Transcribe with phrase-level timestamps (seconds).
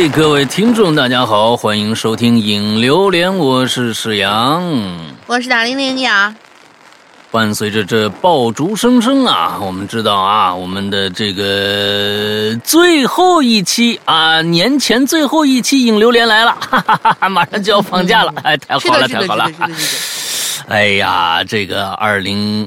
[0.00, 4.64] 嘿，各位听众，大家好，欢迎收听《影榴莲》，我是史阳，
[5.26, 6.34] 我是大玲玲呀。
[7.30, 19.50] 伴随着这爆竹声声啊，我们知道啊，我们的这个最后一期啊，年前最后一期《影榴莲》来了，哈哈哈哈马上就要放假了，哎，太好了，太好了！
[20.68, 22.66] 哎呀，这个二零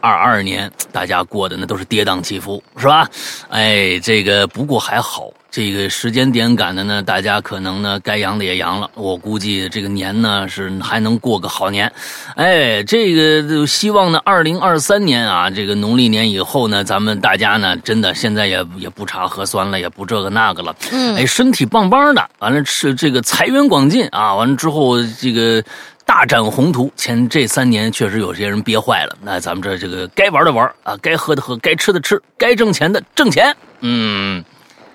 [0.00, 3.08] 二二年，大家过的那都是跌宕起伏，是吧？
[3.50, 5.30] 哎，这个不过还好。
[5.52, 8.90] 这个时间点赶的呢，大家可能呢该阳的也阳了。
[8.94, 11.92] 我估计这个年呢是还能过个好年，
[12.36, 25.62] 哎，这个希望呢，二零二三年啊，这个农历年以后呢，咱们大家呢真的现在也也不查核酸了，也不这个那个了，嗯，哎，身体棒棒的，完了是这个财源广进啊，完了之后这个
[26.06, 26.90] 大展宏图。
[26.96, 34.42] 前这三年确实有些人憋坏了，那咱们这这个该玩的玩啊，该喝的喝，该吃的吃，该挣钱的挣钱，嗯。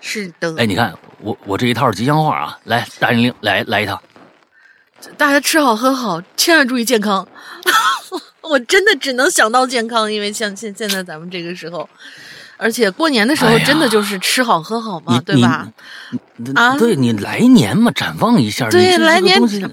[0.02, 4.02] 是的，哎，你看我我这一套吉祥话啊，来大玲玲来来一套，
[5.17, 7.28] 大家吃好喝好，千万注意健康。
[8.42, 11.89] 我真的只能想到健康，因为像现现在咱们这个时候，
[12.56, 15.67] 而且过年的时候真的就是吃好喝好嘛，对吧？
[16.56, 18.70] 啊，对你来年嘛，展望一下。
[18.70, 19.70] 对，来年不是，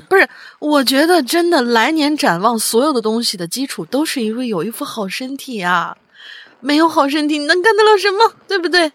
[0.58, 5.96] 我觉得真的来年展望所有的东西的基础都是因为有一副好身体啊，
[6.58, 8.32] 没有好身体你能干得了什么？
[8.48, 8.90] 对不对？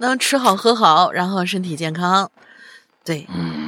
[0.00, 2.30] 能吃好喝好，然后身体健康，
[3.04, 3.59] 对，嗯。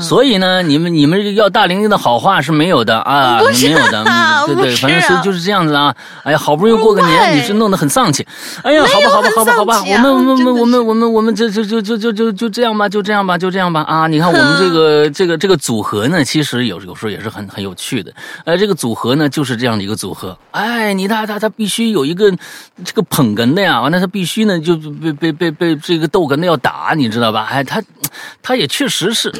[0.00, 4.04] 所以呢，你们你们要大玲玲的好话是没有的啊，没有的，
[4.46, 5.94] 对对，反正是就是这样子啊。
[6.22, 8.26] 哎呀，好不容易过个年，你是弄得很丧气。
[8.62, 14.06] 哎呀，好吧，好吧，好吧，好吧，我们我们我们我们我们就就就就就就就这样吧，就这样吧，就这样吧啊！
[14.06, 18.12] 你看我们这个这个这个组合呢，其实有有时候也是很很有趣的。
[18.44, 20.36] 呃，这个组合呢，就是这样的一个组合。
[20.52, 22.30] 哎，你他他他必须有一个
[22.84, 27.48] 这个捧哏的呀，完了他必须呢就被被被被这个逗哏的要打，你知道吧？
[27.50, 27.82] 哎，他
[28.42, 29.32] 他也确实是。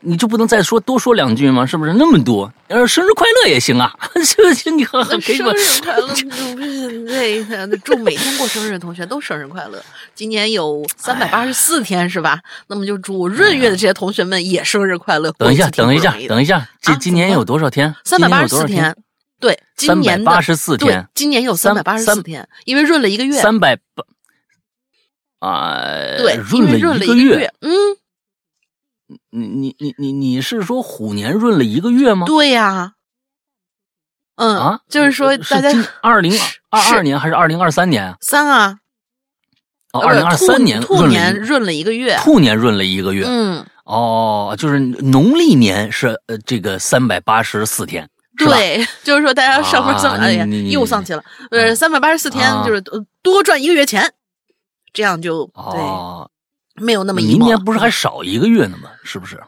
[0.00, 1.66] 你就不能再说多说两句吗？
[1.66, 2.52] 是不是那么多？
[2.68, 3.94] 呃，生日快乐也行啊，
[4.24, 4.70] 是不是？
[4.70, 6.14] 你生日快乐，
[7.66, 9.82] 那祝每天过生日的同学都生日快乐。
[10.14, 12.40] 今年有三百八十四天是吧？
[12.66, 15.32] 那么就祝闰月的这些同学们也生日快乐。
[15.38, 17.94] 等一下，等一下，等一下，这今年有多少天？
[18.04, 18.96] 三百八十四天。
[19.40, 21.06] 对，今年八十四天。
[21.14, 23.40] 今年有三百八十四天，因为闰了一个月。
[23.40, 24.04] 三百八
[25.40, 25.74] 啊，
[26.18, 27.70] 对，因为闰了一个月，嗯。
[29.34, 32.26] 你你你你你是说虎年闰了一个月吗？
[32.26, 32.92] 对呀，
[34.36, 35.70] 嗯啊，就是说大家
[36.02, 36.38] 二零
[36.68, 38.14] 二二年还是二零二三年？
[38.20, 38.78] 三啊，
[39.94, 48.06] 哦，二零二三年兔年闰了一个月，兔年闰了一个月，嗯，哦，就是农历年是呃这个三百八十四天，
[48.36, 52.82] 对，就是说大家上班上哎呀又丧气了，呃，三百八十四天就是
[53.22, 54.12] 多赚一个月钱，
[54.92, 55.80] 这样就对。
[56.76, 58.90] 没有那么，明年不是还少一个月呢吗？
[59.04, 59.40] 是不是？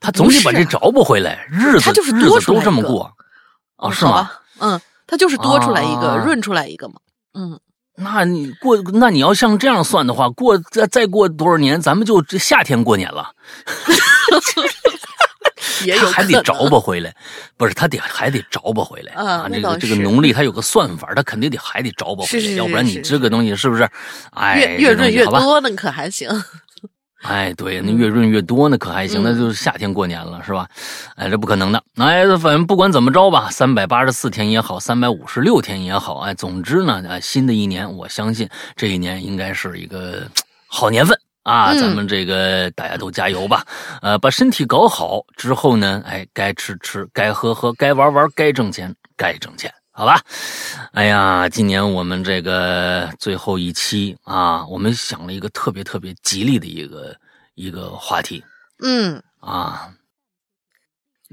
[0.00, 3.10] 他总得把这找补回来，日子他就是日子都这么过
[3.76, 3.90] 啊？
[3.90, 4.30] 是吗？
[4.58, 6.94] 嗯，他就是多出来一个，润出来一个嘛。
[7.32, 7.58] 嗯，
[7.96, 13.30] 那你过，那你要像这样算的话，过再再过多少年，咱们就夏天过年了。
[15.84, 17.14] 也有还得找吧回来，
[17.56, 19.48] 不是他得还得找吧回来啊！
[19.52, 23.88] 这个这个农历他有个算法，他肯定得还得找吧回来，要不然你这个东西是不是？
[24.32, 26.28] 哎，越越润越多那可还行？
[27.22, 29.22] 哎，对，那越润越多那可还行？
[29.22, 30.68] 那就是夏天过年了，是吧？
[31.16, 31.82] 哎，这不可能的。
[31.96, 38.46] 哎，反正不管怎么着吧，三百八十四天也好，三百五十六天也好，哎，总之呢，哎，新的一年，我相信
[38.76, 40.28] 这一年应该是一个
[40.68, 41.18] 好年份。
[41.44, 43.64] 啊，咱们这个大家都加油吧，
[44.02, 50.20] 呃，把身体搞好之后呢，哎，该吃吃，该喝喝，该玩玩，该挣钱该挣钱，好吧？
[50.92, 57.14] 哎呀，今年我们这个最后一期啊，我们想了一个特别特别吉利的一个
[57.54, 58.42] 一个话题，
[58.82, 59.93] 嗯，啊。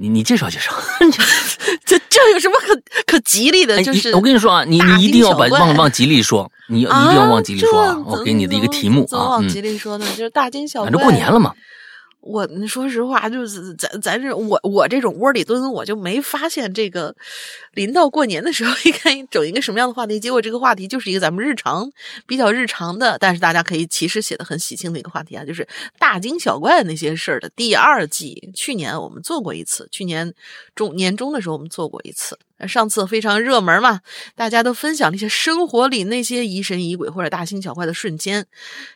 [0.01, 0.71] 你你介绍介绍，
[1.86, 3.81] 这这有什么可可吉利的？
[3.83, 7.95] 就是我跟你说啊，你你一定要把往往吉利说，你一定要往吉利说啊。
[8.03, 10.89] 我给你的一个题目啊，往吉利说呢，就是大惊小怪。
[10.89, 11.53] 反正过年了嘛。
[12.21, 17.15] 我说实话，就是咱咱这我我这种窝里蹲，我就没发现这个
[17.73, 20.19] 临到过年的时候，应该整一个什么样的话题。
[20.19, 21.91] 结果这个话题就是一个咱们日常
[22.27, 28.51] 比较日常的，但是大家可以其实写的很喜庆的一个话题啊，就是大惊小怪的那些事儿的第二季。
[28.53, 30.33] 去年我们做过一次，去年
[30.75, 32.38] 中年终的时候我们做过一次。
[32.68, 34.02] 上次非常热门嘛，
[34.36, 38.46] 大家都分享那些生活里那些疑神疑鬼或者大惊小怪的瞬间，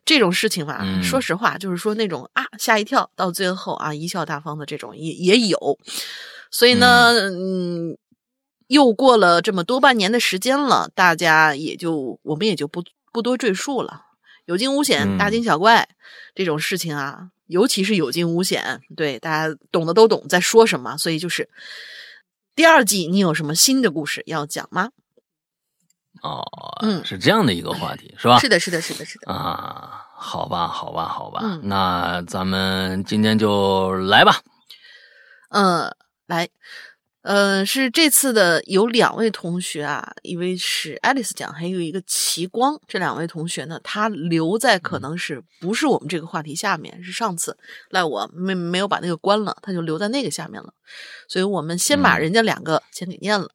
[0.04, 5.80] 这种事情吧，说实话，就是说那种啊吓一跳，到最后啊贻笑大方的这种也也有。
[6.52, 7.98] 所以呢，嗯，
[8.68, 14.04] 又过了这么多半年的时间了，大家也就我们也就不不多赘述了。
[14.46, 15.90] 有惊无险，嗯大惊小怪
[16.36, 20.96] 这种事情啊，尤其是有惊无险，对大家懂的都懂在说什么。
[20.98, 21.50] 所以就是
[22.56, 24.90] 第二季，你有什么新的故事要讲吗？
[26.24, 26.44] 哦，
[26.81, 28.40] 嗯是这样的一个话题，是吧？
[28.40, 29.31] 是的，是的，是的，是的。
[29.31, 34.42] 啊，好吧，好吧，好吧，嗯那咱们今天就来吧。
[35.50, 35.94] 嗯，
[36.28, 36.48] 来，
[37.25, 42.80] 呃，是这次的有两位同学啊，一位是爱丽丝奖，还有一个齐光。
[42.88, 47.57] 这两位同学呢，他留在可能是不是我们这个话题下面，是上次
[47.89, 50.72] 赖我没没有把那个关了，他就留在那个下面了。
[51.27, 53.50] 所以我们先把嗯人家两个先给念了。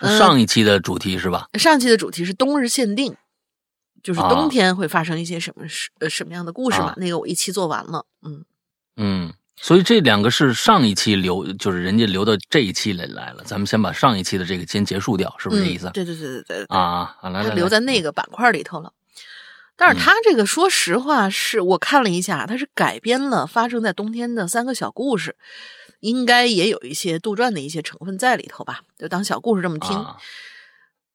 [0.00, 1.48] 嗯上一期的主题是吧？
[1.54, 3.14] 上期的主题是冬日限定，
[4.02, 6.88] 就是啊冬天会发生一些什么事、呃什么样的故事嘛？
[6.88, 8.44] 啊那个我一期做完了，嗯，
[8.96, 13.42] 嗯，所以这两个是上一期留，就是人家留到这一期来来了。
[13.44, 15.88] 咱们先把上一期的这个先结束掉，是不是这意思？
[15.88, 18.92] 嗯对对对对对，啊，好来来来，他留在那个板块里头了。
[19.76, 25.36] 但是他这个，说实话，是我看了一下，他是改编了发生在冬天的三个小故事，
[26.00, 29.96] 应该也有一些杜撰的一些成分在里头吧，就当小故事这么听。
[29.96, 30.16] 啊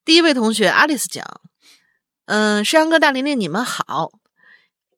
[0.06, 1.24] 第一位同学阿丽丝讲，
[2.26, 4.12] 嗯，山羊哥、大玲玲，你们好，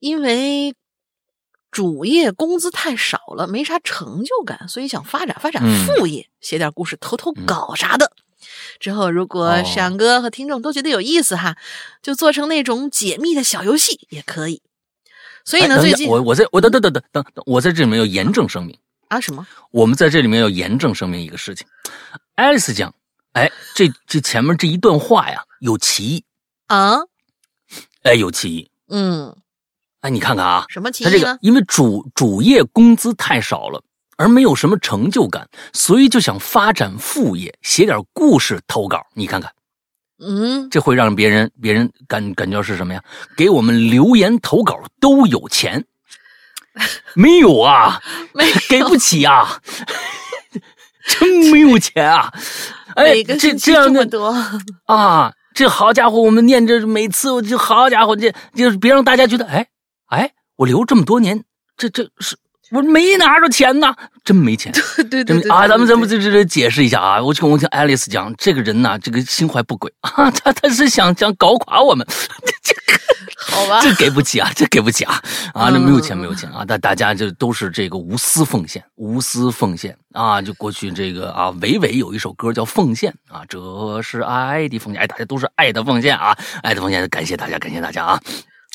[0.00, 0.75] 因为
[1.76, 8.12] 主业工资太少了，没啥成就感，所以想发展发展嗯副业，写点故事偷偷搞啥的。
[8.81, 11.58] 之后，如果哦山羊哥和听众都觉得有意思哈，
[12.00, 14.62] 就做成那种解密的小游戏也可以。
[15.44, 18.78] 所以呢，最近我我在我等等等等等等，我在这里面要严正声明，
[19.08, 21.67] 啊什么我们在这里面要严正声明一个事情。
[22.37, 22.94] 爱丽丝讲，
[23.32, 26.25] 哎，这这前面这一段话呀有歧义，
[26.69, 27.00] 啊？
[28.02, 28.70] 哎，有歧义。
[28.88, 29.37] 嗯，
[30.06, 31.37] 哎，你看看啊，什么歧他这个？
[31.41, 33.82] 因为主主业工资太少了，
[34.17, 39.05] 而没有什么成就感，所以就想发展副业，写点故事投稿。
[39.14, 39.50] 你看看，
[40.25, 43.03] 嗯，这会让别人别人感感觉是什么呀？
[43.37, 45.85] 给我们留言投稿都有钱，
[47.17, 48.00] 没有啊？
[48.32, 49.61] 没给不起啊？
[51.09, 52.32] 真没有钱啊！
[52.94, 54.32] 哎这这样的多，
[54.87, 59.67] 啊，这好家伙，我们念这每次我就好家伙，这就是别让大家觉得，哎
[60.06, 61.44] 哎，我留这么多年，
[61.76, 62.37] 这这是
[62.73, 63.94] 我没拿着钱呐，
[64.25, 64.73] 真没钱。
[65.08, 67.23] 对对对啊，咱们咱们这这这解释一下啊！
[67.23, 72.05] 我跟我听爱丽丝讲，这个人呐，这个心怀不轨 啊，他他是想想搞垮我们，
[72.62, 72.75] 这
[73.38, 75.23] 好吧，这给不起啊，这给不起啊
[75.55, 75.70] 啊！
[75.70, 80.43] 那嗯没有钱没有钱啊，大大家就都是这个无私奉献，无私奉献啊！
[80.43, 88.20] 就过去这个啊，伟伟有一首歌叫《奉献》啊，这是爱的奉献，哎，大家都是爱的奉献啊，爱的奉献，感谢大家，感谢大家啊！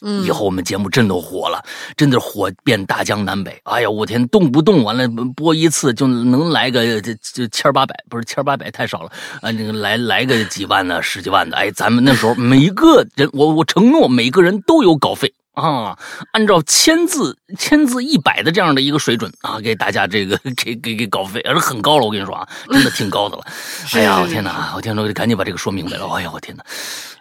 [0.02, 1.64] 嗯以后我们节目真的火了，
[1.96, 3.60] 真的火遍大江南北。
[3.64, 9.12] 哎呀，我天，动不动完了播一次就能来个这这千八百，不是千八百太少了
[9.42, 11.56] 啊，那个来来个几万的、十几万的。
[11.56, 15.34] 哎，咱们那时候每一个人，我我承诺每个人都有稿费。
[15.54, 16.00] 啊，
[16.32, 22.06] 按照千字千字一百的这样的一个水准啊，给大家这个给给给稿费，而是很高了。
[22.06, 23.44] 我跟你说啊，真的挺高的了。
[23.94, 26.08] 哎呀，我天哪，我天哪，我得赶紧把这个说明白了。
[26.08, 26.64] 哎呀，我天哪！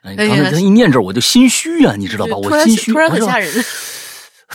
[0.02, 2.36] 哎，刚才他一念这我就心虚啊，你知道吧？
[2.36, 3.52] 我心虚，突然很吓人。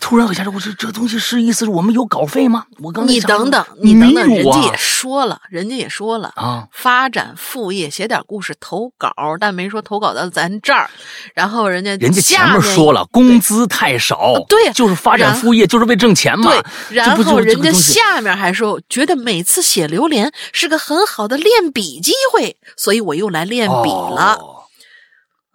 [0.02, 2.66] 突然很吓人，我说这东西是意思是我们有稿费吗？
[2.80, 10.90] 我刚你等等，你等等，人家也说了，人家也说了，啊，发展副业，写点故事投稿，但没说投稿到咱这儿。
[11.34, 16.52] 然后人家人家前下面说了，工资太少，对就是发展副业，就是为挣钱嘛。
[16.52, 24.38] 对，然后人家下面还说，觉得每次写榴莲是个很好的练笔机会，所以我又来练笔了。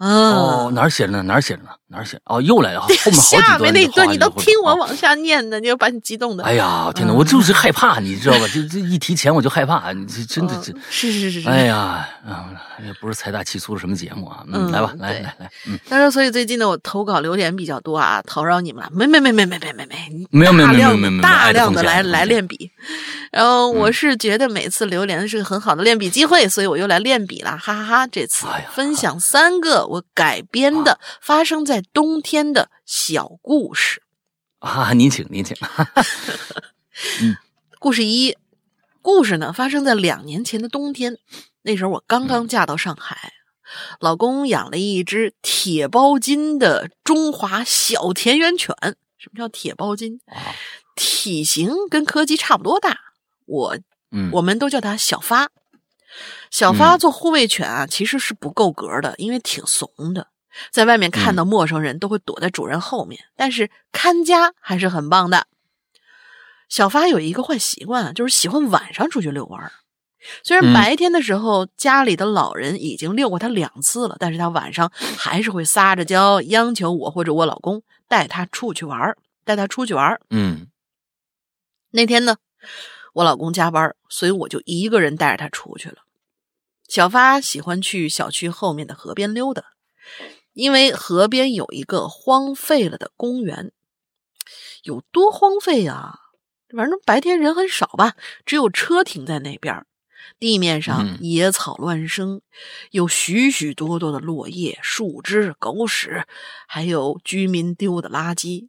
[0.00, 1.22] 哦，哪儿写着呢？
[1.22, 1.70] 哪儿写着呢？
[1.90, 2.18] 哪儿写？
[2.24, 4.96] 哦，又来了， 后面好几下面那段段你都听我往。
[5.00, 6.44] 下念的，你就把你激动的。
[6.44, 7.12] 哎呀，天哪！
[7.12, 8.46] 嗯我就是害怕，你知道吧？
[8.48, 12.46] 就这一提钱我就害怕，你这真的这嗯，是是是是，哎呀，啊，
[12.84, 14.44] 也不是财大气粗的什么节目啊。
[14.46, 18.90] 嗯，嗯来吧，来来来，嗯，但是所以最近呢，我投稿留言比较多啊，讨扰你们了。
[18.92, 22.70] 没没没没没没没没，没有没有没有没有没有大量的来来练笔。
[23.32, 34.02] 然后我嗯是觉得每次留言是个很好的练笔机会，所以我又来练笔了，哈哈哈这次分享三个我改编的发生在冬天的小故事。
[34.58, 35.56] 啊，您请您请。
[37.78, 38.36] 故事一，
[39.02, 41.16] 故事呢发生在两年前的冬天，
[41.62, 43.32] 那时候我刚刚嫁到上海，
[44.00, 48.74] 老公养了一只铁包金的中华小田园犬。
[49.16, 50.20] 什么叫铁包金？
[50.26, 50.54] 啊
[50.96, 52.98] 体型跟柯基差不多大，
[53.46, 53.78] 我
[54.10, 55.50] 嗯，我们都叫它小发。
[56.50, 60.28] 小发做护卫犬啊，其实是不够格的，因为挺怂的，
[60.70, 63.24] 在外面看到陌生人都会躲在主人后面。
[63.36, 65.46] 但是看家还是很棒的。
[66.68, 69.72] 小发有一个坏习惯，就是喜欢晚上出去遛弯儿。
[70.42, 80.20] 虽然嗯白天的时候、家里的老人已经遛过他两次了，但是他晚上还是会撒着娇央求我或者我老公带他出去玩儿，带他出去玩儿。
[80.30, 80.68] 嗯
[81.90, 82.36] 那天呢，
[83.14, 85.96] 我老公加班，所以我就一个人带着他出去了。
[86.86, 89.64] 小发喜欢去小区后面的河边溜达，
[90.52, 93.72] 因为河边有一个荒废了的公园，
[94.82, 96.18] 有多荒废啊、
[96.76, 98.14] 反正白天人很少吧，
[98.44, 99.86] 只有车停在那边。
[100.38, 102.42] 地面上嗯野草乱生，
[102.90, 106.26] 有许许多多的落叶、树枝、狗屎，
[106.68, 108.68] 还有居民丢的垃圾。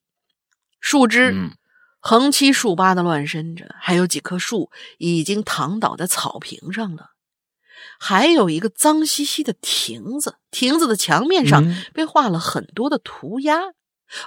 [0.79, 1.51] 树枝嗯
[2.00, 7.11] 横七竖八的乱伸着，还有几棵树已经躺倒在草坪上了，
[8.00, 13.59] 还有一个脏兮兮的亭子，亭子的墙面上嗯被画了很多的涂鸦，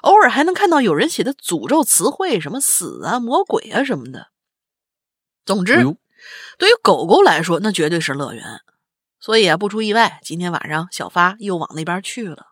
[0.03, 4.29] 偶尔还能看到有人写的诅咒词汇，什么死啊、魔鬼啊什么的。
[5.45, 5.85] 总之，哎
[6.57, 8.61] 对于狗狗来说，那绝对是乐园。
[9.21, 12.49] 所以啊，不出意外，今天晚上小发又往那边去了。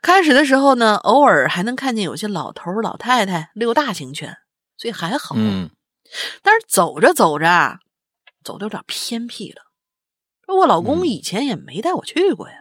[0.00, 4.36] 开始的时候呢，偶尔还能看见有些老头老太太遛大型犬，
[4.76, 5.34] 所以还好。
[5.36, 5.70] 嗯
[6.42, 7.80] 但是走着走着啊，
[8.44, 9.62] 走的有点偏僻了。
[10.48, 12.54] 我老公嗯以前也没带我去过呀。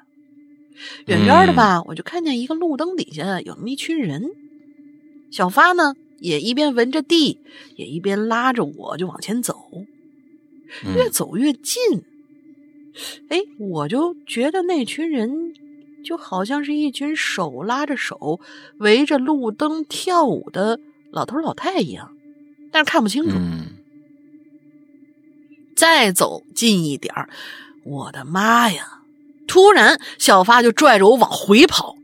[1.07, 4.29] 远远的吧，我就看见一个路灯底下有那么一群人。
[5.31, 7.39] 小发呢，也一边闻着地，
[7.75, 9.55] 也一边拉着我就往前走。
[10.95, 12.03] 越嗯走越近，
[13.29, 15.53] 哎，我就觉得那群人
[16.03, 18.41] 就好像是一群手拉着手
[18.79, 20.79] 围着路灯跳舞的
[21.11, 22.15] 老头老太一样，
[22.69, 23.31] 但是看不清楚。
[23.37, 23.76] 嗯
[25.77, 27.29] 再走近一点儿，
[27.85, 28.99] 我的妈呀！
[29.47, 31.95] 突然，小发就拽着我往回跑，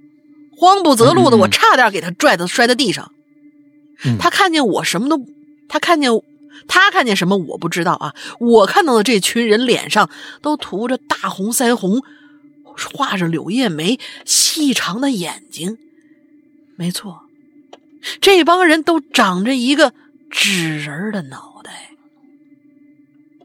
[0.55, 3.11] 慌不择路的，我差点给他拽的摔在地上。
[4.05, 5.25] 嗯他看见我什么都，
[5.67, 6.11] 他看见
[6.67, 8.13] 他看见什么我不知道啊。
[8.39, 10.09] 我看到的这群人脸上
[10.41, 12.03] 都涂着大红腮红，
[12.93, 15.77] 画着柳叶眉，细长的眼睛。
[16.75, 17.21] 没错，
[18.21, 19.93] 这帮人都长着一个
[20.29, 21.52] 纸人的脑袋，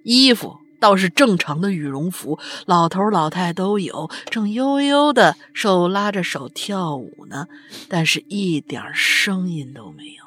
[0.04, 7.46] 衣服倒是正常的羽绒服，老头老太都有，正悠悠的手拉着手跳舞呢，
[7.88, 10.24] 但是一点声音都没有。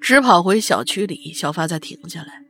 [0.00, 2.42] 直跑回小区里，小发才停下来。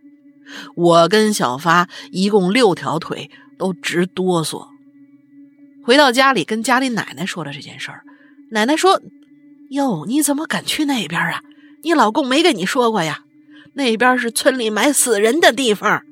[0.77, 4.67] 我跟小发一共六条腿都直哆嗦。
[5.85, 8.03] 回到家里，跟家里奶奶说了这件事儿。
[8.51, 9.01] 奶奶说
[9.71, 11.43] ：“哟，你怎么敢去那边啊？
[11.83, 13.24] 你老公没跟你说过呀？
[13.75, 16.03] 那边是村里埋死人的地方。”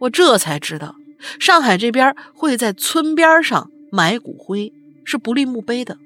[0.00, 0.96] 我这才知道，
[1.38, 4.72] 上海这边会在村边上埋骨灰，
[5.04, 5.98] 是不立墓碑的，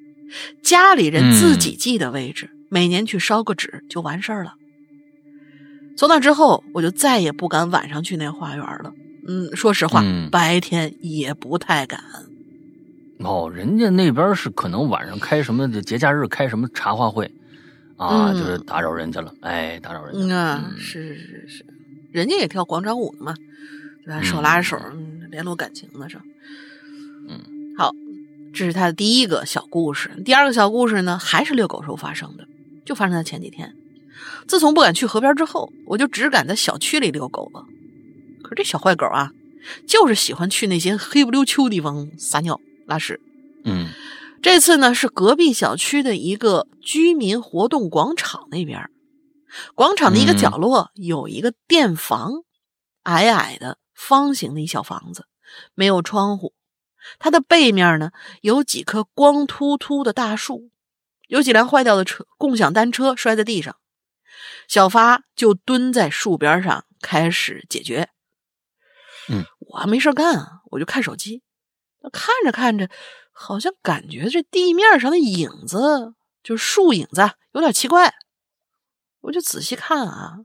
[0.62, 2.50] 家里人自己记的位置。
[2.68, 4.54] 每年去烧个纸就完事儿了。
[5.96, 8.92] 从那之后，我就再也不敢晚上去那花园了。
[9.26, 12.00] 嗯，说实话，嗯白天也不太敢。
[13.20, 17.32] 哦，人家那边是可能晚上开什么的节假日开什么茶话会
[17.96, 20.36] 啊，嗯就是打扰人家了，哎，打扰人家嗯了。
[20.36, 21.66] 啊，是是是是，
[22.12, 23.34] 人家也跳广场舞的嘛，
[24.04, 24.22] 对吧？
[24.22, 26.18] 手拉着手，嗯，联络感情的是。
[27.28, 27.40] 嗯，
[27.76, 27.92] 好，
[28.52, 30.10] 这是他的第一个小故事。
[30.24, 32.46] 第二个小故事呢，还是遛狗时候发生的，
[32.84, 33.74] 就发生在前几天。
[34.46, 37.64] 自从不敢去河边之后，我就只敢在小区里遛狗了。
[38.42, 39.32] 可是这小坏狗啊，
[39.86, 43.20] 就是喜欢去那些黑不溜秋地方撒尿拉屎。
[43.64, 43.88] 嗯
[44.42, 48.90] 这次呢是隔壁小区的一个居民活动广场那边，
[49.74, 52.32] 广场的一个角落有一个店房，
[53.02, 55.26] 矮矮的方形的一小房子，
[55.74, 56.54] 没有窗户。
[57.18, 60.70] 它的背面呢有几棵光秃秃的大树，
[61.28, 63.76] 有几辆坏掉的车共享单车摔在地上。
[64.68, 68.10] 小发就蹲在树边上开始解决。
[69.28, 71.42] 嗯，我还没事干啊，我就看手机。
[72.12, 72.88] 看着看着，
[73.38, 77.20] 好像感觉这地面上的影子，就是树影子，
[77.52, 78.14] 有点奇怪。
[79.20, 80.38] 我就仔细看啊，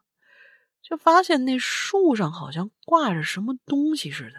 [0.82, 4.34] 就发现那树上好像挂着什么东西似的，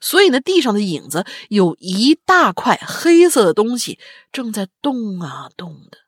[0.00, 4.00] 所以那地上的影子有一大块黑色的东西
[4.32, 5.98] 正在动啊动的。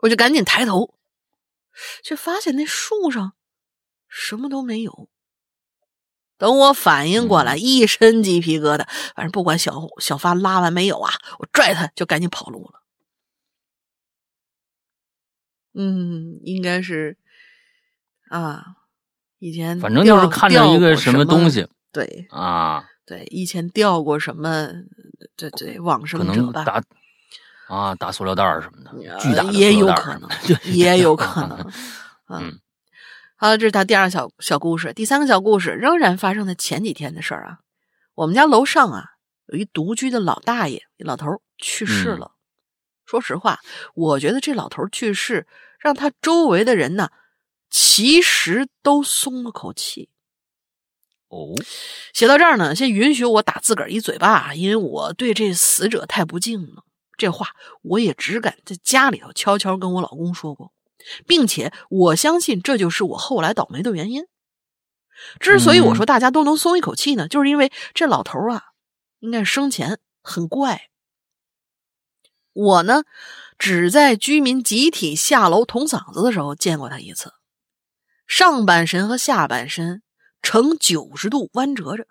[0.00, 0.98] 我就赶紧抬头，
[2.02, 3.32] 却发现那树上
[4.08, 5.08] 什么都没有。
[6.40, 8.84] 等我反应过来，一身鸡皮疙瘩。
[9.14, 12.80] 反正不管小小发拉完没有啊，我拽他就赶紧跑路了。
[15.74, 17.18] 嗯，应该是
[18.30, 18.64] 啊，
[19.38, 24.68] 以前反正就是看着一个什么东，西对啊，对，以前掉过什么，
[25.36, 26.82] 这这，往可生者吧，
[27.68, 30.30] 啊打塑料袋儿什么的，呃巨大的也塑料袋儿有可能，
[30.74, 31.72] 也有可能。
[32.32, 32.58] 嗯
[33.42, 34.92] 好，这是他第二个小小故事。
[34.92, 37.60] 第三个小故事仍然发生在前几天的事儿啊。
[38.14, 39.12] 我们家楼上啊
[39.46, 42.32] 有一独居的老大爷，老头去世了。
[43.06, 43.60] 说实话，
[43.94, 45.46] 我觉得这老头去世，
[45.78, 47.08] 让他周围的人呢，
[47.70, 50.10] 其实都松了口气。
[51.28, 51.54] 哦，
[52.12, 56.84] 写到这儿呢，先允许我打自个儿一嘴巴，因为我对这死者太不敬了。
[57.16, 60.74] 这话我也只敢在家里头悄悄跟我老公说过，
[61.26, 64.24] 并且我相信这就是我后来倒霉的原因。
[65.38, 68.62] 之所以我说大家都能松一口气呢，就是因为这老头啊，
[69.18, 70.88] 应该是生前很怪。
[72.52, 73.04] 我呢，
[73.58, 77.32] 只在居民集体下楼捅嗓子的时候见过他一次，
[78.26, 80.02] 上半身和下半身
[80.42, 82.06] 呈九十度弯折着，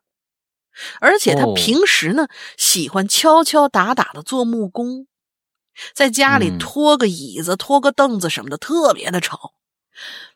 [1.02, 2.28] 而且他平时呢
[2.58, 5.08] 喜欢敲敲打打的做木工，
[5.94, 9.54] 在家里拖个椅子、拖个凳子什么的，特别的吵。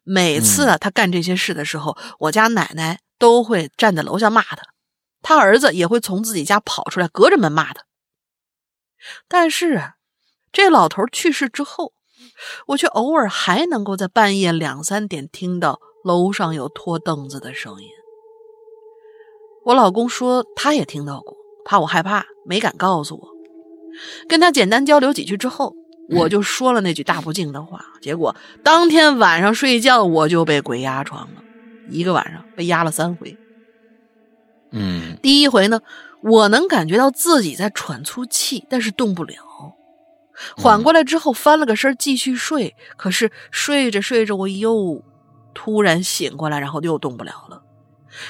[0.03, 4.57] 每次啊，他干这些事的时候，我家奶奶都会站在楼下骂他，
[5.21, 7.85] 他儿子也会从自己家跑出来，隔着门骂他。
[9.27, 9.95] 但是啊，
[10.51, 11.93] 这老头去世之后，
[12.67, 17.89] 我却偶尔还能够在半夜两三点听到楼上有拖凳子的声音。
[19.65, 23.32] 我老公说他也听到过，怕我害怕，没敢告诉我。
[24.27, 25.75] 跟他简单交流几句之后，
[26.09, 27.85] 我就说了那句大不敬的话。
[28.01, 31.43] 结果当天晚上睡觉，我就被鬼压床了，
[31.89, 33.38] 一个晚上被压了三回。
[34.71, 35.81] 嗯，第一回呢，
[36.21, 39.35] 我能感觉到自己在喘粗气，但是动不了。
[40.57, 42.75] 缓过来之后，翻了个身继续睡。
[42.97, 45.03] 可是睡着睡着，我又
[45.53, 47.62] 突然醒过来，然后又动不了了。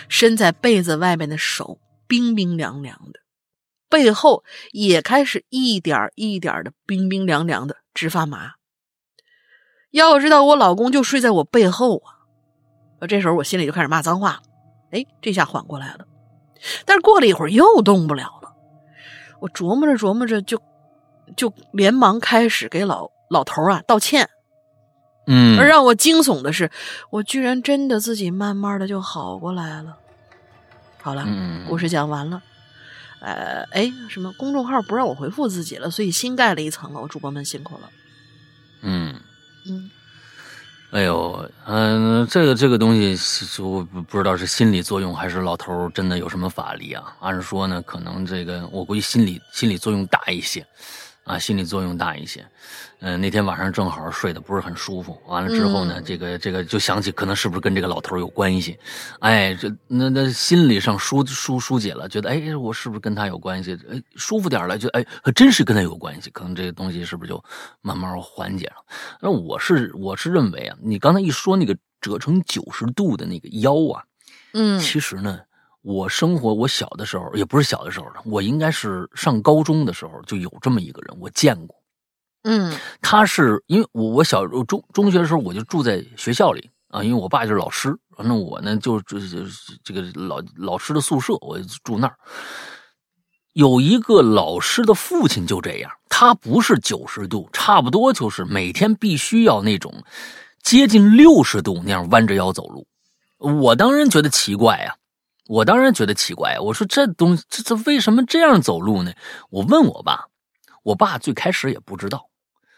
[0.09, 3.19] 伸在被子外面的手冰冰凉凉的，
[3.93, 8.53] 背后也开始一点一点的冰冰凉凉的，直发麻。
[9.91, 13.05] 要知道，我老公就睡在我背后啊！
[13.07, 14.41] 这时候我心里就开始骂脏话了。
[14.89, 16.07] 哎，这下缓过来了。
[16.85, 18.55] 但是过了一会儿又动不了了，
[19.41, 20.59] 我琢磨着琢磨着就
[21.37, 24.27] 就连忙开始给老老头啊道歉，
[25.27, 26.71] 嗯，而让我惊悚的是，
[27.11, 29.97] 我居然真的自己慢慢的就好过来了。
[30.99, 31.27] 好了，
[31.67, 32.41] 故事讲完了。
[33.23, 36.99] 呃，哎，什么公众号不让我回复自己了，所以新盖了一层了。
[36.99, 37.89] 我主播们辛苦了。
[38.81, 39.15] 嗯
[39.65, 39.89] 嗯。
[40.91, 43.17] 哎呦，嗯，这个这个东西，
[43.63, 47.15] 我不知道是心理作用还是老头真的有什么法力啊？
[47.21, 50.67] 按说呢，可能这个我估计心理心理作用大一些，
[51.23, 52.45] 啊，心理作用大一些。
[52.99, 58.77] 嗯，那天晚上正好睡得不是很舒服，完了之后呢，这个这个就想起可能是不是跟这个老头有关系？
[59.19, 63.77] 哎，这那那心理上疏疏疏解了，觉得哎，我是不是跟他有关系？
[63.91, 67.43] 哎，舒服点了，就哎，还真是跟他有关系，可能这个东西是不是就
[67.81, 68.75] 慢慢缓解了？
[69.21, 74.03] 那我是我是认为啊，你刚才一说那个折成九十度的那个腰啊，
[74.53, 75.39] 嗯，其实呢，
[75.83, 81.75] 我生活我小的时候也不是小的时候我应该是上高中的时候就有这么一个人，我见过。
[82.43, 89.17] 嗯，他是因为我我小中中学的时候我就住在学校里啊，因为我爸就是老师，那我呢就这
[89.83, 92.17] 这个老老师的宿舍，我住那儿。
[93.53, 100.03] 有一个老师的父亲就这样，他不是九十度，差不多就是每天必须要那种
[100.63, 102.87] 接近六十度那样弯着腰走路。
[103.37, 104.95] 我当然觉得奇怪呀，
[105.47, 106.57] 我当然觉得奇怪。
[106.59, 109.13] 我说这东西这这为什么这样走路呢？
[109.49, 110.27] 我问我爸，
[110.83, 112.29] 我爸最开始也不知道。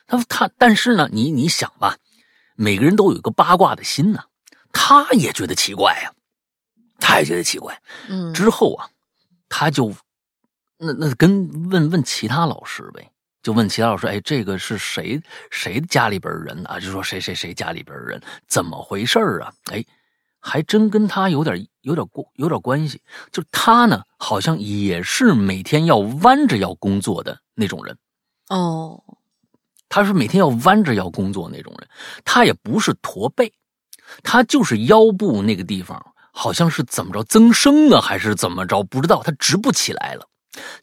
[0.08, 1.97] 他他，但是呢，你你想吧，
[2.56, 4.23] 每个人都有一个八卦的心呢，
[4.71, 6.13] 他也觉得奇怪呀，
[6.99, 7.82] 他也觉得奇怪。
[8.08, 8.89] 嗯，之后啊，
[9.49, 9.95] 他就
[10.78, 16.80] 那那跟问问其他老师呗，就问其他老师，哎，这个是谁谁家里边人啊？
[16.80, 19.51] 就说谁谁谁家里边人怎么回事啊？
[19.71, 19.84] 哎，
[20.47, 23.01] 还真跟他有点有点关有点关系。
[23.31, 27.97] 就他呢，好像也是每天要弯着腰工作的那种人。
[28.49, 29.01] 哦。
[29.88, 31.88] 他是每天要弯着腰工作那种人，
[32.25, 33.53] 他也不是驼背，
[34.23, 40.27] 他就是腰部那个地方好像是怎么着增生呢，还是怎么着不知道，他直不起来了。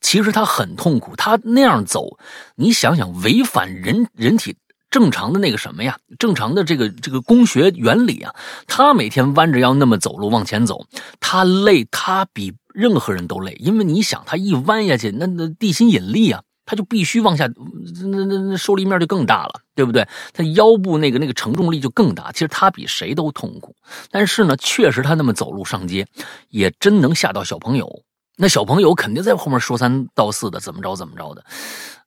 [0.00, 2.18] 其实他很痛苦，他那样走，
[2.54, 4.56] 你想想违反人人体
[4.92, 5.98] 正常的那个什么呀？
[6.20, 8.32] 正常的这个这个工学原理啊，
[8.68, 10.86] 他每天弯着腰那么走路往前走，
[11.18, 16.40] 他累，他比任何人都累，因为你想，他一弯下去，那那地心引力啊。
[16.64, 20.06] 他就必须往下，那那那受力面就更大了，对不对？
[20.32, 22.30] 他腰部那个那个承重力就更大。
[22.30, 23.74] 其实他比谁都痛苦，
[24.12, 26.06] 但是呢，确实他那么走路上街，
[26.50, 28.04] 也真能吓到小朋友。
[28.36, 31.44] 那小朋友肯定在后面说三道四的，怎么着怎么着的，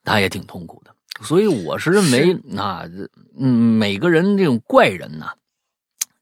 [0.06, 0.95] 他也挺痛苦的。
[1.22, 2.84] 所以我是认为，啊
[3.38, 3.48] 嗯，
[3.78, 5.28] 每个人这种怪人呢，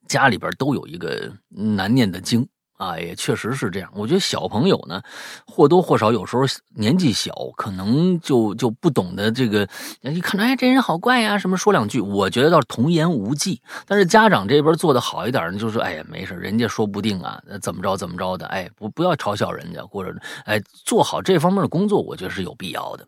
[0.08, 2.46] 家里边都有一个难念的经。
[2.76, 3.88] 啊，也确实是这样。
[3.94, 5.00] 我觉得小朋友呢，
[5.46, 6.42] 或多或少有时候
[6.74, 9.66] 年纪小，可能就就不懂得这个。
[10.02, 13.62] 一看着，哎，这人好怪呀，什么说两句，我觉得倒是童言无忌。
[13.86, 20.12] 但是家长这边做的好一点呢，就说，哎呀，没事，人家说不定啊，怎么着怎么着的，哎，不不要嘲笑人家，或者
[20.44, 23.06] 哎，做好这方面的工作，我觉得是有必要的。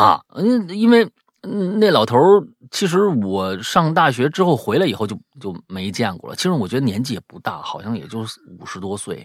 [0.00, 1.10] 啊，嗯，因为。
[1.42, 6.34] 嗯，那老头儿，其实我上大学之后回来以后就就没见过了。
[6.34, 8.26] 其实我觉得年纪也不大，好像也就
[8.58, 9.24] 五十多岁，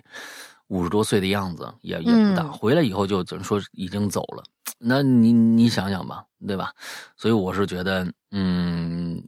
[0.67, 2.43] 五十多岁的样子，也也不大。
[2.43, 4.43] 回来以后就怎么说已经走了。
[4.77, 6.71] 那你你想想吧，对吧？
[7.17, 9.19] 所以我是觉得，嗯，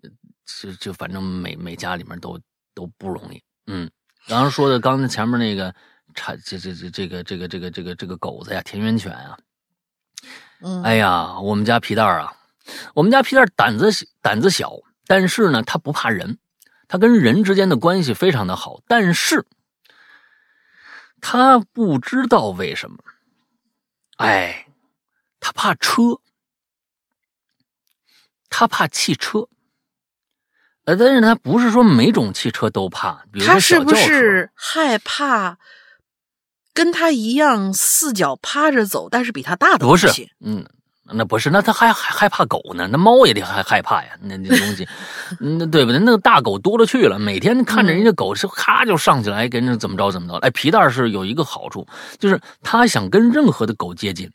[0.62, 2.40] 就就反正每每家里面都
[2.76, 3.42] 都不容易。
[3.66, 3.90] 嗯，
[4.28, 5.74] 刚刚说的刚才前面那个，
[6.14, 9.36] 差这这这这个这个这个这个这个狗子呀，田园犬啊，
[10.68, 12.34] 嗯，哎呀，我们家皮蛋儿啊。
[12.96, 14.74] 我们家皮蛋胆子小，胆子小，
[15.06, 16.40] 但是呢，他不怕人，
[16.88, 18.82] 他跟人之间的关系非常的好。
[18.88, 19.46] 但是，
[21.22, 22.98] 他不知道为什么，
[24.18, 24.66] 哎，
[25.40, 26.20] 他怕车，
[28.50, 29.48] 他怕汽车。
[30.86, 33.92] 呃，但是他不是说每种汽车都怕，比如说小轿车。
[33.92, 35.60] 他是不是害怕
[36.76, 40.30] 跟他一样四脚趴着走，但是比他大的东西？
[40.42, 40.64] 嗯。
[41.14, 42.90] 那不是，那他还还害怕狗呢？
[42.92, 44.18] 那猫也得害害怕呀。
[44.22, 44.88] 那那东西，
[45.40, 46.00] 那对不对？
[46.00, 50.34] 那个大狗多了去了，每天看着人家狗是咔就上起来，跟着怎么着怎么着。
[50.40, 51.86] 哎，皮蛋是有一个好处，
[52.18, 54.32] 就是他想跟任何的狗接近，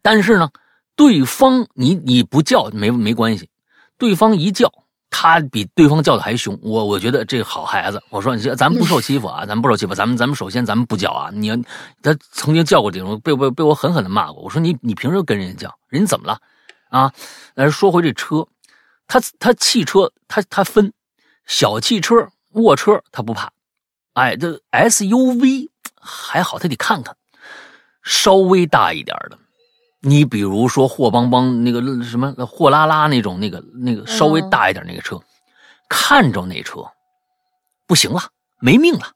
[0.00, 0.48] 但是呢，
[0.96, 3.50] 对方你你不叫没没关系，
[3.98, 4.72] 对方一叫。
[5.10, 8.02] 他比对方叫的还凶，我我觉得这个好孩子。
[8.10, 11.30] 我说你咱们不受欺负啊，咱们不受欺负，咱们咱们首先咱们不叫啊。
[11.32, 11.50] 你
[12.02, 14.42] 他曾经叫过这种，被被被我狠狠的骂过。
[14.42, 15.78] 我说你你凭什么跟人家叫？
[15.88, 16.38] 人家怎么了？
[16.90, 17.12] 啊？
[17.54, 18.46] 来说回这车，
[19.06, 20.92] 他他汽车他他分
[21.46, 22.14] 小汽车
[22.52, 23.50] 卧车他不怕，
[24.12, 25.68] 哎，这 SUV
[26.00, 27.16] 还好，他得看看
[28.02, 29.38] 稍微大一点的。
[30.00, 35.20] 你比如说货邦邦那个什么货拉拉那种那个那个稍微大一点那个车，
[35.88, 36.84] 看着那车
[37.86, 38.22] 不行了，
[38.60, 39.12] 没命了。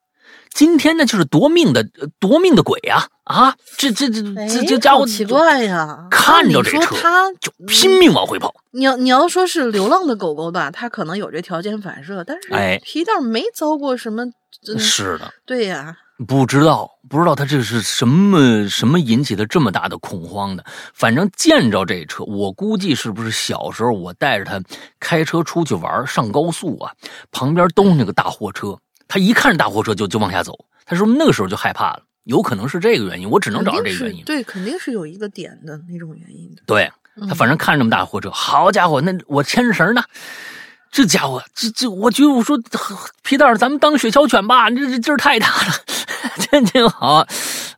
[0.55, 1.83] 今天呢就是夺命的
[2.19, 3.07] 夺命的鬼呀！
[3.25, 6.09] 啊，这这这这这家伙奇怪呀！
[6.11, 8.53] 看着这车他就拼命往回跑。
[8.73, 14.27] 你要你要说是流浪的狗狗吧，它可能有这条件反射，但是哎，皮蛋没遭过什么。
[14.79, 15.97] 是的，对呀。
[16.27, 20.65] 不知道，不知道他这是什么什么引起的这么大的恐慌的。
[20.95, 24.63] 反正见着这车，我估计是不是小时候我带着他
[25.01, 26.93] 开车出去玩，上高速啊，
[27.33, 30.67] 旁边都是那个大货车，他一看大货车就就往下走。
[30.85, 33.29] 他说那个时候就害怕了，有可能是这个原因。
[33.29, 34.23] 我只能找这个原因。
[34.25, 36.63] 对，肯定是有一个点的那种原因的。
[36.67, 36.89] 对
[37.29, 40.03] 他，反正看这么大货车，好家伙，那我牵绳呢。
[40.93, 42.57] 这家伙，这这，我觉得我说
[43.23, 45.73] 皮蛋咱们当雪橇犬吧，这这劲儿太大了，
[46.51, 47.27] 真挺好。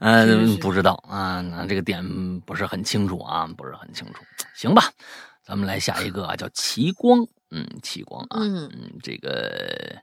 [0.00, 2.05] 嗯，不知道啊，那这个点
[2.40, 4.24] 不是很清楚啊，不是很清楚。
[4.57, 4.90] 行吧，
[5.46, 8.68] 咱们来下一个啊，叫奇光，嗯，奇光啊，嗯，
[9.00, 9.94] 这个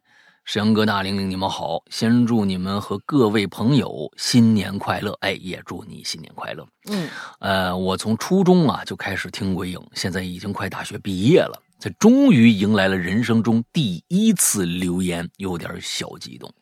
[0.45, 6.65] 沈阳哥大玲玲，你们好，先祝你们和各位朋友新年快乐，哎，也祝你新年快乐。
[6.89, 11.61] 嗯，呃，我从初中啊就开始听鬼影，现在已经快大学毕业了。
[11.81, 16.53] 这终于迎来了人生中第一次留言，有点小激动。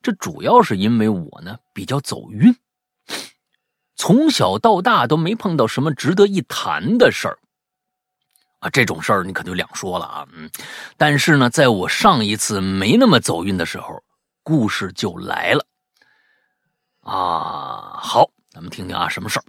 [0.00, 2.54] 这主要是因为我呢比较走运，
[3.96, 7.36] 从小到大都没碰到什么值得一谈的事儿
[8.60, 8.70] 啊。
[8.70, 10.28] 这种事儿你可就两说了啊。
[10.34, 10.48] 嗯，
[10.96, 14.00] 但是呢，在我上一次没那么走运的时候，
[14.44, 15.66] 故事就来了
[17.00, 17.98] 啊。
[18.00, 19.44] 好，咱们听听啊，什么事儿？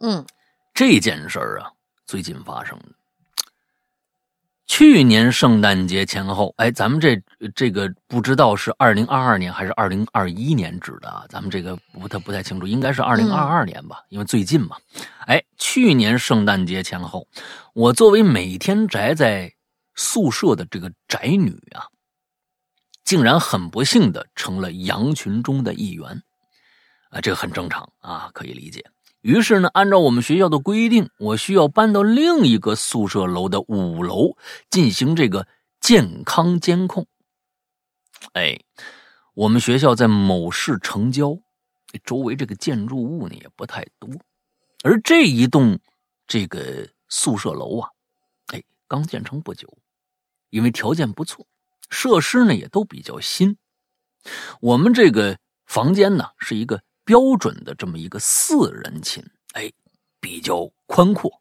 [0.00, 0.26] 嗯，
[0.74, 1.72] 这件事儿啊，
[2.06, 2.97] 最近发生的。
[4.68, 7.20] 去年圣诞节前后，哎，咱们这
[7.54, 11.24] 这个不知道是二零二二年还是二零二一年指的啊？
[11.28, 14.76] 咱们这个不太不太清楚，应该是二零二二年吧，因为最近嘛。
[15.26, 17.26] 哎，去年圣诞节前后，
[17.72, 19.52] 我作为每天宅在
[19.94, 21.88] 宿舍的这个宅女啊，
[23.02, 26.22] 竟然很不幸的成了羊群中的一员，
[27.10, 28.84] 啊，这个很正常啊，可以理解。
[29.20, 34.36] 于是呢，按照我们学校的规定，我需要搬到另一个宿舍楼的五楼
[34.70, 35.48] 进行这个
[35.80, 37.06] 健康监控。
[38.34, 38.60] 哎，
[39.34, 41.36] 我们学校在某市城郊，
[42.04, 44.08] 周围这个建筑物呢也不太多，
[44.84, 45.80] 而这一栋
[46.28, 47.90] 这个宿舍楼啊，
[48.52, 49.78] 哎，刚建成不久，
[50.50, 51.44] 因为条件不错，
[51.90, 53.56] 设施呢也都比较新。
[54.60, 56.82] 我们这个房间呢是一个。
[57.08, 59.72] 标准的这么一个四人寝，哎，
[60.20, 61.40] 比较宽阔。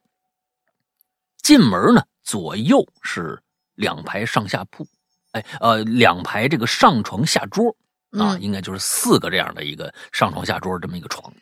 [1.42, 3.38] 进门呢，左右是
[3.76, 4.88] 两排上下铺，
[5.32, 7.76] 哎呃两排这个上床下桌
[8.12, 11.34] 啊，嗯应该就是四个这样的一个上床下桌这么一个床，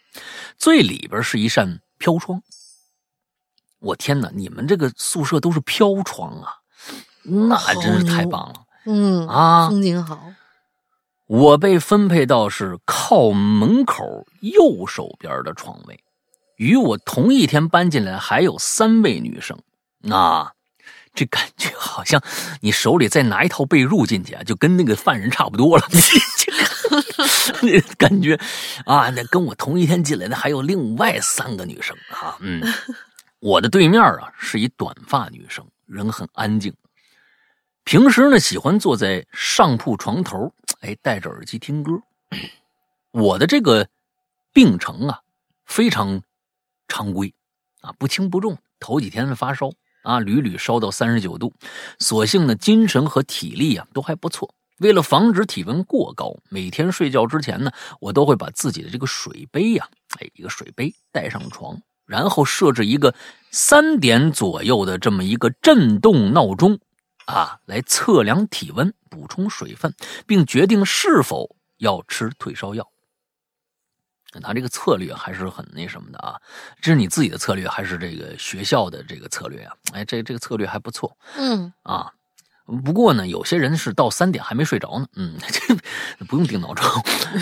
[0.58, 2.42] 最里边是一扇飘窗。
[3.78, 6.50] 我天哪，你们这个宿舍都是飘窗啊，
[7.22, 8.66] 那真是太棒了。
[8.86, 10.34] 嗯啊风景好，
[11.28, 16.00] 我被分配到是靠门口右手边的床位，
[16.58, 19.58] 与我同一天搬进来还有三位女生。
[20.12, 20.52] 啊
[21.16, 22.22] 这感觉好像
[22.60, 25.88] 你手里再拿一套被褥进去啊，就跟那个犯人差不多了。
[26.38, 28.38] 这 个那感觉
[28.86, 32.36] 啊，那跟我同一天进来的还有另外三个女生啊。
[32.42, 32.62] 嗯，
[33.40, 36.76] 我的对面啊是一短发女生，人很安静。
[37.86, 40.54] 平时呢，喜欢坐在上铺床头，
[40.86, 41.94] 哎，戴着耳机听歌。
[43.10, 43.88] 我的这个
[44.54, 45.22] 病程啊，
[45.66, 46.22] 非常
[46.88, 47.34] 常规
[47.82, 48.56] 啊，不轻不重。
[48.80, 49.72] 头几天的发烧
[50.04, 51.52] 啊，屡屡烧到三十九度，
[51.98, 54.54] 所幸呢，精神和体力啊都还不错。
[54.78, 63.16] 为了防止体温过高，每天睡觉之前呢，我都会把自己的这个水杯呀、哎，一个水杯带上床，然后设置一个
[63.50, 66.78] 三点左右的这么一个震动闹钟。
[67.26, 69.94] 啊，来测量体温、补充水分，
[70.26, 72.90] 并决定是否要吃退烧药。
[74.42, 76.42] 他这个策略还是很那什么的啊，
[76.82, 79.74] 这是你自己的策略还是这个学校的这个策略啊？
[79.94, 82.12] 哎，这这个策略还不错嗯啊。
[82.84, 85.38] 不过呢，有些人是到三点还没睡着呢，嗯，
[86.20, 86.86] 这不用定闹钟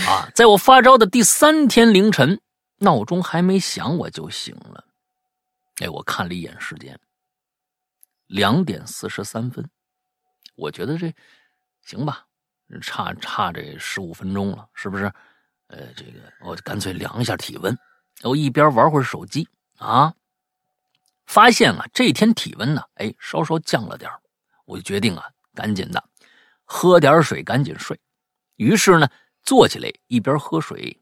[0.05, 0.29] 啊。
[0.35, 2.39] 在我发烧的第三天凌晨，
[2.77, 4.85] 闹钟还没响我就醒了。
[5.81, 6.99] 哎，我看了一眼时间。
[8.27, 9.69] 两点四十三分，
[10.55, 11.13] 我觉得这
[11.81, 12.25] 行吧，
[12.81, 15.11] 差差这十五分钟了，是不是？
[15.67, 17.75] 呃，这个我干脆量一下体温，
[18.21, 20.13] 我一边玩会儿手机啊，
[21.25, 24.11] 发现啊这天体温呢，哎，稍稍降了点
[24.65, 26.03] 我就决定啊，赶紧的
[26.63, 27.99] 喝点水，赶紧睡。
[28.55, 29.09] 于是呢，
[29.41, 31.01] 坐起来一边喝水，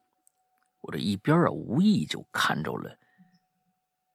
[0.80, 2.98] 我这一边啊无意就看着了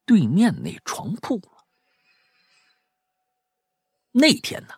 [0.06, 1.38] 对面那床铺。
[4.10, 4.74] 那天呢，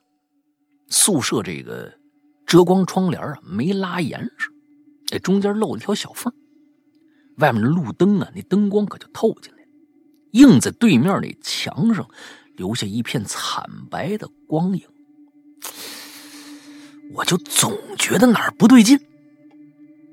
[0.88, 1.92] 宿舍这个
[2.46, 4.48] 遮光窗帘啊没拉严实，
[5.07, 6.33] 这中间漏了条小缝，
[7.37, 9.68] 外面的路灯啊，那灯光可就透进来了，
[10.33, 12.09] 映在对面那墙上，
[12.57, 14.83] 留下一片惨白的光影。
[17.14, 18.98] 我就总觉得哪儿不对劲，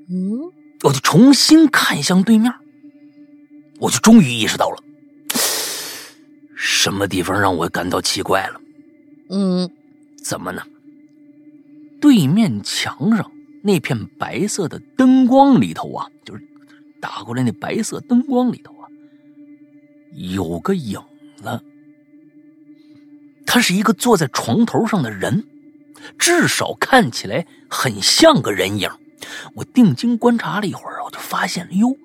[0.09, 0.51] 嗯
[0.83, 2.53] 我就重新看向对面，
[3.79, 4.83] 我就终于意识到了，
[6.55, 8.61] 什么地方让我感到奇怪了。
[9.29, 9.69] 嗯
[10.25, 10.63] 怎么呢？
[12.01, 16.43] 对面墙上那片白色的灯光里头啊，就是
[16.99, 18.89] 打过来那白色灯光里头啊，
[20.15, 20.99] 有个影
[21.35, 21.61] 子。
[23.45, 25.45] 他是一个坐在床头上的人，
[26.17, 28.89] 至少看起来很像个人影。
[29.53, 31.95] 我定睛观察了一会儿，我就发现，哟，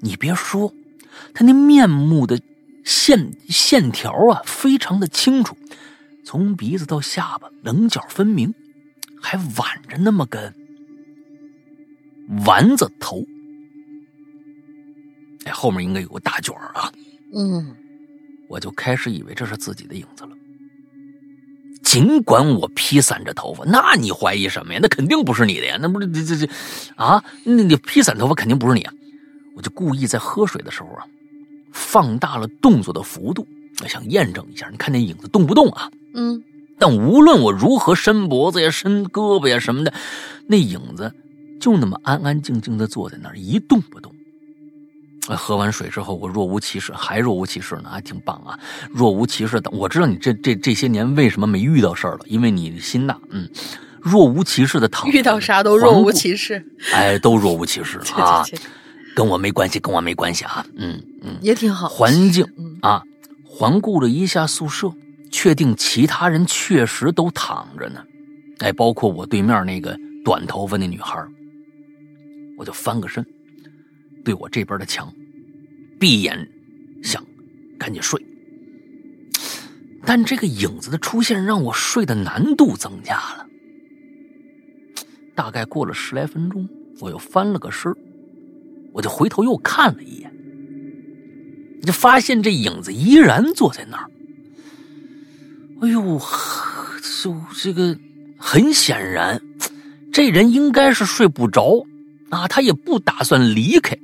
[0.00, 0.72] 你别说，
[1.34, 2.40] 他那面目的
[2.84, 5.56] 线线条啊，非常的清楚。
[6.24, 8.52] 从鼻子到下巴棱角分明，
[9.20, 10.52] 还挽着那么个
[12.46, 13.24] 丸子头。
[15.44, 16.90] 哎，后面应该有个大卷儿啊！
[17.34, 17.76] 嗯
[18.48, 20.30] 我就开始以为这是自己的影子了。
[21.82, 24.80] 尽管我披散着头发，那你怀疑什么呀？
[24.82, 25.78] 那肯定不是你的呀！
[25.80, 26.52] 那不是这这这
[26.96, 27.22] 啊？
[27.44, 28.92] 那你披散头发肯定不是你啊！
[29.54, 31.06] 我就故意在喝水的时候啊，
[31.72, 33.46] 放大了动作的幅度，
[33.86, 35.90] 想验证一下，你看那影子动不动啊？
[36.14, 36.42] 嗯
[36.78, 39.92] 但无论我如何伸脖子呀、伸胳膊呀什么的，
[40.48, 41.12] 那影子
[41.60, 44.12] 就那么安安静静的坐在那儿一动不动。
[45.28, 48.58] 哎喝完水之后，我若无其事，还若无其事呢，还挺棒啊！
[48.90, 53.48] 若无其事的，我知道你这这这些年为什么没遇到事儿了，因为你心大，嗯，
[54.02, 58.44] 若无其事的躺，遇到啥都若无其事，哎，都若无其事这 啊，
[59.14, 61.38] 跟我没关系，跟我没关系啊，嗯嗯。
[61.40, 61.88] 也挺好。
[61.88, 63.02] 环境嗯啊，
[63.48, 64.92] 环顾了一下宿舍，
[65.34, 68.00] 确定其他人确实都躺着呢，
[68.60, 71.20] 哎，包括我对面那个短头发那女孩
[72.56, 73.26] 我就翻个身，
[74.24, 75.12] 对我这边的墙，
[75.98, 76.48] 闭眼
[77.02, 77.20] 想
[77.76, 78.24] 赶紧睡。
[80.06, 83.44] 但这个影子的出现让我睡的难度增加了。
[85.34, 86.68] 大概过了十来分钟，
[87.00, 87.92] 我又翻了个身
[88.92, 90.32] 我就回头又看了一眼。
[91.82, 94.08] 就发现这影子依然坐在那儿。
[95.80, 96.20] 哎呦，
[97.22, 97.96] 就这个
[98.38, 99.40] 很显然，
[100.12, 101.84] 这人应该是睡不着
[102.30, 103.98] 啊，他也不打算离开。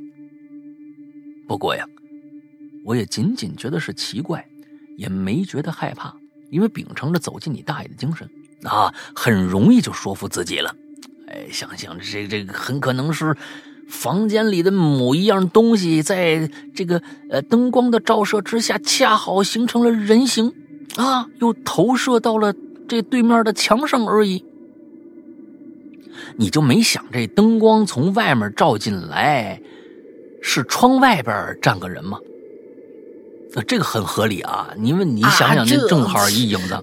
[1.47, 1.87] 不过呀，
[2.85, 4.47] 我也仅仅觉得是奇怪，
[4.97, 6.15] 也没觉得害怕，
[6.51, 8.29] 因为秉承着走进你大爷的精神，
[8.65, 10.75] 啊，很容易就说服自己了。
[11.29, 13.37] 哎，想想这这个很可能是
[13.89, 20.53] 房间里的某一样东西，在这个呃灯光的照射之下，恰好形成了人形
[20.97, 22.55] 啊，又投射到了
[22.89, 24.45] 这对面的墙上而已。
[26.37, 29.61] 你就没想这灯光从外面照进来，
[30.43, 32.19] 是窗外边站个人吗？
[33.55, 36.79] 呃，这个很合理啊，你问你想想，那正好一影子，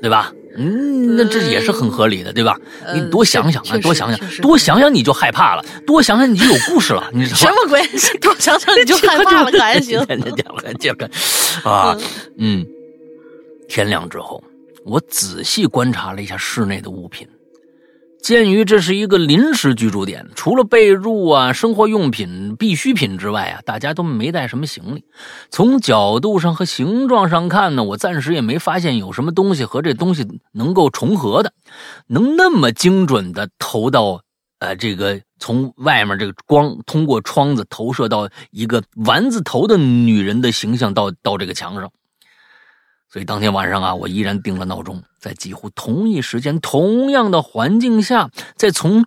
[0.00, 0.32] 对吧？
[0.54, 2.54] 嗯，那这也是很合理的，对吧？
[2.94, 7.24] 你多想想啊，多想想，多想想你就害怕了，多想想你就有故事了，你？
[7.24, 7.80] 什么鬼？
[8.20, 10.04] 多想想你就害怕了， 可还行？
[10.78, 11.08] 这个
[11.64, 11.96] 啊，
[12.36, 12.66] 嗯，
[13.74, 14.44] 天亮之后，
[14.84, 17.26] 我仔细观察了一下室内的物品。
[18.22, 25.06] 鉴于这是一个临时居住点，除了被褥啊、生活用品、必需品之外啊，大家都没带什么行李。
[25.48, 31.54] 从角度上和形状上看呢，我暂时也没发现有什么东西和这东西能够重合的，
[32.08, 34.20] 能那么精准的投到
[34.58, 41.90] 呃这个从外面这个光通过窗子投射到一个丸子头的女人的形象到到这个墙上。
[43.12, 49.04] 所以当天晚上啊，我依然定了闹钟，在几乎同一时间、同样的环境下，在从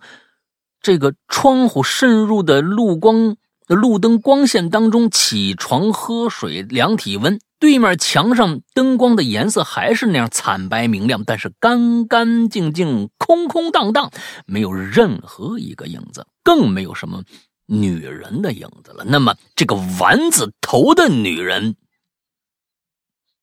[0.80, 7.40] 这个窗户渗入的路光、路灯光线当中起床、喝水、量体温。
[7.58, 14.12] 对面墙上灯光的颜色还是那样惨白明亮，但是干干净净、空空荡荡，
[14.44, 17.24] 没有任何一个影子，更没有什么
[17.66, 19.04] 女人的影子了。
[19.04, 21.74] 那么，这个丸子头的女人。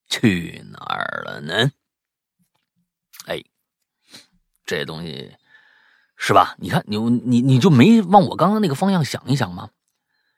[0.07, 1.71] 去哪儿了呢？
[3.25, 3.41] 哎，
[4.65, 5.35] 这东西
[6.17, 6.55] 是吧？
[6.57, 9.69] 你看，你你你就没往我刚刚那个方向想一想吗？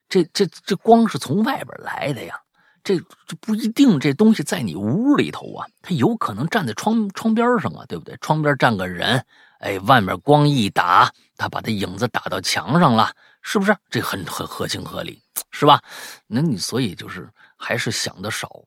[0.07, 2.39] 这这这光是从外边来的呀，
[2.83, 3.99] 这这不一定。
[3.99, 8.15] 这东西在你屋里头啊，它有可能站在窗窗边上啊，对不对？
[8.21, 9.25] 窗边站个人，
[9.59, 13.75] 哎，外面光一打，他把他影子打到墙上了，是不是？
[13.89, 15.81] 这很很合情合理，是吧？
[16.27, 18.63] 那你所以就是还是想的少。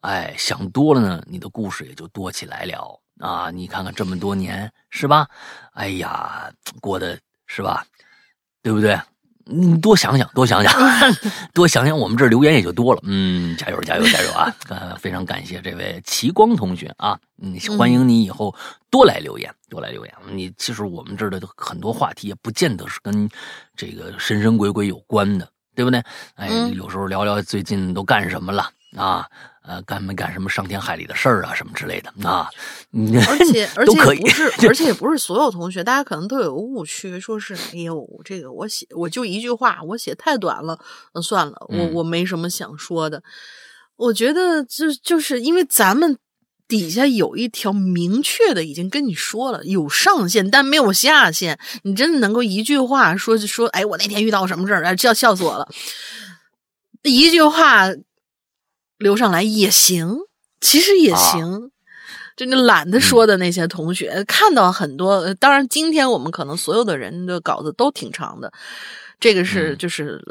[0.00, 3.50] 哎，想多了呢，你的故事也就多起来了啊！
[3.50, 5.26] 你看看这么多年，是吧？
[5.72, 7.84] 哎呀，过得是吧？
[8.62, 8.98] 对不对？
[9.50, 10.72] 你多想想，多想想，
[11.54, 13.00] 多想想，我们这留言也就多了。
[13.04, 14.54] 嗯，加油，加油，加油啊！
[14.68, 18.54] 呃，非常感谢这位齐光同学啊，嗯，欢迎你以后
[18.90, 20.14] 多来留言，多来留言。
[20.30, 23.26] 你其实我们这儿的很多话题也不见得是跟
[23.74, 26.00] 这个神神鬼鬼有关的，对不对？
[26.34, 29.26] 哎，有时候聊聊最近都干什么了啊？
[29.62, 32.48] 呃，干没干什么伤天害理的事儿啊，什么之类的啊？
[33.28, 40.78] 而且而且不是，而且也不是所有同学，大家可能都有个误区，说是哎呦，这个我写我就一句话，我写太短了，
[41.12, 43.22] 那算了，我我没什么想说的。
[43.96, 46.16] 我觉得就就是因为咱们
[46.66, 51.58] 底下有一条明确的，已经跟你说了，有上限但没有下限。
[51.82, 55.68] 你真的能够一句话说说，哎，我那天遇到什么事儿，哎，笑笑死我了，
[57.02, 57.88] 一句话。
[58.98, 60.18] 留上来也行，
[60.60, 61.70] 其实也行。
[62.36, 65.34] 就你懒得说的那些同学，看到很多。
[65.34, 68.52] 当然，今天我们可能所有的人的稿子都挺长的，
[69.18, 70.22] 这个是就是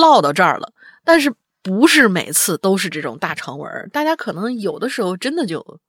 [0.00, 0.72] 唠到这儿了。
[1.04, 3.68] 但是不是每次都是这种大长文？
[3.92, 5.80] 大家可能有的时候真的就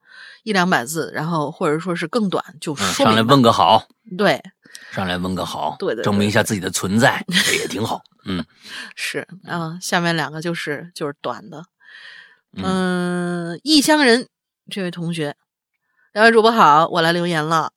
[0.41, 3.87] 一两百字，然后或者说是更短，就上来问个好。
[4.17, 4.41] 对，
[4.91, 8.01] 上来问个好，对对，证明一下自己的存在，这也挺好。
[8.25, 8.43] 嗯，
[8.95, 11.63] 是啊，下面两个就是就是短的。
[12.57, 14.27] 嗯，异乡人
[14.69, 15.35] 这位同学，
[16.13, 17.71] 两位主播好，我来留言了。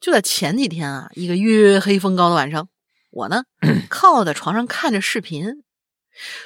[0.00, 2.68] 就在前几天啊，一个月黑风高的晚上，
[3.10, 3.44] 我呢
[3.88, 5.62] 靠在床上看着视频，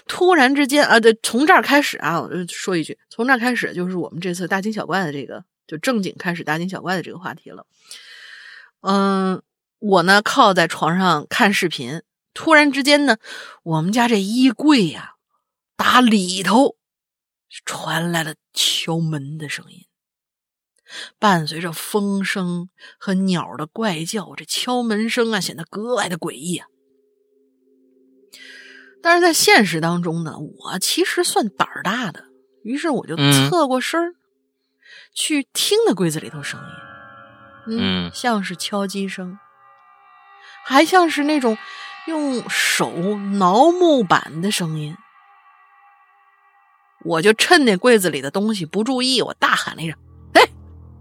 [0.07, 7.67] 突然之间啊，对，从这儿开始啊，我就说一句，从这儿开始就是我们这次大惊小怪的这个，就正经开始大惊小怪的这个话题了。
[8.83, 9.43] 嗯，
[9.79, 12.03] 我呢靠在床上看视频，
[12.35, 13.17] 突然之间呢，
[13.63, 15.15] 我们家这衣柜呀，
[15.77, 16.77] 打里头。
[17.65, 19.87] 传来了敲门的声音，
[21.19, 26.69] 伴随着风声和鸟的怪叫，这敲门声啊显得格外的诡异啊。
[29.03, 32.27] 但是在现实当中呢，我其实算胆儿大的，
[32.63, 34.15] 于是我就侧过身儿
[35.15, 39.39] 去听那柜子里头声音，嗯，像是敲击声，
[40.67, 41.57] 还像是那种
[42.07, 44.95] 用手挠木板的声音。
[47.05, 49.99] 我就趁那柜子里的东西不注意，我大喊了一声
[50.35, 50.43] ：“哎，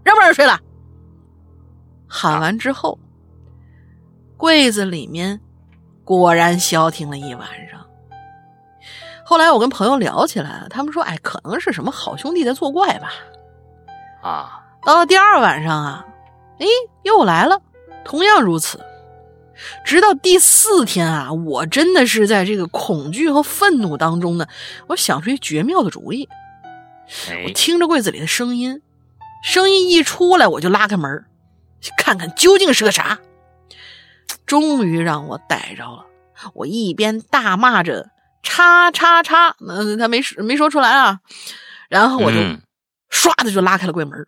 [0.02, 0.58] 让不让人睡了？”
[2.08, 2.98] 喊完之后，
[4.36, 5.40] 柜子里面
[6.04, 7.86] 果然消停了一晚上。
[9.24, 13.12] 后来我跟朋友聊起来了，他们说：“哎，可能是什么好兄弟在作怪吧。”
[14.22, 16.04] 啊，到了第二晚上啊，
[16.58, 16.66] 哎，
[17.04, 17.60] 又来了，
[18.04, 18.84] 同样如此。
[19.84, 24.46] 直到第四天啊，我真的是在这个恐惧和愤怒当中呢，
[24.88, 26.28] 我想出一绝妙的主意。
[27.44, 28.82] 我听着柜子里的声音，
[29.42, 31.24] 声音一出来，我就拉开门，
[31.96, 33.18] 看看究竟是个啥。
[34.46, 36.06] 终于让我逮着了，
[36.54, 38.10] 我一边大骂着
[38.42, 41.20] “叉叉叉”，嗯，他没没说出来啊，
[41.88, 42.38] 然后我就
[43.10, 44.26] 唰的就拉开了柜门。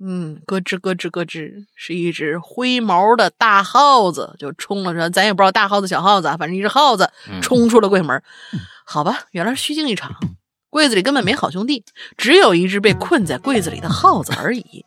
[0.00, 8.20] 嗯，咯吱咯吱咯吱，是一只灰毛的大耗子，就冲了出咱也不知道大耗子小耗子，反正一只耗子冲出了柜门。
[8.84, 10.12] 好吧，原来是虚惊一场，
[10.68, 11.84] 柜子里根本没好兄弟，
[12.16, 14.84] 只有一只被困在柜子里的耗子而已。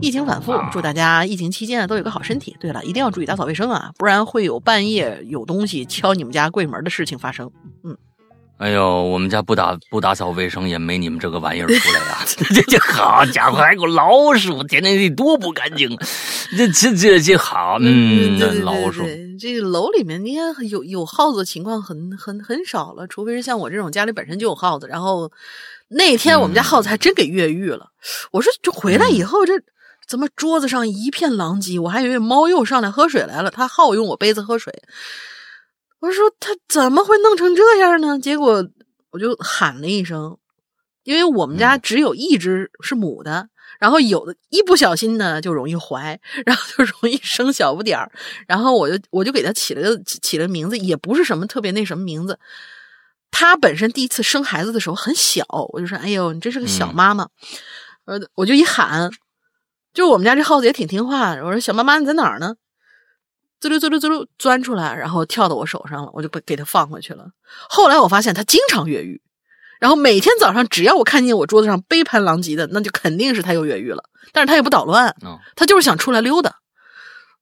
[0.00, 2.56] 疫情反复，祝大家疫情期间都有个好身体。
[2.58, 7.52] 对了，一定要注意打扫卫生啊，不然会有半夜有东西敲你们家柜门的事情发生。
[7.84, 7.96] 嗯。
[8.60, 12.18] 哎呦，我们家不打不打扫卫生，也没你们这个玩意儿 出来呀！
[12.54, 15.88] 这这好家伙，还有老鼠，天天得多不干净！
[16.58, 19.02] 这这这这好，嗯，老鼠。
[19.38, 24.86] 这个楼里面，你看有有耗子情况很很很少了，除非是像我这种家里本身就有耗子。
[24.86, 25.32] 然后
[25.88, 27.88] 那天我们家耗子还真给越狱了。
[28.30, 29.54] 我说，这回来以后，这
[30.06, 31.78] 怎么桌子上一片狼藉？
[31.78, 34.82] 我还以为猫又上来喝水来了，它好用我杯子喝水。
[36.00, 38.18] 我说他怎么会弄成这样呢？
[38.18, 38.66] 结果
[39.10, 40.38] 我就喊了一声，
[41.04, 43.48] 因为我们家只有一只是母的，
[43.78, 48.10] 然后有的一不小心呢就容易怀，然后就容易生小不点儿。
[48.46, 52.38] 然后我就我就给他起了个起了名字，也不是什么特别那什么名字。
[53.30, 57.28] 他本身第一次生孩子的时候很小，我就说：“哎呦，你这是个小妈妈。”
[58.06, 59.10] 呃，我就一喊，
[59.92, 61.34] 就我们家这耗子也挺听话。
[61.34, 62.56] 我说：“小妈妈你在哪儿呢？”
[63.60, 67.26] 滋溜滋溜滋溜钻出来，然后跳到我手上了，我就给给它放回去了。
[67.68, 69.20] 后来我发现它经常越狱，
[69.78, 74.02] 然后每天早上只要我看见我桌子上杯盘狼藉的，那就肯定是它又越狱了。
[74.32, 75.14] 但是它也不捣乱，
[75.56, 76.56] 它就是想出来溜达。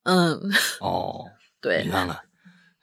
[0.05, 0.41] 嗯，
[0.81, 1.27] 哦，
[1.61, 2.19] 对，你看看。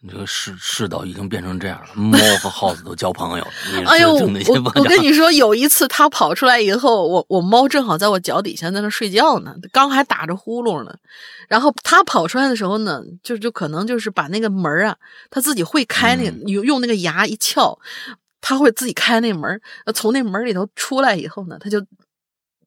[0.10, 3.48] 这个世世道已经变成这样了，猫和耗子都交朋友。
[3.86, 10.96] 哎呦，我我跟你说，有一次它跑出来以后，我我猫正好在我脚底下在那睡觉呢，刚还打着呼噜呢。
[11.48, 14.96] 然后它跑出来的时候呢，就就可能就是把那个门啊，
[15.30, 17.78] 它自己会开那个，用用那个牙一撬，
[18.42, 19.62] 它会自己开那门。
[19.94, 21.84] 从那门里头出来以后呢，它就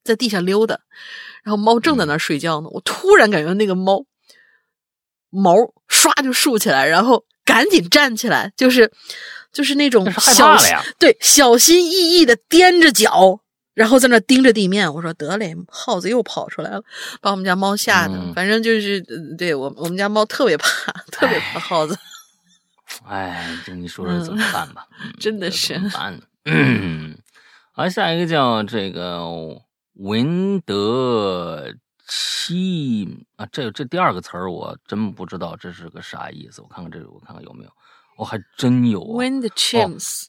[0.05, 0.79] 在地下溜达。
[1.45, 4.05] 然后猫正在那睡觉呢，我突然感觉那个猫。
[5.31, 5.57] 毛
[5.91, 8.93] 唰就竖起来，然后赶紧站起来，就是
[9.51, 10.55] 就是那种小
[10.99, 13.41] 对小心翼翼的踮着脚，
[13.73, 14.93] 然后在那盯着地面。
[14.93, 16.83] 我说得嘞，耗子又跑出来了，
[17.23, 18.15] 把我们家猫吓的。
[18.35, 19.01] 反正就是
[19.39, 21.99] 对我我们家猫特别怕，特别怕耗子。
[23.09, 24.87] 哎，这你说说怎么办吧？
[25.19, 26.21] 真的是怎么办？
[26.45, 27.17] 嗯，
[27.73, 29.25] 好，下一个叫这个
[29.95, 31.73] 文德。
[32.09, 36.63] 七啊，这这第二个词儿我真不知道这是个啥意思。
[36.63, 37.71] 我看看这，我看看有没有，
[38.17, 39.05] 我还真有。
[39.05, 40.25] win the chimes，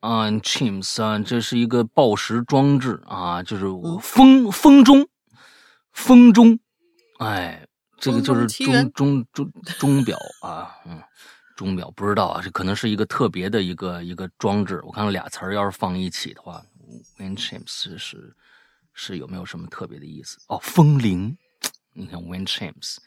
[0.00, 3.64] 啊，chimes 啊，这是一个报时装置啊，就是
[4.02, 5.08] 风风钟，
[5.92, 6.58] 风钟，
[7.20, 7.66] 哎，
[7.96, 11.02] 这个就是钟钟钟钟表啊，嗯，
[11.56, 14.82] 钟表不知道啊，这可能是一个特别的一个一个装置。
[14.84, 16.62] 我看看俩词儿要是放一起的话
[17.18, 18.36] ，wind chimes 是。
[18.94, 20.38] 是有没有什么特别的意思？
[20.48, 21.36] 哦，风铃，
[21.94, 22.98] 你看 wind chimes，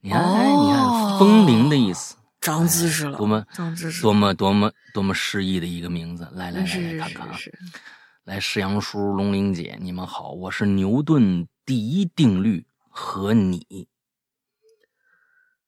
[0.00, 6.28] 你看，哎，你看风铃的意思，长知识了，多么长知识，多么多么多么诗意的一个名字！
[6.32, 7.38] 来来来，看看啊，
[8.24, 13.88] 来，世阳叔、龙玲姐，你们好，我是牛顿第一定律和你，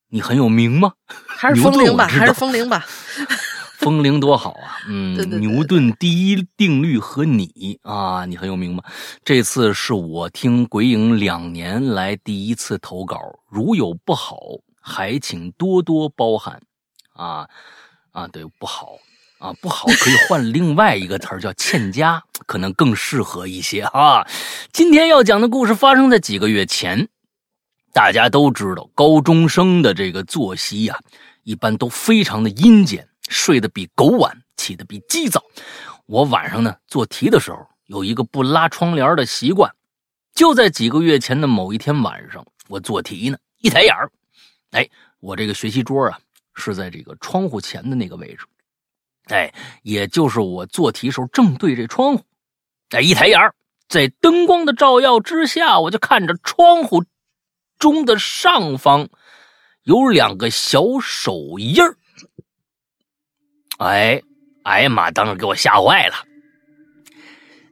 [0.07, 0.93] 你很有名吗？
[1.27, 2.85] 还是风铃吧，还是风铃吧。
[3.85, 4.81] 风铃多好啊！
[4.87, 8.83] 嗯，牛顿第一定律和你啊，你很有名吗？
[9.23, 14.39] 这次是我听鬼影两年来第一次投稿，如有不好，
[14.81, 16.59] 还请多多包涵。
[17.13, 17.47] 啊
[18.11, 18.93] 啊，对，不好
[19.37, 24.25] 啊，不好可以换另外一个词儿叫欠佳，可能更适合一些啊。
[24.73, 27.07] 今天要讲的故事发生在几个月前，
[27.93, 30.97] 大家都知道，高中生的这个作息呀，
[31.43, 33.07] 一般都非常的阴间。
[33.29, 35.43] 睡得比狗晚，起得比鸡早。
[36.05, 39.73] 我晚上呢做题的时候有一个不拉窗帘的习惯。
[40.33, 44.11] 就在几个月前的某一天晚上，我做题呢，一抬眼儿，
[44.71, 44.89] 哎，
[45.21, 46.19] 我这个学习桌啊
[46.55, 48.45] 是在这个窗户前的那个位置，
[49.27, 49.53] 哎，
[49.83, 52.25] 也就是我做题时候正对这窗户。
[52.89, 53.55] 哎，一抬眼儿，
[53.87, 57.05] 在灯光的照耀之下，我就看着窗户
[57.79, 59.07] 中的上方
[59.83, 61.97] 有两个小手印儿。
[63.77, 64.21] 哎，
[64.63, 65.11] 哎呀妈！
[65.11, 66.15] 当时给我吓坏了，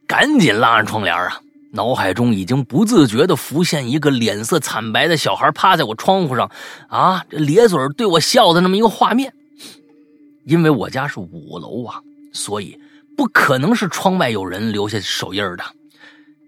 [0.05, 1.39] 赶紧拉上窗帘啊！
[1.71, 6.51] 脑海中已经不自觉地浮现一个脸色惨白的小孩趴在我窗户上，
[6.87, 9.33] 啊，这咧嘴对我笑的那么一个画面。
[10.45, 12.01] 因为我家是五楼啊，
[12.33, 12.77] 所以
[13.17, 15.63] 不可能是窗外有人留下手印的。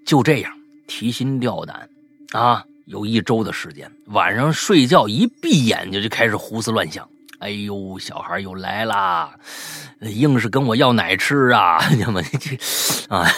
[0.06, 0.52] 就这样，
[0.86, 1.90] 提心吊胆
[2.34, 7.10] 啊，有一周的时间，晚上睡觉一闭眼睛就开始胡思乱想。
[7.40, 9.36] 哎呦，小孩又来啦，
[10.02, 11.80] 硬是跟我要奶吃啊！
[12.00, 12.58] 怎么这
[13.14, 13.30] 啊？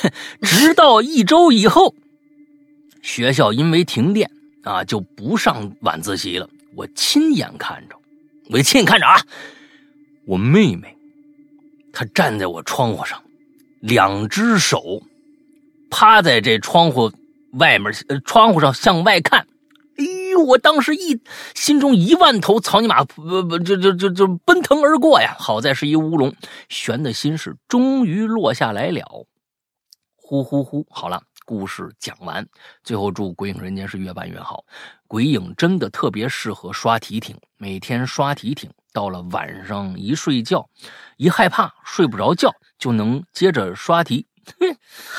[0.41, 1.93] 直到一周以后，
[3.02, 4.30] 学校因为停电
[4.64, 6.48] 啊，就不上晚自习了。
[6.76, 7.95] 我亲眼看着，
[8.52, 9.20] 我亲眼看着啊，
[10.26, 10.95] 我妹妹
[11.91, 13.22] 她站在我窗户上，
[13.80, 15.02] 两只手
[15.89, 17.12] 趴在这窗户
[17.54, 19.45] 外面，呃，窗户上向外看。
[20.38, 21.22] 我当时一
[21.56, 25.36] 心中一万头草泥马不不就就就就奔腾而过呀！
[25.40, 26.34] 好在是一乌龙，
[26.70, 29.28] 悬的心事终于落下来了。
[30.16, 30.86] 呼呼呼！
[30.90, 32.46] 好了，故事讲完。
[32.84, 34.66] 最后祝《鬼影人间》是越办越好。
[35.08, 40.70] 鬼影真的特别适合刷题挺，每天刷题挺，到了晚上一睡觉，
[41.16, 44.28] 一害怕睡不着觉，就能接着刷题。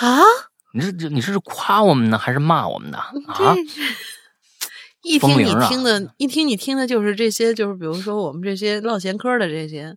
[0.01, 0.21] 啊！
[0.75, 2.99] 你是你这是夸我们呢，还是骂我们呢？
[2.99, 3.55] 啊！
[5.09, 9.97] 一听你听的，一听你听的就是这些，就是比如说我们这些唠闲嗑的这些。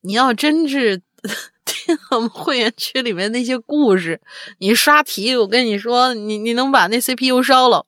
[0.00, 1.00] 你要真是
[1.64, 4.20] 听我们会员区里面那些故事，
[4.58, 7.84] 你刷题，我跟你说，你你能把那 CPU 烧了。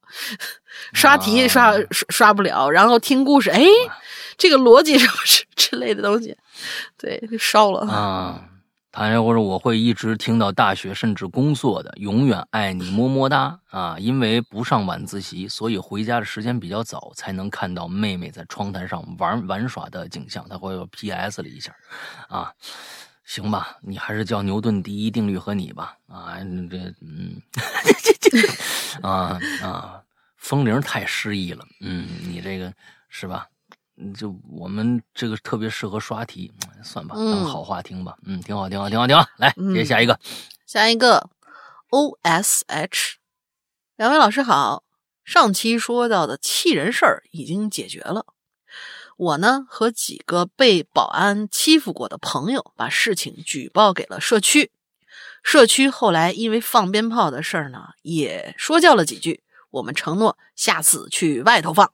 [0.93, 3.65] 刷题刷刷刷不了，然后听故事，哎，
[4.37, 6.37] 这个逻辑 什么之之类的东西，
[6.97, 8.45] 对，就烧了啊。
[8.99, 13.97] 他或者我会一直听到大学，甚至工作的，永远爱你么么哒啊！
[13.99, 20.45] 因为不上晚自习，所以回家的时间比较早，才能看到妹妹在窗台上玩玩耍的景象。
[20.49, 21.43] 他会有 P.S.
[21.43, 21.73] 了一下，
[22.29, 22.53] 啊，
[23.25, 26.39] 行吧，你还是叫牛顿第一定律和你吧，啊，
[26.69, 27.41] 这嗯，
[29.03, 30.03] 啊啊，
[30.37, 32.73] 风铃太诗意了，嗯，你这个
[33.09, 33.47] 是吧？
[34.15, 38.17] 就我们这个特别适合刷题，算吧，当好话听吧。
[38.25, 39.27] 嗯，挺好，挺好，挺好，挺好。
[39.37, 40.19] 来，接下一个，
[40.67, 41.31] 下一个
[41.91, 43.19] ，O S H，
[43.97, 44.85] 两位老师好。
[45.25, 48.25] 上期说到的气人事儿已经解决了，
[49.19, 54.71] 我呢和几个被保安欺负过的朋友把事情举报给了社区，
[55.43, 61.93] 社区后来因为放鞭炮的事儿呢也说教了几句，我们承诺下次去外头放。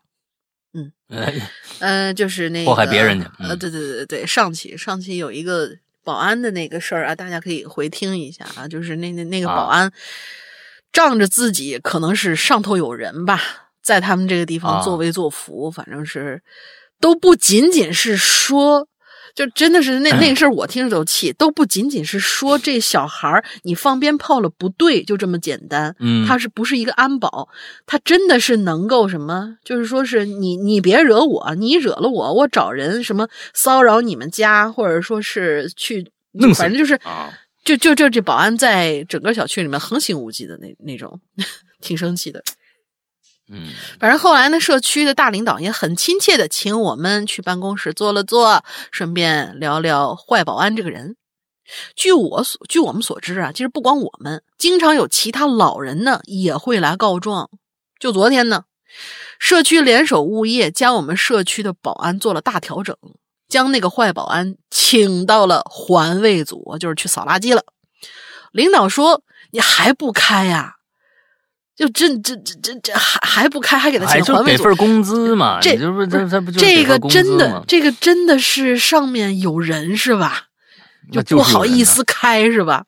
[0.74, 0.92] 嗯，
[1.80, 3.30] 呃，就是那个祸害别人家。
[3.38, 5.70] 呃，对对对对，上期上期有一个
[6.02, 8.68] 保安的那个事儿啊，大家可以回听一下啊。
[8.68, 9.90] 就是那那那个保安
[10.92, 13.40] 仗着自己可能是上头有人吧，
[13.82, 16.42] 在他们这个地方作威作福，反正是
[17.00, 18.86] 都不仅仅是说。
[19.34, 21.32] 就真的是那 那个事儿，我听着都气。
[21.32, 25.94] 都不仅仅是说这小孩儿你放鞭炮了不对，就这么简单。
[25.98, 27.48] 嗯，他是不是一个安保？
[27.86, 29.56] 他真的是能够什么？
[29.64, 36.06] 就是说是你你别惹我，你惹了我，我找人什么骚扰你们家，或者说是去，
[36.54, 36.98] 反正就是
[37.64, 41.20] 就就就这保安在整个小区里面横行无忌的那那种，
[41.80, 42.42] 挺生气的。
[43.48, 43.68] 嗯，
[44.00, 51.16] 反正后来呢，社区的大领导也很亲切的请我们去办公室坐了坐，顺便聊聊坏保安这个人。
[51.94, 57.50] 据我所据我们所知啊，其实不光我们，经常有其他老人呢也会来告状。
[57.98, 58.64] 就昨天呢，
[59.38, 62.96] 社区联手物业将我们社区的保安做了大调整，
[63.48, 67.62] 将那个坏保安请到了环卫组，就是去扫垃圾了。
[68.52, 69.22] 领导说
[69.52, 70.76] ：“你还不开呀？”
[71.76, 75.58] 就这这这这这还还不开，还给他钱，还给份工资嘛？
[75.60, 80.44] 这这不这这不就这个真的这个真的是上面有人是吧？
[81.10, 82.84] 就不好意思开是吧？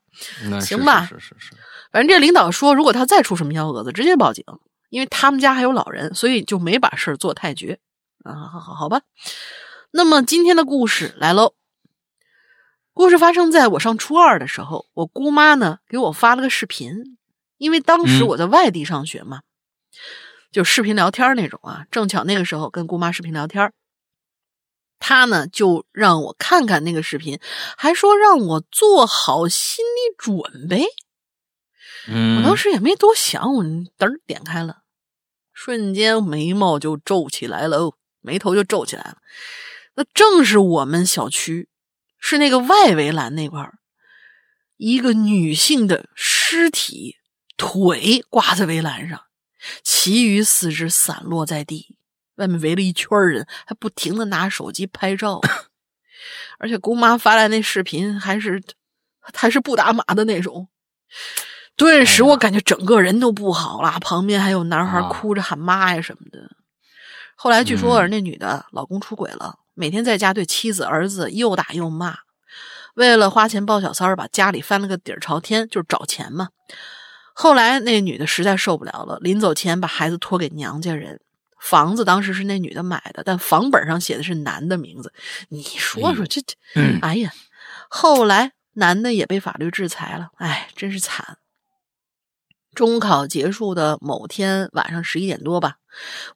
[0.60, 1.52] 行吧，是是是。
[1.92, 4.44] 反正这领导说，如果他再出什么幺蛾子，直接报警，
[4.88, 7.78] 因为他们家还有老人，所以就没把事做太绝
[8.22, 8.32] 啊。
[8.52, 9.00] 好好好吧。
[9.90, 11.54] 那么今天的故事来喽。
[12.94, 17.18] 故事发生在我上初二的时候，我姑妈呢给我发了个视频。
[17.58, 19.40] 因为当时我在外地上学嘛，
[20.52, 23.72] 就视频聊天那种啊，正巧那个时候跟姑妈视频聊天，
[24.98, 27.38] 她呢就让我看看那个视频，
[27.76, 30.86] 还说让我做好心理准备。
[32.08, 34.82] 嗯，我当时也没多想，我噔点开了，
[35.52, 39.18] 瞬间眉毛就皱起来了哦，眉头就皱起来了。
[39.94, 41.68] 那正是我们小区，
[42.18, 43.78] 是那个外围栏那块儿，
[44.76, 47.16] 一个女性的尸体。
[47.56, 49.20] 腿挂在围栏上，
[49.82, 51.96] 其余四肢散落在地。
[52.36, 55.40] 外面围了一圈人，还不停的拿手机拍照。
[56.58, 58.62] 而且姑妈发来那视频还是
[59.20, 60.68] 还是不打码的那种。
[61.76, 66.50] 顿时我感觉整个人都不好了，旁边还有男孩哭着喊妈呀什么的。
[67.34, 72.16] 后来据说那女的老公出轨了，每天在家对妻子儿子又打又骂，
[72.94, 76.48] 为了花钱抱小三儿，把家里翻了个底儿朝天，就是找钱嘛。
[77.38, 81.20] 后来那女的实在受不了了，临走前把孩子托给娘家人，
[81.60, 85.12] 房子当时是那女的买的，但房本上写的是男的名字。
[85.50, 86.56] 你说说这这，
[87.02, 87.30] 哎呀，
[87.90, 91.36] 后来男的也被法律制裁了，哎，真是惨。
[92.74, 95.76] 中考结束的某天晚上十一点多吧，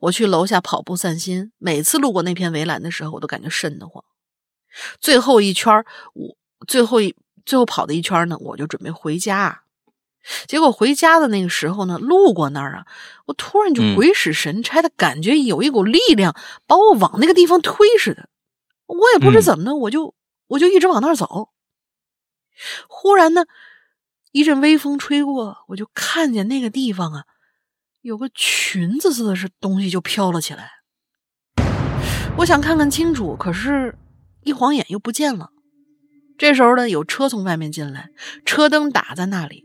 [0.00, 1.50] 我去楼下跑步散心。
[1.56, 4.04] 每次路过那片围栏的时候，我都感觉瘆得慌。
[5.00, 5.82] 最后一圈，
[6.12, 6.36] 我
[6.68, 9.62] 最后一最后跑的一圈呢，我就准备回家。
[10.46, 12.86] 结果回家的那个时候呢，路过那儿啊，
[13.26, 18.28] 我突然就鬼使神差的感觉有一股力量把我往那个地方推似的。
[18.86, 20.14] 我也不知怎么的，我就
[20.48, 21.50] 我就一直往那儿走。
[22.88, 23.44] 忽然呢。
[24.32, 27.24] 一阵微风吹过，我就看见那个地方啊，
[28.00, 30.70] 有个裙子似的是东西就飘了起来。
[32.36, 33.98] 我想看看清楚，可是，
[34.44, 35.50] 一晃眼又不见了。
[36.38, 38.10] 这时候呢，有车从外面进来，
[38.46, 39.64] 车灯打在那里，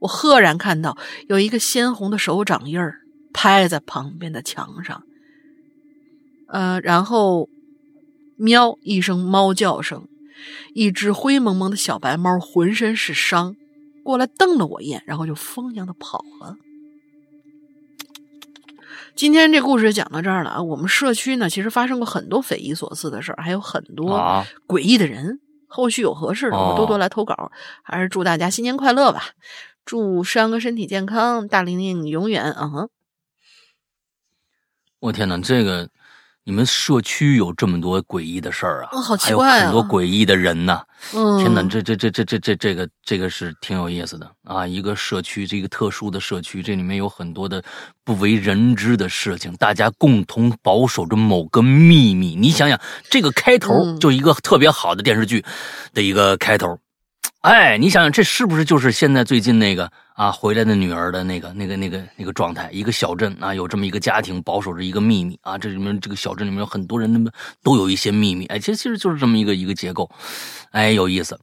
[0.00, 0.98] 我赫然看到
[1.28, 3.00] 有一个鲜红的手掌印儿
[3.32, 5.02] 拍在旁边的墙上。
[6.48, 7.48] 呃，然后，
[8.36, 10.08] 喵一声猫叫声，
[10.74, 13.54] 一只灰蒙蒙的小白猫，浑身是伤。
[14.02, 16.56] 过来瞪了我一眼，然后就疯一样的跑了。
[19.14, 20.62] 今天这故事讲到这儿了啊！
[20.62, 24.18] 我们社区呢，其实发生过很多匪夷所思的事儿，还有很多
[24.66, 25.38] 诡异的人。
[25.68, 27.52] 后续有合适的，我多多来投稿。
[27.82, 29.22] 还是祝大家新年快乐吧！
[29.90, 32.88] 祝山哥身体健康，大玲玲永远嗯哼。
[35.00, 35.88] 我天哪，这个。
[36.44, 39.00] 你们社区有这么多诡异的事儿啊？
[39.02, 39.64] 好奇怪啊！
[39.64, 40.82] 很多诡异的人呐！
[41.12, 44.66] 嗯，天哪，这这这这这这这个这个是挺有意思的啊！
[44.66, 47.62] 一个社区，这个特殊的社区，这里面有很多的
[48.04, 52.34] 不为人知的事情，大家共同保守着某个秘密。
[52.34, 52.80] 你想想，
[53.10, 55.44] 这个开头就一个特别好的电视剧
[55.92, 56.78] 的一个开头。
[57.40, 62.68] 哎，你想想，这是不是就是现在最近那个啊回来的女儿的那个、那个、那个、那个状态？
[62.70, 67.30] 一个小镇啊，有这么一个家庭保守着一个秘密啊，这里面这个小镇里面有很多人，那么
[67.62, 68.44] 都有一些秘密。
[68.46, 70.10] 哎，其实其实就是这么一个一个结构，
[70.72, 71.40] 哎，有意思，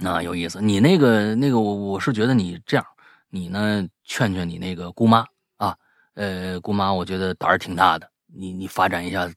[0.00, 0.58] 那有意思。
[0.62, 2.86] 你那个那个，我我是觉得你这样，
[3.28, 5.22] 你呢劝劝你那个姑妈
[5.58, 5.76] 啊，
[6.14, 9.30] 呃，姑妈，我觉得胆儿挺大的，你你发展一下。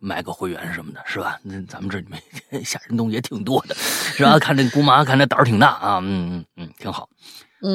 [0.00, 1.38] 买个会员什么的，是吧？
[1.42, 4.38] 那咱们这里面 吓人东西也挺多的，是吧？
[4.38, 7.08] 看这姑妈，看这胆儿挺大啊，嗯嗯嗯，挺好。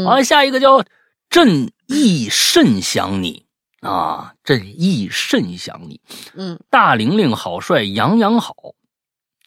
[0.05, 0.84] 完了，下一个叫
[1.30, 3.45] 朕亦甚想你
[3.82, 6.01] 啊，朕亦甚想你。
[6.34, 8.55] 嗯，大玲玲好帅，杨洋好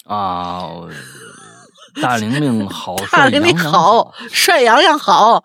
[0.04, 0.68] 啊，
[2.00, 5.42] 大玲玲好 帅，大玲玲好帅，杨洋好，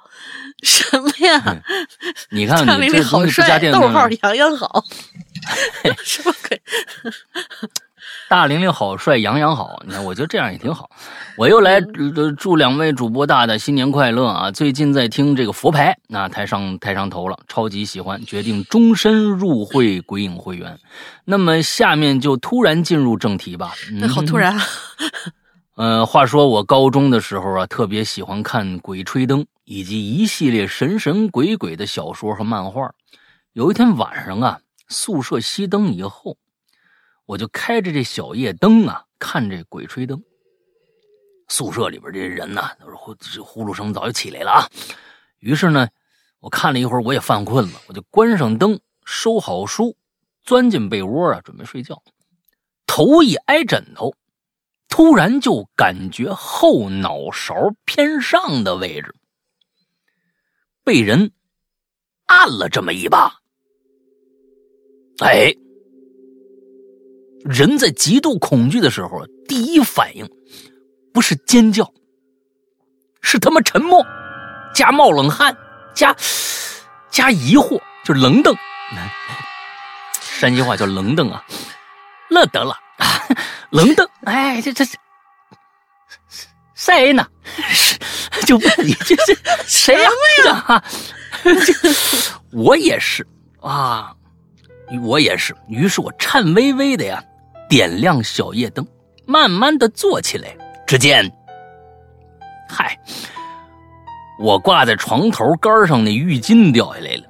[0.62, 1.58] 什么呀？
[2.30, 4.84] 你看，大玲玲好帅，逗号洋洋好。
[6.04, 6.62] 什么鬼？
[8.30, 9.82] 大玲玲好帅，杨洋好。
[9.86, 10.89] 你看，我觉得这样也挺好。
[11.38, 11.80] 我又来
[12.38, 14.52] 祝两位主播大大新年快乐啊！
[14.52, 20.78] 最近在听这个佛牌，那太上太上头了，超级喜欢，决定终身入会鬼影会员。
[21.26, 23.74] 那么下面就突然进入正题吧。
[23.94, 24.60] 那 好突然。
[25.76, 32.91] 呃，话说我高中的时候啊，特别喜欢看《鬼吹灯》以及一系列神神鬼鬼的小说和漫画。
[33.54, 34.60] 有一天晚上啊。
[34.94, 36.38] 宿舍熄灯以后，
[37.26, 40.24] 我就开着这小夜灯啊，看这鬼吹灯。
[41.50, 43.14] 宿舍里边这人呢，都是呼
[43.44, 44.70] 呼噜声早就起来了啊。
[45.39, 45.89] 于是呢，
[46.39, 49.98] 我看了一会儿，我也犯困了，我就关上灯，收好书，
[50.44, 52.02] 钻进被窝啊，准备睡觉。
[52.86, 54.16] 头一挨枕头，
[54.88, 59.14] 突然就感觉后脑勺偏上的位置
[60.84, 61.32] 被人
[62.26, 63.43] 按了这么一把。
[65.20, 65.53] 哎，
[67.45, 70.28] 人在极度恐惧的时候，第一反应
[71.14, 71.91] 不是尖叫，
[73.22, 74.03] 是他妈沉默，
[74.74, 75.55] 加冒冷汗，
[75.93, 76.16] 加
[77.11, 78.55] 加疑惑，就是愣瞪。
[80.22, 81.41] 山西话叫愣瞪啊，
[82.30, 82.76] 乐得了，
[83.70, 84.05] 愣瞪。
[84.26, 84.84] 哎，这这
[86.74, 87.26] 谁呢？
[88.45, 90.84] 就问你这是谁呀？
[92.51, 93.26] 我也是
[93.61, 94.14] 啊。
[95.02, 97.24] 我也是，于是我颤巍巍的呀，
[97.70, 98.86] 点亮小夜灯，
[99.26, 100.56] 慢慢的坐起来。
[100.86, 101.32] 只见，
[102.70, 103.00] 嗨，
[104.40, 107.24] 我挂在床头杆上那浴巾掉下来了。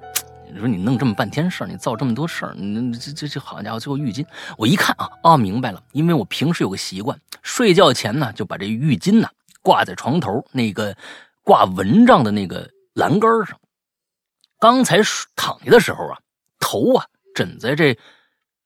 [0.52, 4.26] 你说你弄这么半天事儿，你造这么多事儿，你这这这好家伙，最后浴巾，
[4.58, 9.28] 我一看啊，哦，明白了，因为我平时有个习惯，睡觉前呢就把这浴巾呢
[9.62, 10.96] 挂在床头那个
[11.44, 13.58] 挂蚊帐的那个栏杆上。
[14.60, 14.98] 刚才
[15.36, 16.20] 躺下的时候啊，
[16.60, 17.98] 头啊枕在这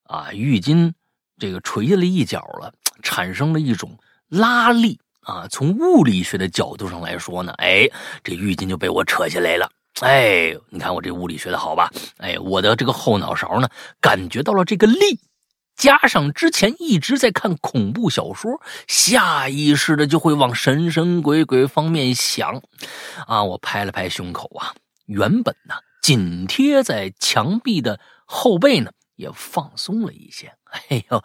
[0.04, 0.94] 啊浴巾
[1.38, 3.98] 这个垂下来一角了，产生了一种
[4.30, 5.48] 拉力啊。
[5.50, 7.90] 从物理学的角度上来说呢，哎，
[8.24, 9.70] 这浴巾就被我扯下来了。
[10.02, 11.92] 哎，你看我这物理学的好吧？
[12.18, 15.20] 哎，我的这个后脑勺呢，感觉到了这个力。
[15.76, 22.64] 加上之前一直在看恐怖小说，下意识的就会往神神鬼鬼方面想，
[23.28, 23.44] 啊！
[23.44, 24.74] 我拍了拍胸口啊，
[25.06, 30.54] 原本呢紧贴在墙壁的后背呢也放松了一些。
[30.90, 31.24] 哎呦，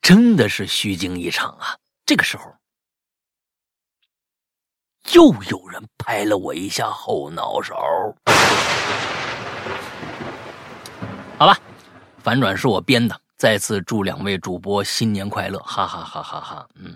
[0.00, 1.76] 真的是虚惊一场啊！
[2.06, 2.54] 这个时候，
[5.12, 7.74] 又有人拍了我一下后脑勺。
[11.38, 11.58] 好吧，
[12.22, 13.20] 反转是我编的。
[13.36, 16.68] 再次祝两位主播新年快乐，哈哈哈哈哈！
[16.76, 16.94] 嗯，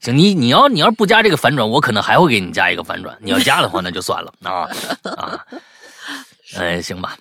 [0.00, 3.16] 行，你你要你要不加这个反转，我可能还会给你加一个反转。
[3.20, 4.68] 你要加的话，那就算了啊
[5.16, 5.46] 啊！
[6.56, 7.16] 哎，行吧。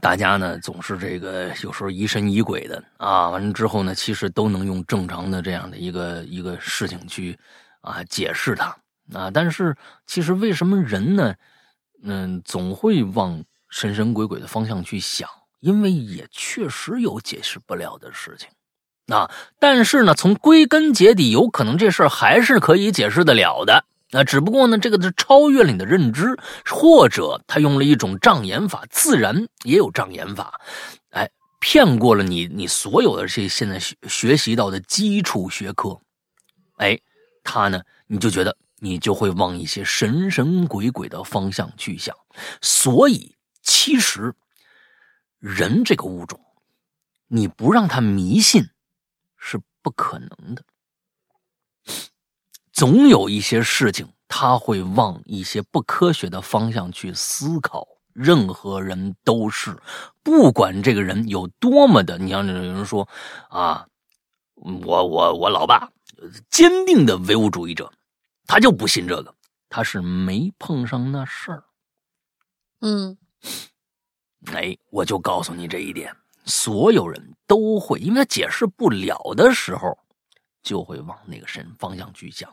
[0.00, 7.38] 大家呢总是这个有时候疑神疑鬼的啊，完了之后呢，其实都能用正常的这样的一个一个事情去
[7.80, 8.76] 啊解释它
[9.12, 9.30] 啊。
[9.30, 9.76] 但是
[10.06, 11.34] 其实为什么人呢，
[12.02, 15.28] 嗯，总会往神神鬼鬼的方向去想？
[15.60, 18.48] 因为也确实有解释不了的事情，
[19.14, 23.84] 啊，但是呢，从归根结底，有可能这事儿还是可以解释得了的。
[24.10, 26.36] 那只不过呢，这个是超越了你的认知，
[26.66, 30.60] 或者他用了一种障眼法，自然也有障眼法，
[31.10, 31.30] 哎，
[31.60, 36.00] 骗过了你，你所有的这现在学学习到的基础学科，
[36.76, 36.98] 哎，
[37.44, 42.16] 他呢，你就觉得你就会往一些神神鬼鬼的方向去想，
[42.60, 44.34] 所以其实。
[45.42, 46.38] 人这个物种，
[47.28, 48.68] 你不让他迷信
[49.38, 50.62] 是不可能的。
[52.80, 57.86] 总有一些事情，他会往一些不科学的方向去思考。
[58.14, 59.76] 任何人都是，
[60.22, 63.06] 不管这个人有多么的，你像有人说
[63.50, 63.86] 啊，
[64.54, 65.90] 我我我老爸
[66.48, 67.92] 坚定的唯物主义者，
[68.46, 69.34] 他就不信这个，
[69.68, 71.64] 他是没碰上那事儿。
[72.80, 73.18] 嗯。
[74.54, 76.16] 哎，我就告诉你这一点，
[76.46, 79.98] 所有人都会，因为他解释不了的时候，
[80.62, 82.50] 就会往那个神方向去想。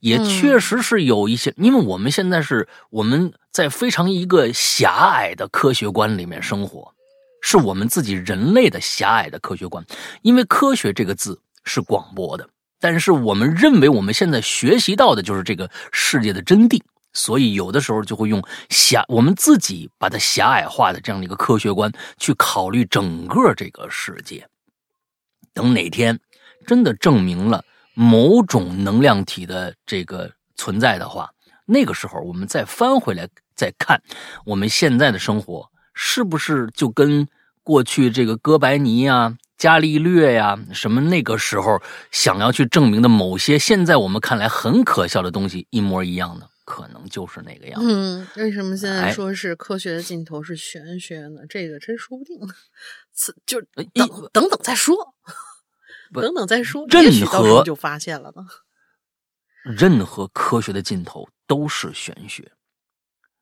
[0.00, 6.92] 也确实是有一些，因为我们现在是我们在非常一个狭隘的科学观里面生活，
[7.40, 9.84] 是我们自己人类的狭隘的科学观。
[10.22, 12.48] 因为科学这个字是广博的，
[12.80, 16.80] 但是我们认为我们现在学习到的就是这个世界的真谛。
[17.16, 24.48] 所以，有的时候就会用狭我们自己把它狭隘化的这样的一个科学观去考虑整个这个世界。
[25.52, 26.18] 等哪天
[26.66, 27.64] 真的证明了
[27.94, 31.32] 某种能量体的这个存在的话，
[31.66, 34.02] 那个时候我们再翻回来再看
[34.44, 37.26] 我们现在的生活，是不是就跟
[37.62, 41.80] 过去这个哥白尼呀、伽利略呀什么那个时候
[42.10, 46.46] 想要去证明的某些现在我们看来很可笑的东西一模一样呢？
[46.66, 47.86] 可能就是那个样子。
[47.92, 51.42] 嗯，为什么现在说是科学的尽头是玄学呢？
[51.46, 52.40] 这个真说不定。
[53.12, 53.86] 此就等
[54.32, 54.96] 等等再说，
[56.20, 56.86] 等等再说。
[56.88, 58.46] 任何就发现了呢。
[59.62, 62.52] 任何科学的尽头都是玄学，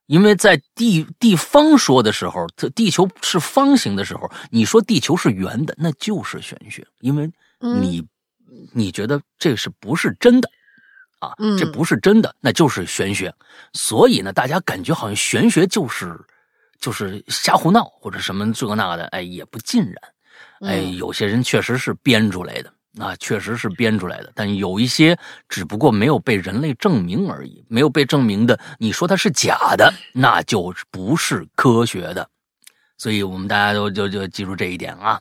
[0.06, 7.28] 因为在地地方说的时候，这地球是方形的时候，你说地球是圆的，那就是玄学，因为
[7.80, 8.06] 你
[8.72, 10.48] 你觉得这是不是真的？
[11.18, 13.34] 啊，这不是真的，那就是玄学。
[13.72, 16.16] 所以呢，大家感觉好像玄学就是
[16.80, 19.96] 就是瞎胡闹或者什么这个那的，哎，也不尽然。
[20.61, 24.32] 哎，有些人确实是编出来的，啊，确实是编出来的。
[24.34, 25.18] 但有一些
[25.49, 32.28] 只不过没有被人类证明而已，没有被证明的，你说它是假的，那就不是科学的。
[32.99, 35.20] 所以我们大家都就就记住这一点啊。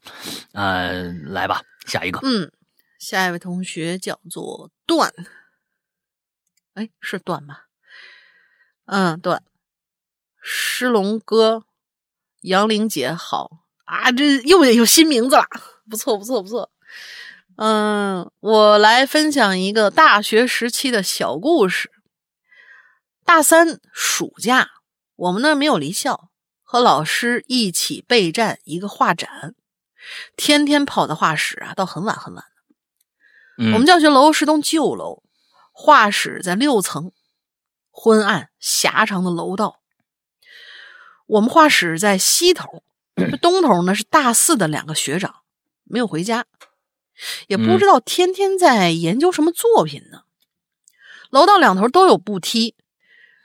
[0.53, 2.19] 呃，来吧，下一个。
[2.21, 2.51] 嗯，
[2.99, 5.11] 下一位同学叫做段。
[6.75, 7.65] 哎，是段吧？
[8.85, 9.43] 嗯，段。
[10.43, 11.65] 诗龙哥，
[12.41, 13.60] 杨玲姐好
[13.91, 14.09] 啊！
[14.09, 15.45] 这又有新名字了，
[15.89, 16.71] 不错，不错，不错。
[17.57, 21.91] 嗯，我来分享一个大学时期的小故事。
[23.25, 24.69] 大三暑假，
[25.17, 26.29] 我们那没有离校，
[26.63, 29.55] 和老师一起备战一个画展，
[30.37, 32.45] 天天跑到画室啊，到很晚很晚
[33.57, 35.21] 我们教学楼是栋旧楼。
[35.73, 37.11] 画室在六层，
[37.89, 39.81] 昏暗狭长的楼道。
[41.27, 42.83] 我们画室在西头，
[43.37, 45.35] 东头呢是大四的两个学长，
[45.83, 46.45] 没有回家，
[47.47, 50.21] 也不知道天天在研究什么作品呢。
[51.29, 52.75] 楼道两头都有步梯，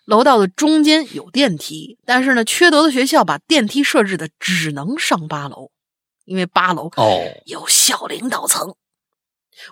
[0.04, 5.70] 楼道的中间有电梯，但是呢，缺德的学校把电梯设置的只能上八楼，
[6.24, 8.74] 因为八楼哦有校领导层，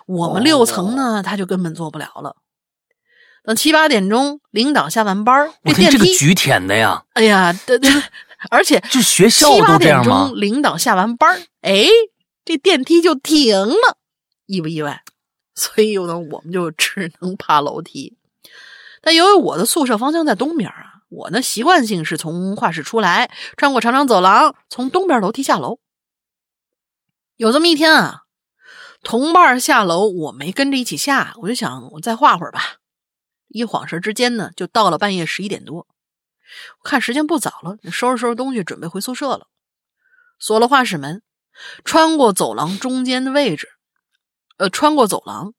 [0.05, 2.37] 我们六层呢，他就根本做不了了。
[3.43, 7.91] 等七八点钟，领导下完班儿，我电梯，天这个局舔的呀，哎呀，对对，
[8.49, 10.39] 而且就学校都这样吗点钟，？
[10.39, 11.87] 领导下完班儿，哎，
[12.43, 13.97] 这电梯就停了，
[14.45, 15.03] 意不意外？
[15.55, 18.17] 所以呢，我们就只能爬楼梯。
[19.01, 25.79] 但由于我的宿舍方向在东边啊，我呢习惯性是从画室出来，穿过长长走廊，从东边楼梯下楼。
[27.37, 28.23] 有这么一天啊，
[29.03, 32.77] 同伴下楼，我没跟着一起下，我就想我再画会儿吧。
[33.47, 35.87] 一晃神之间呢，就到了半夜十一点多。
[36.81, 39.47] 我看时间不早了，收拾收拾东西，准备回宿舍了。
[40.39, 41.21] 锁了画室门，
[41.83, 43.69] 穿过走廊中间的位置，
[44.57, 45.53] 呃，穿过走廊，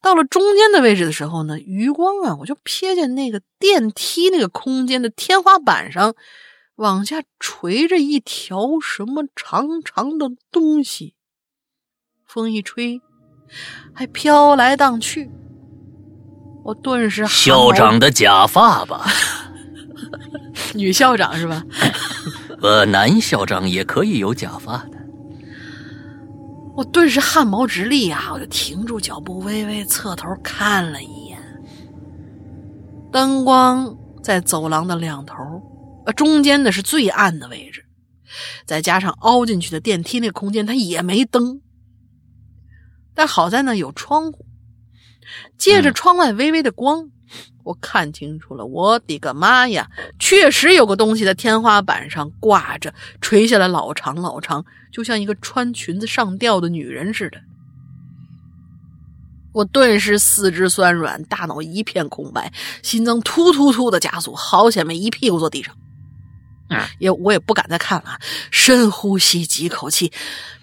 [0.00, 6.14] 到了中间的位置的时候呢，余光啊，我就瞥见那个电梯那个空间的天花板上，
[6.76, 11.14] 往下垂着一条什么长长的东西，
[12.26, 13.00] 风一吹，
[13.94, 15.30] 还飘来荡去。
[16.64, 19.06] 我顿时校长的假发吧？
[20.74, 21.64] 女校长是吧？
[22.62, 24.98] 呃，男校长也可以有假发的。
[26.76, 28.30] 我顿时汗毛直立啊！
[28.32, 31.38] 我就停住脚步，微微侧头看了一眼。
[33.10, 35.34] 灯光在走廊的两头，
[36.06, 37.84] 呃，中间的是最暗的位置，
[38.64, 41.60] 再加上凹进去的电梯那空间，它也没灯。
[43.14, 44.46] 但好在呢，有窗户，
[45.56, 47.10] 借着窗外微微的光，
[47.68, 48.64] 我看清楚了。
[48.64, 49.90] 我的个妈呀！
[50.18, 57.38] 确实有个东西在天花板上挂着，垂下来老长老长，就像一个穿裙子上吊的女人似的。
[59.52, 62.50] 我顿时四肢酸软，大脑一片空白，
[62.82, 65.76] 心脏突突突的加速，好险没一屁股坐地上。
[66.70, 68.18] 嗯，也我也不敢再看了，
[68.50, 70.10] 深呼吸几口气，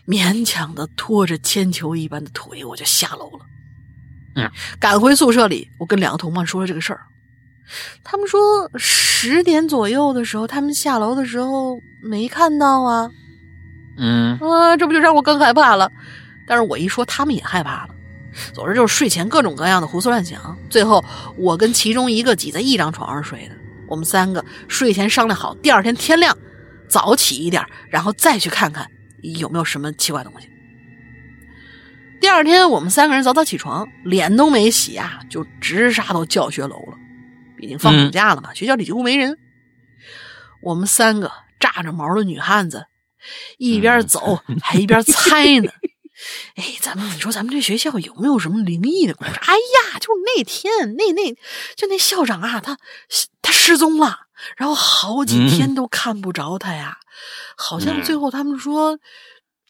[0.07, 3.45] 勉强的拖着铅球一般的腿，我就下楼了。
[4.35, 7.01] 嗯，赶回宿舍里，我跟两个同伴说了这个事儿。
[8.03, 13.09] 他们说十点左右的时候，他们下楼的时候没看到啊。
[13.97, 15.89] 嗯，啊，这不就让我更害怕了？
[16.47, 17.95] 但是我一说，他们也害怕了。
[18.53, 20.55] 总之就是睡前各种各样的胡思乱想。
[20.69, 21.03] 最后，
[21.37, 23.55] 我跟其中一个挤在一张床上睡的。
[23.87, 26.37] 我们三个睡前商量好，第二天天亮
[26.89, 28.85] 早起一点，然后再去看看
[29.21, 30.49] 有没有什么奇怪东西。
[32.21, 36.97] 第二天，我们三个人早早起床，脸都没洗啊，就直杀到教学楼了。
[37.57, 39.37] 毕竟放暑假了嘛，学校里几乎没人。
[40.61, 42.87] 我们三个炸着毛的女汉子，
[43.57, 45.71] 一边走还一边猜呢。
[46.55, 49.31] 哎，咱们你说咱们这学校有没有什么灵异的故事？
[49.31, 51.33] 哎呀，就是那天那那
[51.75, 52.77] 就那校长啊，他
[53.41, 54.21] 他失踪了，
[54.57, 56.97] 然后好几天都看不着他呀。
[57.55, 58.97] 好像最后他们说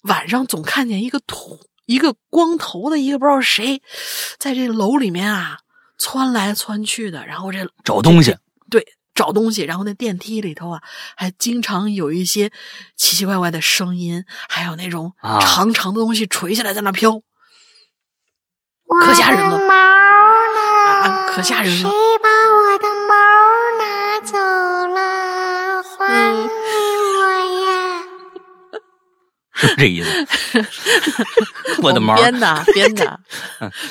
[0.03, 3.81] 晚上总看见一个头一个光头的一个不知道谁，
[4.37, 5.59] 在这楼里面啊
[5.97, 8.37] 窜来窜去的，然后这找东西。
[8.69, 8.85] 对。
[9.15, 10.81] 找东西，然后那电梯里头啊，
[11.15, 12.51] 还经常有一些
[12.97, 20.59] 奇奇怪怪的声音，还有那种啊长长的东西垂下来在那飘，我可吓人了的毛呢？
[20.83, 21.93] 啊，可吓人了谁了。
[22.21, 23.15] 把我的毛
[23.79, 24.37] 拿走
[24.93, 25.81] 了？
[25.97, 26.51] 还嗯给
[27.07, 27.17] 我
[27.65, 27.69] 呀！
[29.67, 30.25] 是不是这意思？
[31.81, 33.19] 我的妈，编的 编的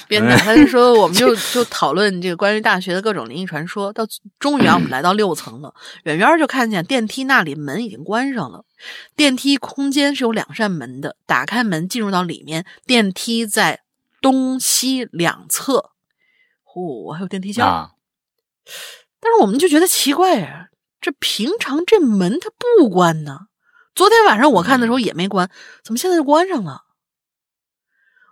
[0.08, 3.92] 编的，他就说我们就就讨论这个关于大学的各种灵异传说。
[3.92, 4.06] 到
[4.38, 8.64] 终于啊，我们来到六层了，远远就看见电梯那里门已经关上了。
[9.14, 13.80] 电梯空间是有两扇门的，打开门进入到里面，电梯在
[14.20, 15.90] 东西两侧。
[16.64, 17.64] 嚯、还有电梯间。
[17.64, 17.90] 啊，
[19.20, 20.66] 但是我们就觉得奇怪啊，
[21.00, 23.40] 这平常这门它不关呢。
[23.94, 25.50] 昨天晚上我看的时候也没关，
[25.84, 26.82] 怎么现在就关上了？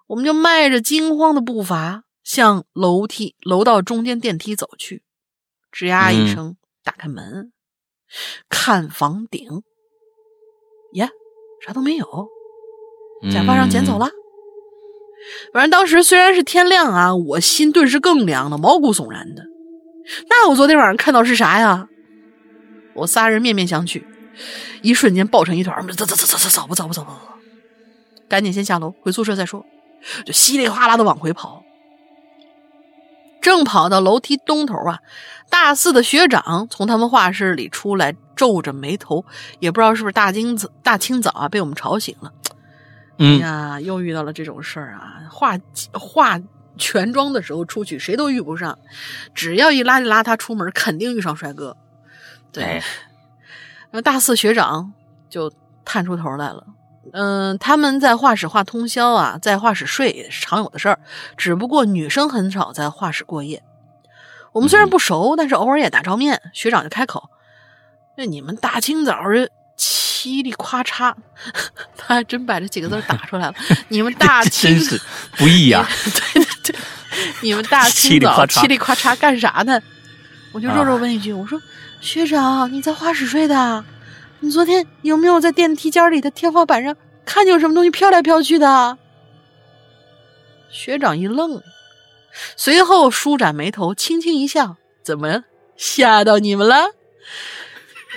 [0.08, 5.02] 我们就迈着惊慌的步伐向楼梯楼道中间电梯走去，
[5.72, 7.52] 吱呀一声，打开门，
[8.48, 9.62] 看房顶，
[10.94, 11.08] 耶，
[11.64, 12.06] 啥都没有，
[13.32, 14.06] 假发让捡走了。
[14.06, 14.12] 了。
[15.52, 19.44] 反正当时虽然是天亮啊，我心顿时更凉了，毛骨悚然的。
[20.28, 21.88] 那我昨天晚上看到是啥呀？
[22.94, 24.04] 我仨人面面相觑，
[24.82, 27.16] 一瞬间抱成一团儿，走走走走走走不走不走不走，
[28.28, 29.64] 赶紧先下楼回宿舍再说，
[30.24, 31.64] 就稀里哗啦的往回跑。
[33.40, 35.00] 正跑到楼梯东头啊，
[35.50, 39.24] 大四的学长从他们画室里出来，皱着眉头，
[39.58, 42.32] 也不知道是不是大清早大清早啊被我们吵醒了。
[42.44, 45.28] 哎嗯，呀，又遇到了这种事儿啊！
[45.30, 45.58] 画
[45.92, 46.40] 画
[46.78, 48.78] 全妆的时候出去，谁都遇不上。
[49.34, 51.76] 只要一邋里邋遢出门，肯定遇上帅哥。
[52.52, 52.82] 对，哎
[53.92, 54.92] 然后大四学长
[55.30, 55.52] 就
[55.84, 56.64] 探出头来了。
[57.12, 60.98] 嗯，他们在画室画通宵啊，在画室睡也是常有的事儿，
[61.36, 63.62] 只不过女生很少在画室过夜。
[64.52, 66.40] 我们虽然不熟，但是偶尔也打照面。
[66.52, 67.30] 学长就开口
[68.16, 71.14] ：“那你们大清早的嘁里咔嚓，
[71.96, 73.54] 他还真把这几个字打出来了。
[73.88, 75.00] 你们大清真是
[75.36, 75.86] 不易呀、
[76.34, 76.76] 对对对，
[77.42, 79.80] 你们大清早嘁里咔嚓嘁里咔嚓干啥呢？
[80.52, 81.58] 我就弱弱问一句，我说
[82.02, 83.84] 学长，你在画室睡的啊？
[84.40, 88.98] 你昨天有没有在电梯间里的天花板上看见有什么东西飘来飘去的？
[90.68, 91.62] 学长一愣，
[92.56, 95.44] 随后舒展眉头，轻轻一笑：“怎么
[95.76, 96.86] 吓到你们了？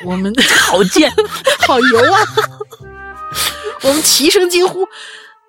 [0.04, 1.14] 我们 好贱！
[1.68, 2.20] 好油啊！”
[3.84, 4.80] 我们齐声惊呼：“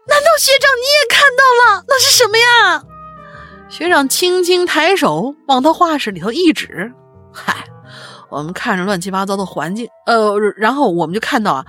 [0.07, 1.85] 难道学长你也看到了？
[1.89, 2.85] 那是什么呀？”
[3.71, 7.06] 学长轻轻抬手往他画室里头一指：“嗨，
[8.29, 11.67] 我们看着乱七八糟的环境，呃，然后我们就看到啊，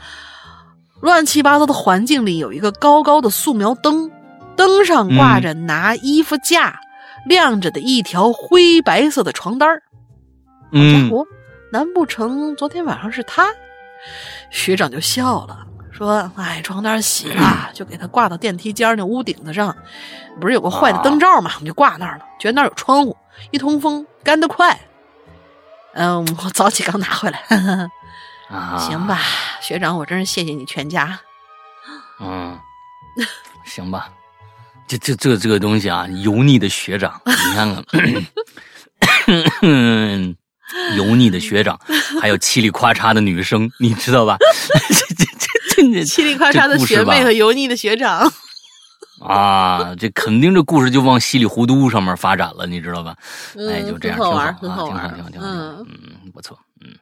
[1.02, 4.12] 乱七八糟的环境里有一个高高的素描灯，
[4.56, 6.80] 灯上挂着拿衣服架、
[7.26, 9.84] 晾着的一条灰白色的床单儿。
[10.70, 11.26] 好家嗯，伙，
[11.72, 13.48] 难不成昨天晚上是他？
[14.50, 15.60] 学长就笑了，
[15.92, 19.76] 说：“哎，床单洗了，就给他挂到电梯间那屋顶子上。
[20.42, 22.26] 不是有个坏的灯罩嘛，我们就挂那儿了。
[22.40, 23.16] 觉得那儿有窗户，
[23.52, 24.78] 一通风，干得快。
[25.98, 27.44] 嗯，我早起刚拿回来。
[28.50, 29.20] 啊，行吧，
[29.62, 31.20] 学长，我真是谢谢你全家。
[32.22, 32.58] 嗯，
[33.66, 34.10] 行吧，
[34.88, 37.84] 这这这这个东西啊，油腻的学长，你看看，
[40.96, 41.78] 油腻的学长，
[42.22, 44.38] 还有嘁里咔嚓的女生，你知道吧？
[44.90, 48.32] 这这这这嘁里咔嚓的学妹和油腻的学长，
[49.20, 53.16] 啊，这肯定这故事就往稀里糊涂上面发展了，你知道吧？
[53.70, 56.94] 哎，就这样，挺好挺好，玩，挺好，挺好，嗯，嗯，不错，嗯。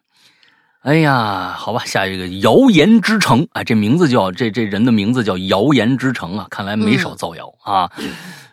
[0.81, 7.91] 哎呀，好吧，下一个谣言之城，哎，这名字叫这这人的名字叫谣言之城啊，看来没少造谣啊。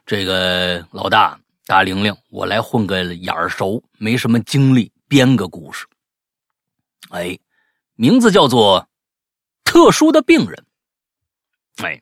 [0.06, 5.86] 这个老大大玲玲，我来混个眼儿熟，没什么经历，编个故事。
[7.10, 7.38] 哎，
[7.94, 8.88] 名字叫做
[9.62, 10.64] 特殊的病人。
[11.82, 12.00] 哎，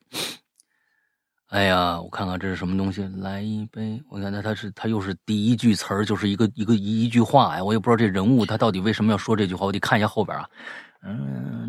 [1.51, 4.01] 哎呀，我看看这是什么东西，来一杯。
[4.09, 10.49] 我看他他是他又是第一句词儿，就是一个一个一一句话呀，我也不知道这人物他到底为什么要说这句话，我得看一下后边啊。
[11.03, 11.69] 嗯，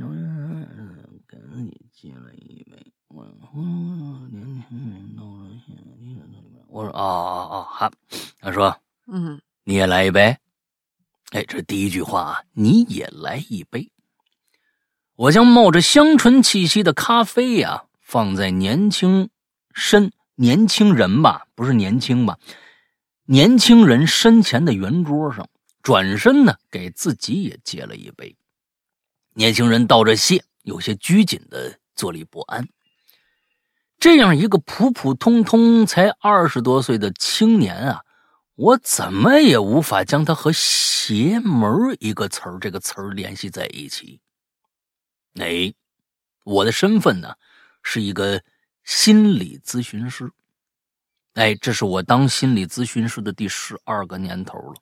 [1.26, 2.78] 跟你接了一杯，
[3.08, 3.26] 我
[4.32, 7.92] 年轻人到了夏天的里面，我说啊啊啊哈，
[8.40, 8.76] 他说
[9.12, 10.38] 嗯你也来一杯。
[11.32, 13.92] 哎，这是第一句话啊，你也来一杯。
[15.16, 19.30] 我将冒着香醇气息的咖啡呀、放在年轻
[19.74, 22.38] 身年轻人吧，不是年轻吧，
[23.26, 25.50] 年轻人身前的圆桌上，
[25.82, 28.36] 转身呢给自己也接了一杯。
[29.34, 32.68] 年轻人道着谢，有些拘谨的坐立不安。
[33.98, 38.02] 这样一个普普通通才二十多岁的青年啊，
[38.56, 44.20] 我怎么也无法将他和邪门一个词儿这个词儿联系在一起。
[45.36, 45.74] 哎，
[46.44, 47.36] 我的身份呢
[47.84, 48.42] 是一个
[48.84, 50.32] 心理咨询师。
[51.34, 54.74] 哎，这是我当心理咨询师的第十二个年头了。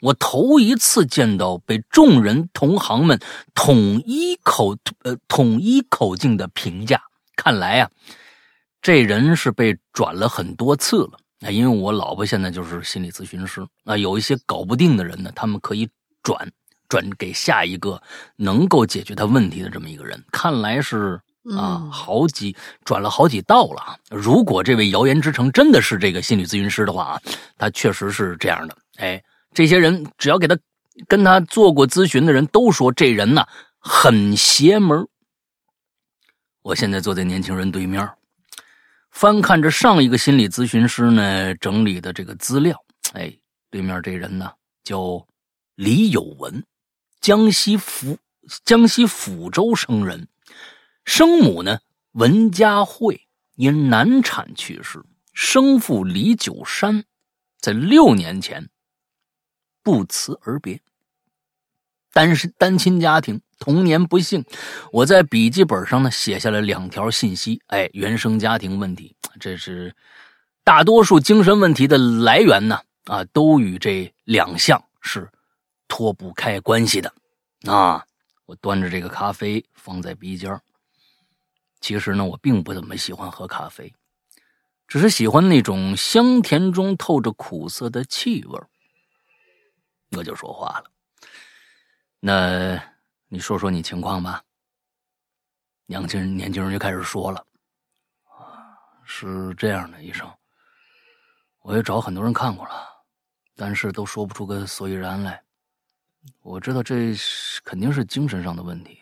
[0.00, 3.20] 我头一次见到被众人同行们
[3.52, 7.02] 统一口呃统一口径的评价，
[7.34, 7.90] 看来啊，
[8.80, 11.18] 这人是被转了很多次了。
[11.40, 15.88] 啊，因为我老婆现在就是心理咨询师，啊，有一些搞不定的人呢，他们可以
[16.22, 16.48] 转
[16.88, 18.00] 转给下一个
[18.36, 20.24] 能够解决他问题的这么一个人。
[20.30, 21.20] 看来是
[21.50, 23.96] 啊，嗯好几转了好几道了啊。
[24.10, 27.22] 如果这位谣言之城真的是这个心理咨询师的话啊，
[27.58, 28.76] 他确实是这样的。
[28.96, 29.22] 哎，
[29.52, 30.56] 这些人只要给他
[31.08, 33.46] 跟他做过咨询的人都说这人呢
[33.78, 35.06] 很邪门。
[36.62, 38.08] 我现在坐在年轻人对面，
[39.10, 42.80] 翻看着上一个心理咨询师呢整理的这个资料。
[43.14, 43.32] 哎，
[43.68, 44.48] 对面这人呢
[44.84, 45.26] 叫
[45.74, 46.64] 李有文，
[47.20, 48.16] 江西福
[48.64, 50.28] 江西抚州生人，
[51.04, 51.80] 生母呢
[52.12, 53.26] 文佳慧
[53.56, 57.04] 因难产去世，生父李九山
[57.58, 58.68] 在六年前
[59.82, 60.80] 不辞而别。
[62.12, 64.44] 单身单亲家庭，童年不幸。
[64.92, 69.94] 我在笔记本上呢写下了两条信息，哎，原生家庭问题，这是
[70.62, 75.30] 大多数精神问题的来源呢，啊，都与这两项是
[75.88, 77.12] 脱不开关系的。
[77.64, 78.04] 啊，
[78.44, 80.60] 我端着这个咖啡放在鼻尖儿
[81.82, 83.92] 其实呢，我并不怎么喜欢喝咖啡，
[84.86, 88.60] 只是喜欢那种香甜中透着苦涩的气味
[90.16, 90.84] 我就说话了，
[92.20, 92.80] 那
[93.26, 94.42] 你说说你情况吧。
[95.86, 97.44] 年轻人，年轻人就开始说了，
[98.28, 100.32] 啊，是这样的，医生，
[101.62, 102.74] 我也找很多人看过了，
[103.56, 105.42] 但是都说不出个所以然来。
[106.42, 107.12] 我知道这
[107.64, 109.01] 肯定是精神上的问题，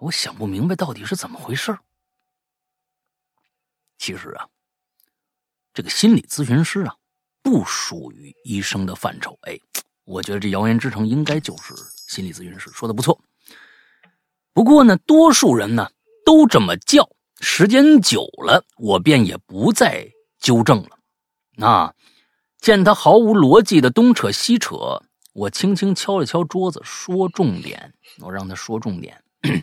[0.00, 1.76] 我想不明白到底是怎么回事
[3.98, 4.46] 其实啊，
[5.74, 6.94] 这个心理咨询师啊，
[7.42, 9.36] 不属于医生的范畴。
[9.42, 9.58] 哎，
[10.04, 11.74] 我觉得这谣言之城应该就是
[12.06, 13.20] 心理咨询师，说的不错。
[14.52, 15.90] 不过呢，多数人呢
[16.24, 20.98] 都这么叫，时间久了，我便也不再纠正了。
[21.56, 21.92] 那
[22.60, 27.92] 见他毫无逻辑的东扯西扯，我轻轻敲了敲桌子，说重点。
[28.20, 29.24] 我让他说重点。
[29.42, 29.62] 嗯，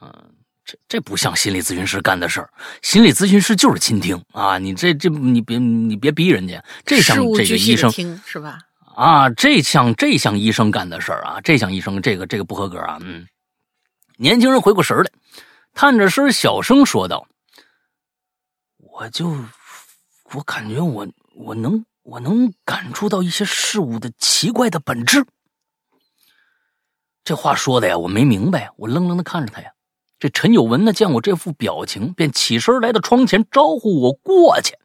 [0.64, 2.50] 这这不像心理咨询师干的事儿。
[2.82, 4.58] 心理咨询师就是倾听啊！
[4.58, 7.90] 你这这你别你别逼人家，这像这个医生
[8.24, 8.58] 是吧？
[8.94, 11.40] 啊，这像这像医生干的事儿啊！
[11.42, 12.98] 这像医生这个这个不合格啊！
[13.02, 13.26] 嗯。
[14.18, 15.10] 年轻人回过神来，
[15.74, 17.26] 探着身小声说道
[18.78, 19.34] ：“我就
[20.32, 25.24] 我感觉我我能我能感触到一些事物的奇怪的本质。”
[27.24, 29.72] 这话说的呀，我没明白，我愣愣的看着他呀。
[30.18, 34.78] 这陈有文呢，见我这副表情，便起身来到窗前招呼我过去。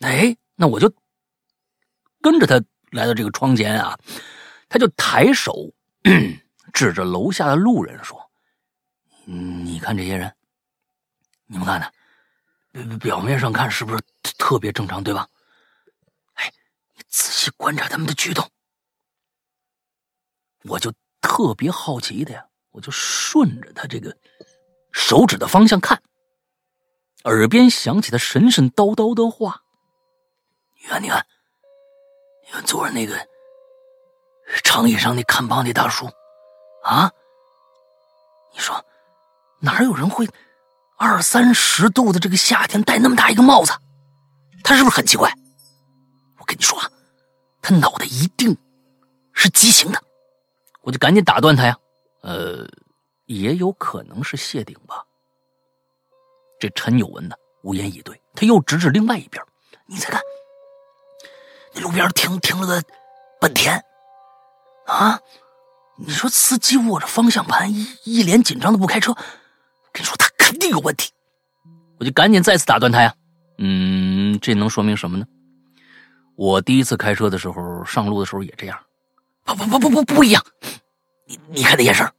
[0.00, 0.92] 哎，那我就
[2.20, 3.98] 跟着他来到这个窗前啊，
[4.68, 5.72] 他就抬手。
[6.72, 8.30] 指着楼下的路人说
[9.26, 10.32] ：“你看这些人，
[11.46, 11.90] 你们看呢？
[12.72, 14.00] 表表面上看是不是
[14.38, 15.26] 特别正常，对吧？
[16.34, 16.52] 哎，
[16.94, 18.48] 你仔细观察他们的举动。
[20.64, 24.16] 我就特别好奇的呀，我就顺着他这个
[24.92, 26.02] 手指的方向看，
[27.24, 29.62] 耳边响起他神神叨叨的话
[30.82, 31.26] ：‘你看，你看，
[32.44, 33.26] 你看，昨儿那个
[34.62, 36.08] 长椅上那看榜那大叔。’”
[36.82, 37.12] 啊！
[38.54, 38.82] 你说，
[39.60, 40.26] 哪有人会
[40.96, 43.72] 二三十度的这个夏天戴那么大一个帽子？
[44.64, 45.30] 他是不是很奇怪？
[46.38, 46.90] 我跟你说啊，
[47.60, 48.56] 他脑袋一定
[49.34, 50.02] 是畸形的。
[50.82, 51.76] 我就赶紧打断他呀。
[52.22, 52.68] 呃，
[53.26, 55.04] 也有可能是谢顶吧。
[56.58, 58.20] 这陈有文呢，无言以对。
[58.34, 59.42] 他又指指另外一边，
[59.86, 60.20] 你再看，
[61.74, 62.82] 那路边停停了个
[63.40, 63.82] 本田，
[64.86, 65.18] 啊！
[65.96, 69.12] 你说司机握着方向盘，一一脸紧张的不开车，
[69.92, 71.10] 跟你说他肯定有问题，
[71.98, 73.14] 我就赶紧再次打断他呀。
[73.58, 75.26] 嗯，这能说明什么呢？
[76.36, 78.78] 我第一次开车的时候，上路的时候也这样。
[79.44, 80.44] 不不不不不不一样，
[81.26, 82.10] 你你看那眼神，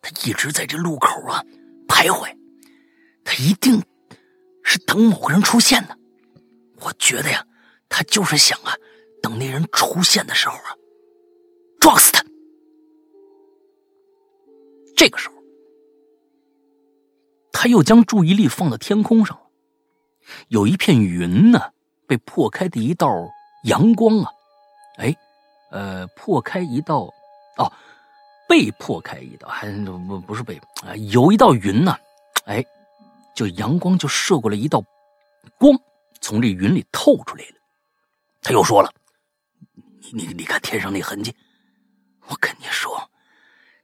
[0.00, 1.44] 他一直在这路口啊
[1.86, 2.34] 徘徊，
[3.24, 3.82] 他一定
[4.62, 5.96] 是等某个人出现的。
[6.80, 7.46] 我觉得呀，
[7.88, 8.74] 他就是想啊，
[9.22, 10.76] 等那人出现的时候啊，
[11.80, 12.24] 撞死他。
[14.96, 15.34] 这个时候，
[17.52, 19.42] 他又将注意力放到天空上了。
[20.48, 21.72] 有一片云呢，
[22.06, 23.08] 被破开的一道
[23.64, 24.30] 阳光啊，
[24.98, 25.14] 哎，
[25.72, 27.12] 呃，破开一道，
[27.56, 27.72] 哦，
[28.48, 30.56] 被破开一道，还不不是被
[30.86, 31.96] 啊，有一道云呢，
[32.44, 32.64] 哎，
[33.34, 34.84] 就阳光就射过来一道
[35.58, 35.72] 光，
[36.20, 37.54] 从这云里透出来了。
[38.42, 38.92] 他又说了
[40.12, 41.34] ：“你你你看天上那痕迹，
[42.28, 42.92] 我跟你说。”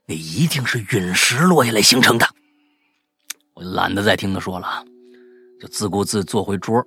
[0.05, 2.27] 那一定是陨石落下来形成的。
[3.53, 4.83] 我懒得再听他说了，
[5.61, 6.83] 就自顾自坐回桌。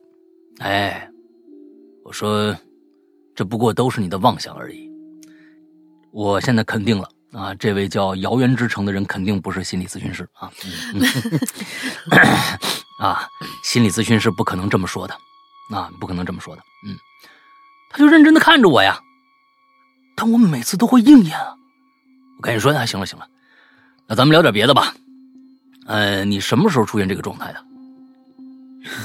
[0.58, 1.08] 哎，
[2.04, 2.56] 我说，
[3.34, 4.91] 这不过都是你的妄想而已。
[6.12, 10.52] 我现在肯定了啊，这位叫遥远之城的人肯定不是心理咨询师啊。
[13.00, 13.26] 啊，
[13.64, 15.14] 心理咨询师不可能这么说的，
[15.74, 16.62] 啊，不可能这么说的。
[16.86, 16.94] 嗯，
[17.90, 19.00] 他就认真的看着我呀，
[20.14, 21.54] 但我每次都会应验啊。
[22.38, 23.26] 我赶紧说，那行了行了，
[24.06, 24.94] 那咱们聊点别的吧。
[25.86, 27.64] 呃，你什么时候出现这个状态的？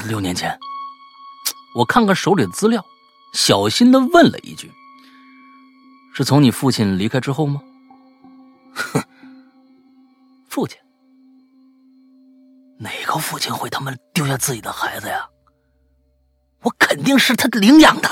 [0.08, 0.60] 六年前。
[1.76, 2.84] 我看看手里的资料，
[3.34, 4.72] 小心的问了一句
[6.18, 7.62] ：“是从你父亲离开之后吗？”
[8.74, 9.00] 哼，
[10.50, 10.76] 父亲？
[12.80, 15.30] 哪个父亲会他妈丢下自己的孩子呀？
[16.64, 18.10] 我肯定是他领养的。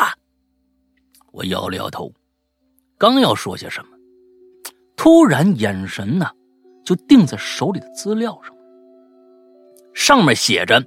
[1.31, 2.13] 我摇了摇头，
[2.95, 3.97] 刚要说些什么。
[4.95, 6.29] 突然，眼神呢，
[6.85, 8.55] 就定在手里的资料上，
[9.95, 10.85] 上面写着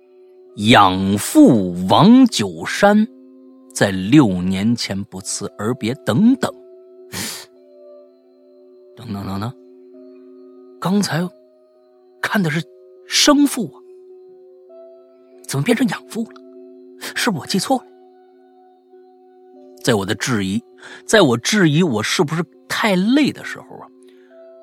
[0.56, 3.06] “养父王九山
[3.74, 6.50] 在六年前不辞而别”等等，
[8.96, 9.52] 等等等等。
[10.80, 11.28] 刚才
[12.22, 12.62] 看的是
[13.06, 13.80] 生父啊，
[15.48, 16.40] 怎么变成养父了？
[17.16, 17.86] 是不是我记错了？
[19.82, 20.62] 在我的质疑，
[21.04, 23.88] 在我质疑我是不是太累的时候啊，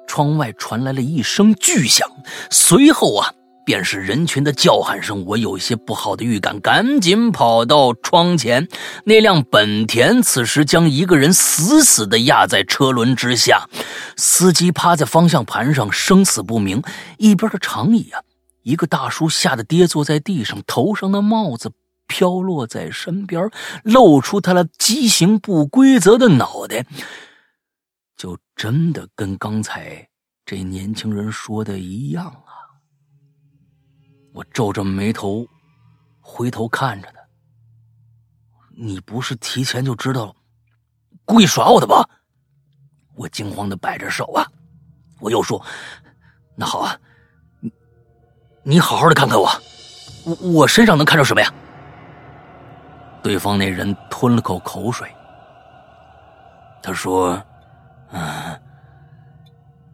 [0.07, 2.09] 窗外传来了一声巨响，
[2.49, 3.33] 随后啊。
[3.65, 8.67] 便是人群的叫喊声，我有些不好的预感，赶紧跑到窗前。
[9.05, 13.67] 那辆本田此时将一个人死死地压在车轮之下，
[14.17, 16.81] 司机趴在方向盘上，生死不明。
[17.17, 18.21] 一边的长椅啊，
[18.63, 21.71] 一个大叔吓得跌坐在地上，头上的帽子
[22.07, 23.49] 飘落在身边，
[23.83, 26.85] 露出他那畸形不规则的脑袋，
[28.17, 30.09] 就真的跟刚才
[30.45, 32.40] 这年轻人说的一样。
[34.33, 35.45] 我皱着眉头，
[36.21, 37.19] 回头看着他。
[38.75, 40.35] 你不是提前就知道，
[41.25, 42.07] 故意耍我的吧？
[43.15, 44.47] 我惊慌的摆着手啊。
[45.19, 45.63] 我又说
[46.55, 46.97] ：“那好啊，
[47.59, 47.71] 你
[48.63, 49.49] 你好好的看看我，
[50.25, 51.53] 我我身上能看着什么呀？”
[53.21, 55.07] 对方那人吞了口口水，
[56.81, 57.39] 他说
[58.11, 58.59] ：“嗯，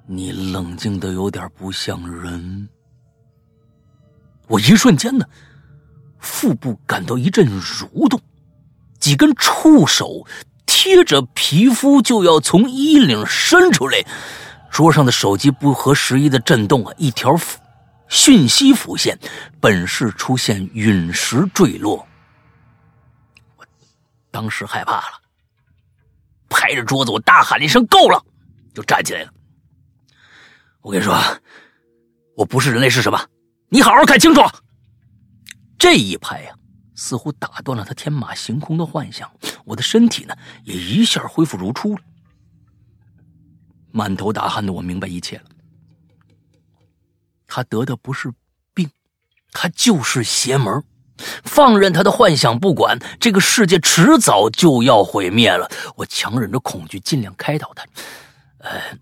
[0.06, 2.70] 你冷静的有点不像人。”
[4.48, 5.26] 我一瞬间呢，
[6.20, 8.22] 腹部感到一阵蠕动，
[9.00, 10.26] 几根触手
[10.66, 14.06] 贴着皮肤就要从衣领伸出来。
[14.70, 17.36] 桌上的手机不合时宜的震动啊，一条
[18.08, 19.18] 讯息浮现，
[19.60, 22.08] 本是出现陨石坠落。
[23.58, 23.66] 我
[24.30, 25.22] 当时害怕了，
[26.48, 28.24] 拍着桌子，我大喊了一声“够了”，
[28.74, 29.32] 就站起来了。
[30.82, 31.18] 我跟你说，
[32.36, 33.20] 我不是人类是什么？
[33.70, 34.42] 你好好看清楚，
[35.78, 36.56] 这一拍呀，
[36.96, 39.30] 似乎打断了他天马行空的幻想。
[39.66, 40.34] 我的身体呢，
[40.64, 42.02] 也一下恢复如初了。
[43.92, 45.44] 满头大汗的我明白一切了，
[47.46, 48.32] 他得的不是
[48.74, 48.90] 病，
[49.52, 50.84] 他就是邪门。
[51.44, 55.70] 放任他的幻想不管，这个世界迟早就要毁灭了。
[55.98, 57.84] 我强忍着恐惧，尽量开导他，
[58.60, 58.98] 呃。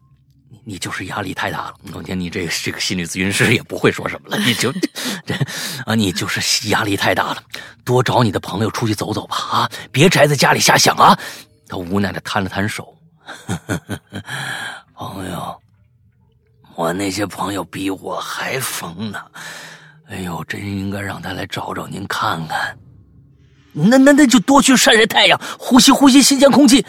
[0.63, 4.71] 你就是压力太大了，我天，你这个这个心理咨询师也不会说什么了，你就
[5.25, 5.35] 这
[5.85, 7.43] 啊，你就是压力太大了，
[7.83, 11.17] 多找你的朋友出去走走吧，啊，别宅在家里瞎想啊。
[11.67, 12.95] 他无奈的摊了摊手，
[14.93, 15.59] 朋友，
[16.75, 19.19] 我那些朋友比我还疯呢，
[20.09, 22.77] 哎呦，真应该让他来找找您看看。
[23.73, 26.85] 那那那就多去晒晒太阳，呼吸呼吸新鲜空气。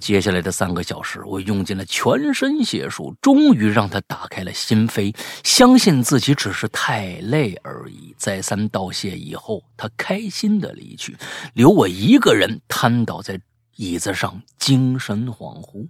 [0.00, 5.14] 接下来的三个小时，我用尽了全身解数，终于让他打开了心扉，
[5.44, 8.14] 相信自己只是太累而已。
[8.16, 11.14] 再三道谢以后，他开心的离去，
[11.52, 13.38] 留我一个人瘫倒在
[13.76, 15.86] 椅子上，精神恍惚。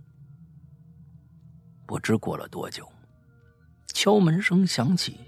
[1.87, 2.85] 不知过了多久，
[3.95, 5.20] 敲门声响起，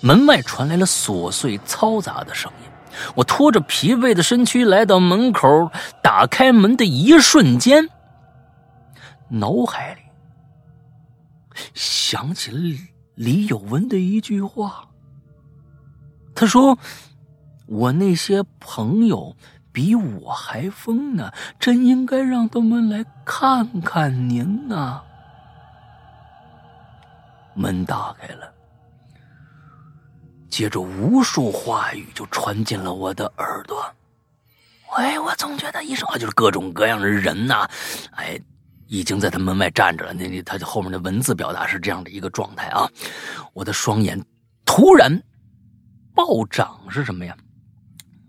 [0.00, 2.70] 门外传来了琐碎嘈杂的声音。
[3.16, 5.72] 我拖着疲惫的身躯来到门口，
[6.02, 7.88] 打开门的一瞬间。
[9.32, 10.02] 脑海里
[11.72, 12.58] 想起了
[13.14, 14.90] 李有文的一句话，
[16.34, 16.78] 他说
[17.66, 19.34] ：“我那些朋友
[19.72, 25.02] 比我还疯呢，真应该让他们来看看您呐。”
[27.56, 28.52] 门打开了，
[30.50, 33.82] 接着无数话语就传进了我的耳朵。
[34.98, 37.66] 喂，我总觉得一说话就是各种各样的人呐，
[38.12, 38.38] 哎。
[38.92, 42.86] 已经在他门外站着了，那那他后面的文字表达是这样的一个状态啊！
[43.54, 44.22] 我的双眼
[44.66, 45.22] 突然
[46.14, 47.34] 暴涨是什么呀？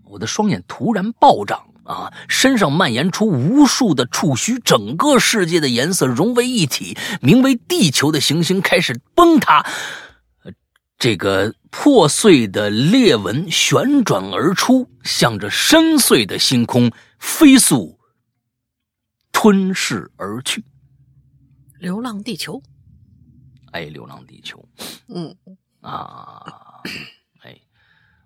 [0.04, 2.10] 我的双眼突然暴涨啊！
[2.28, 9.66] 身上蔓延出无数的触须，整个世界的颜色融为一体，名为地球的行星开始崩塌，
[10.98, 17.93] 这个破碎的裂纹旋转而出，向着深邃的星空飞速。
[19.34, 20.64] 吞噬而去，
[21.80, 22.62] 流浪地球，
[23.72, 24.66] 哎，流浪地球，
[25.08, 25.36] 嗯
[25.80, 26.80] 啊，
[27.42, 27.60] 哎，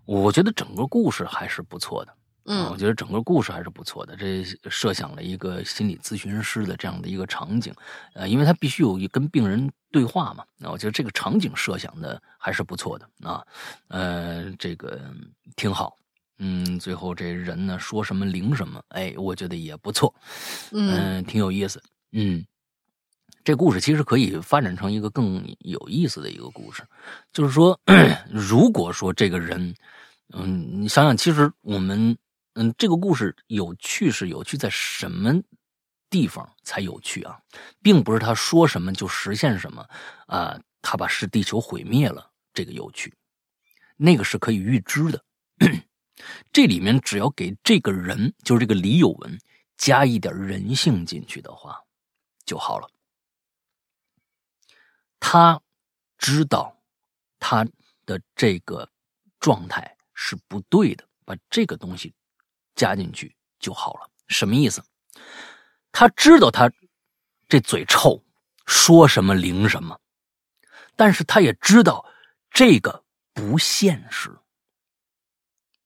[0.04, 2.14] 我觉得整个故事还是不错的，
[2.44, 4.14] 嗯，我觉得整个故事还是不错的。
[4.14, 7.74] 这设想了一个心理咨询师的这样的一个场景，
[8.12, 13.44] 呃，因为他必须有一跟病人对话嘛，那我觉得这个场景设想的还是不错的啊，
[13.88, 15.00] 呃，这个
[15.56, 15.96] 挺好。
[16.38, 20.14] 嗯，最后这人呢说什么灵什么，哎，我觉得也不错，
[20.72, 21.82] 嗯，挺有意思。
[22.12, 22.44] 嗯，
[23.44, 26.82] 这故事其实可以发展成一个更有意思的一个故事，
[27.32, 27.78] 就是说，
[28.30, 29.74] 如果说这个人，
[30.32, 32.16] 嗯，你想想，其实我们，
[32.54, 35.34] 嗯，这个故事有趣是有趣在什么
[36.10, 37.38] 地方才有趣啊，
[37.82, 39.84] 并不是他说什么就实现什么
[40.26, 43.12] 啊，他把是地球毁灭了，这个有趣，
[43.96, 45.20] 那个是可以预知的。
[46.52, 49.38] 这里面只要给这个人，就是这个李有文，
[49.76, 51.80] 加一点人性进去的话，
[52.44, 52.90] 就好了。
[55.20, 55.60] 他
[56.16, 56.80] 知道
[57.38, 57.66] 他
[58.06, 58.88] 的这个
[59.40, 62.14] 状态是不对的，把这个东西
[62.74, 64.10] 加进去就好了。
[64.28, 64.82] 什么意思？
[65.90, 66.70] 他知道他
[67.48, 68.22] 这嘴臭，
[68.66, 69.98] 说什么灵什么，
[70.96, 72.04] 但是他也知道
[72.50, 74.36] 这个不现实。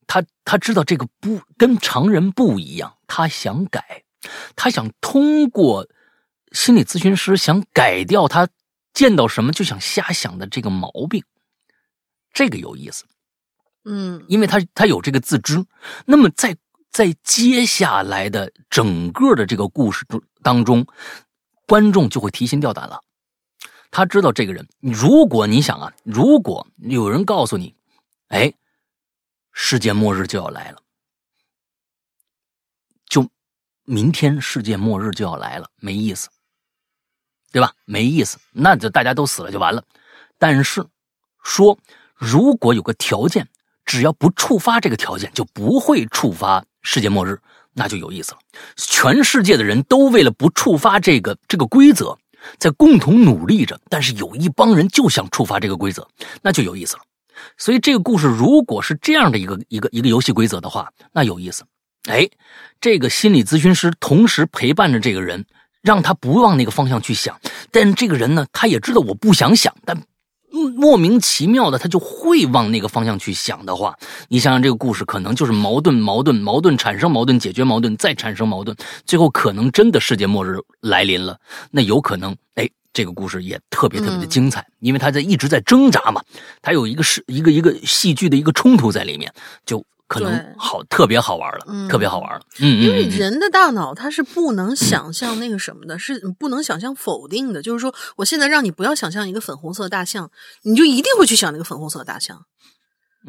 [0.06, 4.02] 他他知道这个不跟常人不一样，他想改，
[4.56, 5.88] 他想通过
[6.52, 8.48] 心理咨询师想改掉他
[8.92, 11.24] 见到什么就想瞎想的这个毛病，
[12.32, 13.04] 这个有意思，
[13.84, 15.64] 嗯因为他他有这个自知。
[16.04, 16.56] 那么在
[16.90, 20.86] 在接下来的整个的这个故事中当中，
[21.66, 23.00] 观众就会提心吊胆了。
[23.90, 27.74] 他知道这个人，如果你想啊，如果有人告诉你，
[28.28, 28.52] 哎。
[29.52, 30.78] 世界末日就要来了，
[33.06, 33.28] 就
[33.84, 36.28] 明天世界末日就要来了，没意思，
[37.52, 37.74] 对吧？
[37.84, 39.84] 没意思，那就大家都死了就完了。
[40.38, 40.86] 但是
[41.42, 41.78] 说，
[42.14, 43.48] 如果有个条件，
[43.84, 47.40] 只要不触发这个条件，就不会触发世界末日，
[47.74, 48.38] 那就有意思了。
[48.76, 52.18] 全世界的人都为了不触发这个这个规则，
[52.58, 56.08] 在共同努力着，但是有一帮人就想触发这个规则，
[56.40, 57.02] 那就有意思了。
[57.56, 61.64] 所以这个故事如果是这样的一个一个一个游戏规则的话，那有意思。
[62.09, 62.28] 哎，
[62.81, 65.44] 这个心理咨询师同时陪伴着这个人，
[65.82, 67.39] 让他不往那个方向去想。
[67.70, 70.02] 但这个人呢，他也知道我不想想，但
[70.51, 73.97] 莫名其妙的他就会往那个方向去想的话，
[74.28, 81.39] 你想想这个故事可能就是矛盾，矛盾，矛盾产生矛盾，解决矛盾，再产生矛盾，最后可能真的世界末日来临了。
[81.70, 82.69] 那有可能，哎。
[82.93, 86.23] 这个故事也特别特别的精彩，因为他在一直在挣扎嘛，
[86.60, 89.32] 他有一个是一个一个戏剧的一个冲突在里面，
[89.64, 92.43] 就可能好特别好玩了，特别好玩了。
[92.60, 97.62] 嗯，因为人的大脑它是不能想象那个什么的，是不能想象否定的。
[97.62, 100.31] 就是说，我现在让你不要想象一个粉红色大象，
[100.64, 102.44] 你就一定会去想那个粉红色大象。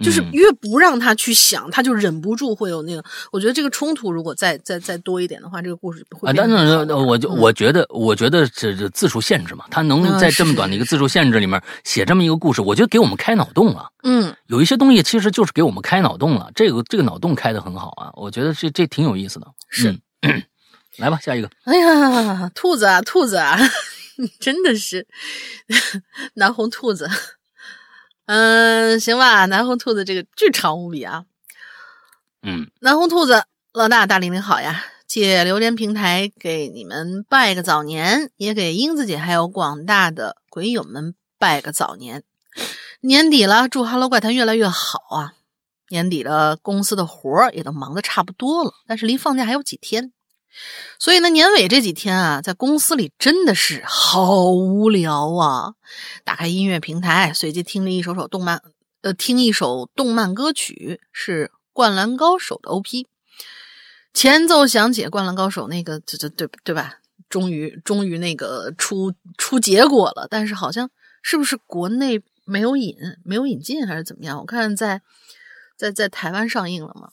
[0.02, 3.04] 就是越不让他去想，他就忍不住会有那个。
[3.32, 6.28] 我觉得这个冲突如果再再再多一点的话，这个故事会。
[6.30, 13.90] 啊，但是我就我觉得，我觉得这这字数限制嘛，他能在这么短的一个字数限制里面写这么一个故事，我觉得给我们开脑洞了。
[14.04, 16.50] 嗯，有一些东西其实就是给我们开脑洞了。
[16.56, 19.48] 这个这个脑洞开的很好啊，我觉得这这挺有意思的。
[19.70, 19.96] 是，
[20.98, 21.50] 来吧，下一个。
[21.66, 23.58] 哎呀，兔子啊，兔子啊，
[24.40, 25.06] 真的是
[26.36, 27.08] 南红兔子。
[28.26, 31.26] 嗯，行吧，南红兔子这个巨长无比啊。
[32.42, 33.44] 嗯，南红兔子
[33.74, 42.24] 老大大玲玲好呀，借榴莲平台给你们拜个早年，也给英子姐还有广大的鬼友们拜个早年。
[43.02, 45.34] 年底了，祝 Hello 怪谈越来越好啊！
[45.90, 50.14] 年底了，公司的活儿也都忙得差不多了，但是离放假还有几天。
[51.00, 55.74] 所以呢，年尾这几天啊，在公司里真的是好无聊啊！
[56.24, 58.62] 打开音乐平台，随机听了一首首动漫，
[59.02, 63.08] 呃，听一首动漫歌曲，是《灌篮高手》的 OP。
[64.14, 67.00] 前奏响起，《灌篮高手》那个，这这对对吧？
[67.30, 70.90] 终于终于那个出出结果了，但是好像
[71.24, 74.38] 是不是国内没有引，没有引进还是怎么样？
[74.40, 75.02] 我看在
[75.76, 77.10] 在在台湾上映了嘛。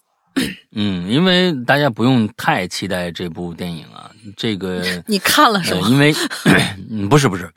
[0.73, 5.89] 嗯，因为大家不用太期待这部电影啊，这个 你看了是吗？
[5.89, 6.15] 因为
[6.91, 7.53] 嗯，不是不是，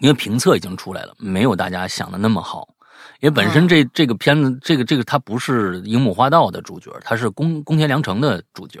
[0.00, 2.68] 因为评测已经出来了，没有大家想的那么好。
[3.20, 8.78] 因为本身这这个片子，这个这个它不是樱木花道的主角，它是宫宫田良成的主角，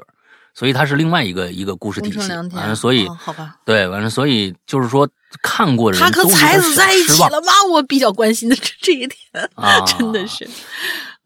[0.54, 2.18] 所以它是另外一个一个故事体系。
[2.18, 5.08] 完了，所以好吧，对，完了，所以就是说
[5.42, 7.52] 看过人他和才子在一起了吗？
[7.70, 10.46] 我比较关心的是这一点啊，真的是。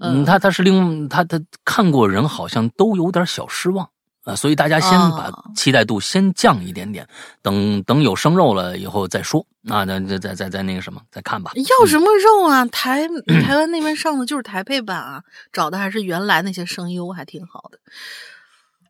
[0.01, 3.89] 嗯，他他是另他他看过人好像都有点小失望
[4.24, 7.06] 啊，所以大家先把期待度先降一点点，
[7.43, 11.52] 等等有生肉了以后再说啊，那再再再再那个什么再看吧。
[11.55, 12.64] 要什么肉啊？
[12.72, 13.06] 台
[13.44, 15.22] 台湾那边上的就是台配版啊，
[15.52, 17.78] 找的还是原来那些声优，还挺好的。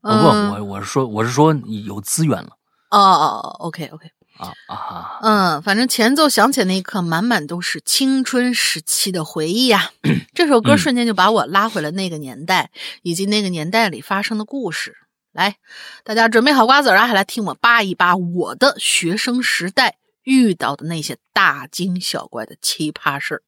[0.02, 1.54] 不，我我是说我是说
[1.86, 2.50] 有资源了。
[2.90, 4.10] 哦哦哦，OK OK。
[4.36, 9.90] 啊啊，嗯，反正前奏响起那一刻，满满都是青春时期的回忆呀。
[10.34, 12.70] 这首歌瞬间就把我拉回了那个年代，
[13.02, 14.96] 以及那个年代里发生的故事。
[15.32, 15.56] 来，
[16.04, 23.42] 大家准备好瓜子啊，来听我扒一扒我的学生时代遇到的那些大惊小怪的奇葩事儿。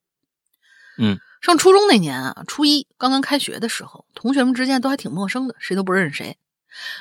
[0.98, 6.36] 嗯，上初中那年啊，初一刚刚开学的时候，同学们之间都还挺陌生的，谁都不认识谁。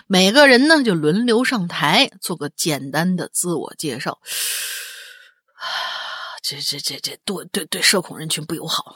[0.08, 4.20] 每个人呢就轮流上台做个简单的自我介绍，
[5.56, 5.66] 啊，
[6.42, 8.96] 这这这这对对对社恐人群不友好。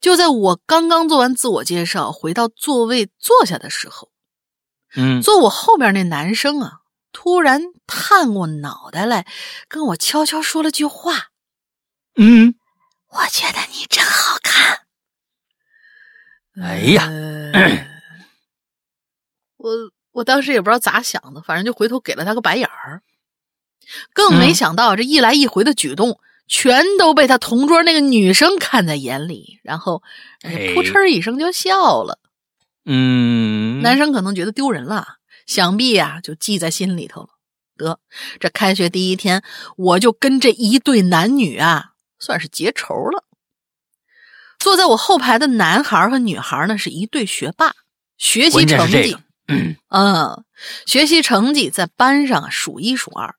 [0.00, 4.10] 就在我刚刚做完自我介绍，回到座位坐下的时候，
[4.96, 6.80] 嗯，坐我后边那男生啊，
[7.12, 9.26] 突然探过脑袋来，
[9.68, 11.28] 跟我悄悄说了句话
[12.16, 12.54] 嗯
[13.08, 14.80] ，：“我觉得你真好看。”
[16.62, 17.88] 哎呀呃
[19.64, 23.02] 我我当时也不知道咋想的，反正就回头给了他个白眼儿。
[24.12, 29.98] 更没嗯想到这一来一回的举动，全都被他同桌那个女生看在眼里，然后
[30.42, 32.18] 扑哎哧一声就笑了。
[32.84, 35.16] 嗯，男生可能觉得丢人了，
[35.46, 37.28] 想必呀、就记在心里头了。
[37.76, 37.98] 得，
[38.38, 39.42] 这开学第一天，
[39.76, 43.24] 我就跟这一对男女啊，算是结仇了。
[44.58, 47.74] 坐在我后排的男孩和女孩呢，是一对学霸，
[48.16, 50.44] 学习成绩，这个嗯嗯，
[50.86, 53.34] 学习成绩在班上啊数一数二。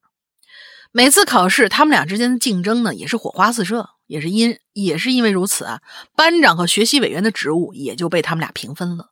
[0.91, 5.81] 每次考试，他们俩之间的竞争呢，也是火花四射，也是因也是因为如此啊，
[6.15, 9.09] 班长和学习委员的职务也就被他们俩平分了。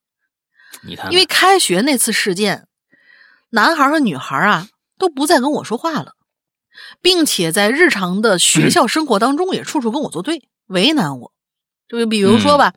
[0.81, 2.67] 你看看，因为开学那次事件，
[3.49, 6.13] 男孩和女孩啊都不再跟我说话了，
[7.01, 11.33] 并且在日常的学校生活当中也处处跟我作对，为难我。
[11.89, 12.73] 就比如说吧，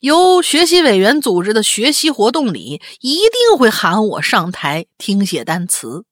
[0.00, 6.04] 由学习委员组织的学习活动里，一定会喊我上台听写单词。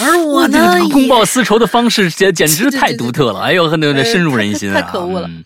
[0.00, 5.44] 而我呢，公报私仇的方式简 简直太独特了，哎呦，那那呃深入人心啊，太可恶了嗯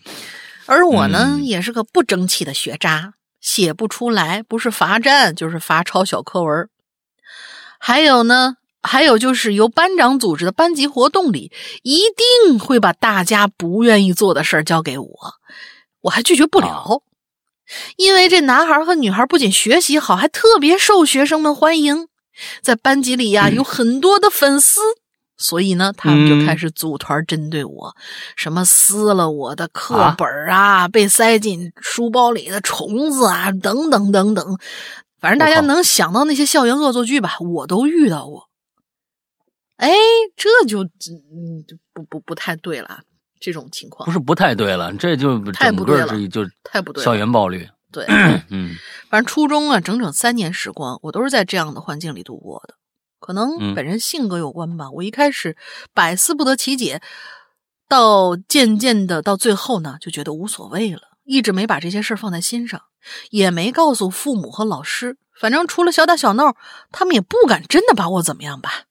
[0.65, 6.69] 而我呢，嗯也是个不争气的学渣，写不出来，不是罚站就是罚抄小课文。
[7.79, 11.51] 还有呢，还有就是由班长组织的班级活动里，
[11.81, 12.03] 一
[12.45, 15.09] 定会把大家不愿意做的事儿交给我，
[16.03, 17.01] 我还拒绝不了。
[17.97, 22.07] 因为这男孩和女孩不仅学习好，还特别受学生们欢迎，
[22.61, 24.81] 在班级里呀、有很多的粉丝，
[25.37, 26.45] 所以呢，他们就嗯。
[26.45, 27.95] 开始组团针对我，
[28.35, 34.59] 什么撕了我的课本啊，被塞进书包里的虫子啊，等等等等，
[35.21, 38.49] 反正大家能想到那些校园恶作剧吧，我都遇到过。
[39.77, 39.89] 哎，
[40.35, 43.01] 这就嗯就不不不太对了，
[43.43, 47.05] 这种情况不是不太对了，这就整太不对了就太不对了。
[47.05, 48.05] 校园暴力，对，
[48.49, 48.73] 嗯
[49.09, 52.75] 反正初中啊，整整三年时光，我都是在这样的环境里度过的。
[53.19, 55.57] 可能嗯本人性格有关吧，我一开始
[55.93, 57.01] 百思不得其解，
[57.89, 62.81] 到渐渐的到最后呢，就觉得无所谓了，一直没把这些事儿放在心上，
[63.29, 65.17] 也没告诉父母和老师。
[65.37, 66.55] 反正除了小打小闹，
[66.93, 68.83] 他们也不敢真的把我怎么样吧。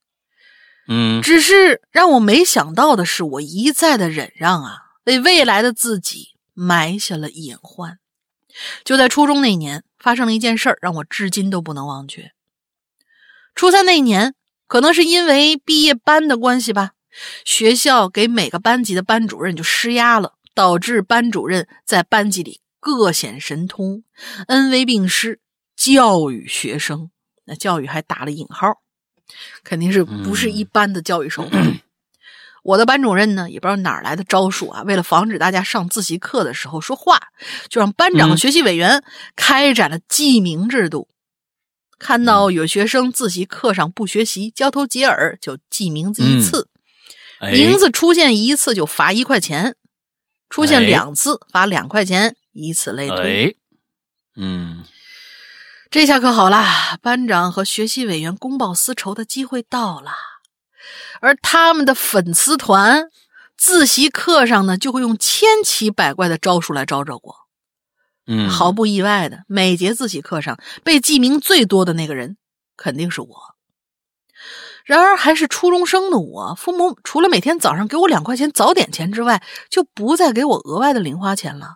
[0.89, 7.99] 嗯只是让我没想到的是，我一再的忍让啊，为未来的自己埋下了隐患。
[8.85, 12.33] 就在初中那年，发生了一件事儿，让我至今都不能忘却。
[13.55, 14.35] 初三那年，
[14.67, 16.93] 可能是因为毕业班的关系吧，
[17.45, 24.05] 学校给每个班级的班主任就施压了，导致班主任在班级里各显神通，
[24.49, 25.41] 恩威并施，
[25.75, 27.11] 教育学生。
[27.45, 28.82] 那教育还打了引号，
[29.65, 31.81] 肯定是不是一般的教育手段。
[32.63, 37.21] 我的班主任呢，也不知道哪儿来的招数啊，为了防止大家上自习课的时候说话，
[37.69, 39.03] 就让班长学习委员
[39.35, 41.09] 开展了记名制度。
[41.99, 46.69] 看到有学生自习课上不学习，交头接耳，就记名字一次，
[47.41, 47.51] 哎。
[47.53, 49.77] 名字出现一次就罚一块钱，
[50.49, 50.87] 出现哎。
[50.87, 53.49] 两次罚两块钱，以此类推。
[53.49, 53.55] 哎，
[54.37, 54.85] 嗯
[55.93, 60.11] 这下可好啦，班长和学习委员公报私仇的机会到了，
[61.21, 63.11] 而他们的粉丝团
[63.59, 67.35] 自习课上呢，就会用千奇百怪的招数来招惹我。
[68.27, 72.39] 嗯，毫不意外的，每节自习课上被记名最多的那个人
[72.79, 73.29] 肯定是我。
[74.87, 81.75] 然而，还是初中生的我，父母除了每天早上给我两块钱早点钱之外，就不再给我额外的零花钱了。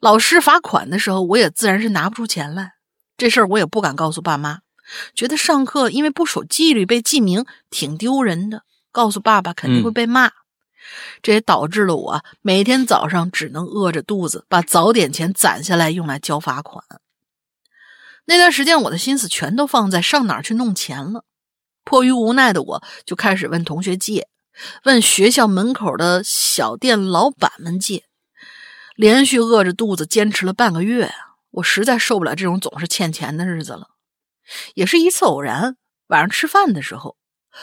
[0.00, 2.72] 老师罚款的时候，我也自然是拿不出钱来。
[3.16, 4.60] 这事儿我也不敢告诉爸妈，
[5.14, 10.32] 觉得上课因为不守纪律被记名挺丢人的，告诉爸爸肯定会被骂。
[11.22, 16.84] 这也导致了我每天早上只能饿着肚子把早点钱攒下来用来交罚款。
[18.26, 21.24] 那段时间，我的心思全都放在上哪儿去弄钱了。
[21.84, 24.28] 迫于无奈的我，就开始问同学借，
[24.84, 28.04] 问学校门口的小店老板们借。
[28.94, 31.23] 连续饿着肚子坚持了半个月啊，
[31.54, 33.90] 我实在受不了这种总是欠钱的日子了。
[34.74, 35.76] 也是一次偶然，
[36.08, 37.16] 晚上吃饭的时候，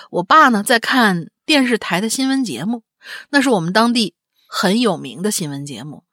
[0.09, 2.83] 我爸呢在看电视台的新闻节目，
[3.29, 4.15] 那是我们当地
[4.47, 6.03] 很有名的新闻节目。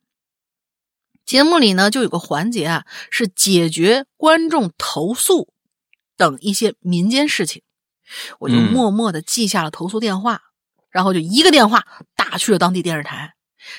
[1.25, 5.53] 节目里呢就有个环节啊，是解决观众投诉
[6.17, 7.63] 等一些民间事情，
[8.41, 10.43] 我就嗯默默的记下了投诉电话，
[10.91, 11.87] 然后就一个电话
[12.17, 13.35] 打去了当地电视台。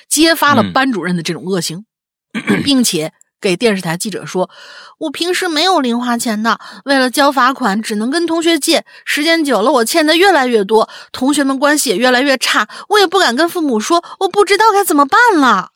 [0.08, 1.86] 揭发了嗯班主任的这种恶行，
[2.62, 4.50] 并且给电视台记者说
[4.98, 15.70] ：“我平时没有零花钱的，为了交罚款只能跟同学借，时间久了我欠的越来越多，同学们关系也越来越差，我也不敢跟父母说，我不知道该怎么办了。”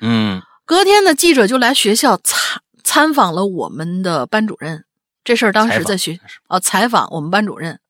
[0.00, 4.84] 嗯隔天呢，记者就来学校参参访了我们的班主任。
[5.24, 7.80] 这事儿当时在学采访啊采访我们班主任，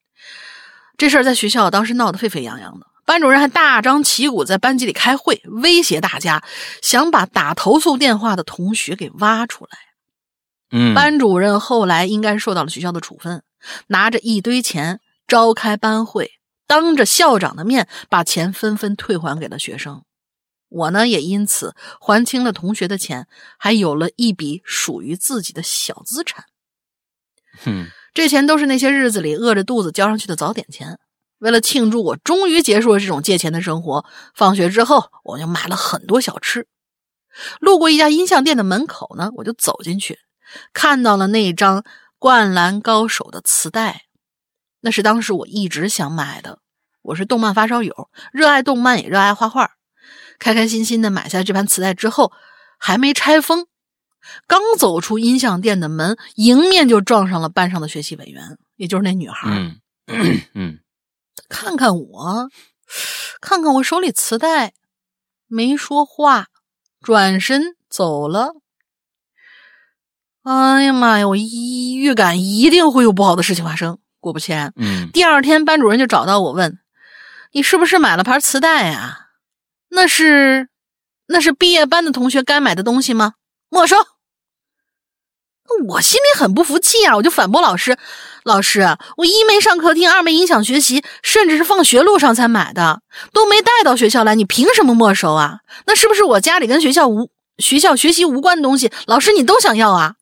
[0.96, 2.86] 这事儿在学校当时闹得沸沸扬扬的。
[3.08, 6.44] 班主任还大张旗鼓在班级里开会，威胁大家，
[6.82, 9.78] 想把打投诉电话的同学给挖出来。
[10.72, 13.42] 嗯，班主任后来应该受到了学校的处分，
[13.86, 16.32] 拿着一堆钱召开班会，
[16.66, 20.02] 当着校长的面把钱纷纷退还给了学生。
[20.68, 23.26] 我呢也因此还清了同学的钱，
[23.56, 26.44] 还有了一笔属于自己的小资产。
[27.64, 30.98] 嗯这钱都是那些日子里饿着肚子交上去的早点钱。
[31.38, 34.04] 为了庆祝我终于结束了这种借钱的生活，
[34.34, 36.66] 放学之后我就买了很多小吃。
[37.60, 40.18] 路过一家音像店的门口呢，我就走进去，
[40.72, 41.82] 看到了那张
[42.18, 44.06] 《灌篮高手》的磁带，
[44.80, 46.58] 那是当时我一直想买的。
[47.02, 49.70] 我是动漫发烧友，热爱动漫也热爱画画，
[50.38, 52.32] 开开心心的买下这盘磁带之后，
[52.78, 53.66] 还没拆封，
[54.46, 59.48] 刚走出音像店的门，迎面就撞上了班上的学习委员，也就是那女孩。
[59.50, 59.80] 嗯
[60.54, 60.78] 嗯
[61.48, 62.48] 看看我，
[63.40, 64.72] 看看我手里磁带，
[65.46, 66.46] 没说话，
[67.00, 68.54] 转身走了。
[70.42, 71.28] 哎呀妈呀！
[71.28, 73.98] 我一预感一定会有不好的事情发生。
[74.18, 76.78] 果不其然，嗯第二天班主任就找到我问
[77.52, 79.28] ：“你是不是买了盘磁带呀？
[79.90, 80.68] 那是，
[81.26, 83.34] 那是毕业班的同学该买的东西吗？
[83.68, 83.96] 没收。”
[85.86, 87.98] 我心里很不服气啊，我就反驳老师
[88.48, 88.80] ：“老师，
[89.16, 93.02] 我一没上课听，二没影响学习，甚至是放学路上才买的，
[93.32, 95.60] 都没带到学校来，你凭什么没收啊？
[95.86, 100.16] 那是不是我家里跟学校无学校学习无关的东西，老师你都想要啊？”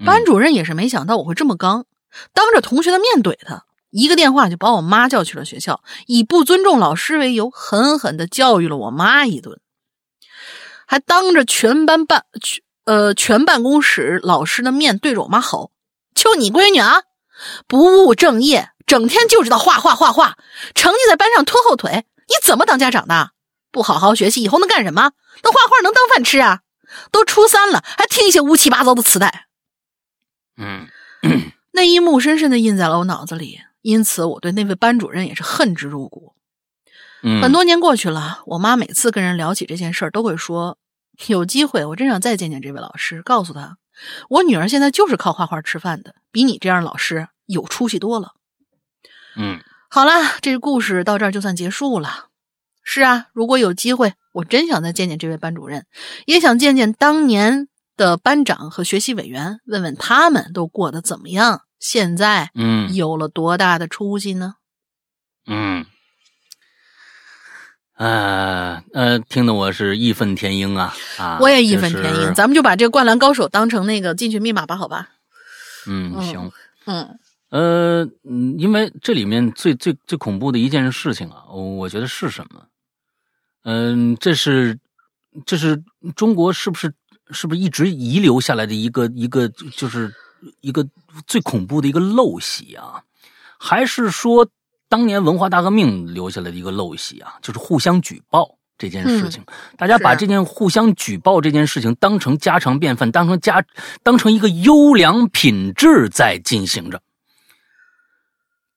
[0.00, 1.84] 嗯班主任也是没想到我会这么刚，
[2.32, 9.60] 当着同学的面怼他，一个电话就把我妈叫去了学校，以不尊重老师为由，狠狠的教育了我妈一顿，
[10.86, 15.70] 还当着全班办全呃全办公室老师的面对着我妈吼
[16.14, 17.02] ：“就你闺女啊，
[17.66, 20.36] 不务正业，整天就知道画画画画，
[20.74, 23.30] 成绩在班上拖后腿，你怎么当家长的？
[23.70, 25.12] 不好好学习，以后能干什么？
[25.42, 26.60] 那画画能当饭吃啊？
[27.10, 29.46] 都初三了，还听一些乌七八糟的磁带。”
[30.58, 30.86] 嗯
[31.72, 36.34] 那一幕深深的印在了我脑子里，因此我对那位班主任也是恨之入骨。
[37.22, 40.76] 嗯，很多年过去了，我妈每次跟人聊起这件事儿，都会说
[41.28, 43.78] ：“有机会我真想再见见这位老师，告诉他，
[44.28, 48.32] 我女儿现在就是靠画画吃饭的，比你这样老师有出息多了。
[49.36, 49.60] 嗯”
[49.90, 52.28] 好了，这个故事到这儿就算结束了。
[52.82, 55.86] 是啊，如果有机会，我真想再见见这位班主任，
[56.24, 64.54] 也想见见当年的班长和学习委员，问问他们都过得怎么样，现在嗯有了多大的出息呢？
[65.46, 65.84] 嗯，
[67.94, 71.38] 呃呃，听得我是义愤填膺啊啊！
[71.40, 75.10] 我也义愤填膺，咱们就把这个《灌篮高手》当成那个进去密码吧，好吧？
[75.86, 76.52] 嗯，嗯行。
[76.86, 77.18] 嗯
[77.50, 82.62] 呃，嗯，因为这里面最最最恐怖的一件事情啊，我我觉得是什么？
[83.64, 84.78] 嗯，这是
[85.44, 85.80] 这是
[86.16, 86.92] 中国是不是
[87.30, 89.46] 是不是一直遗留下来的一个一个
[89.76, 90.12] 就是
[90.62, 90.84] 一个
[91.26, 93.04] 最恐怖的一个陋习啊？
[93.58, 94.48] 还是说
[94.92, 97.32] 当年文化大革命留下来的一个陋习啊？
[97.40, 99.42] 就是互相举报这件事情，
[99.78, 103.64] 大家把这件互相举报这件事情当成家常便饭，当成家
[104.02, 107.00] 当成一个优良品质在进行着。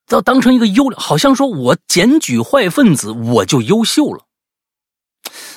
[0.08, 4.24] 要当成一个优，好像说我检举坏分子，我就优秀了。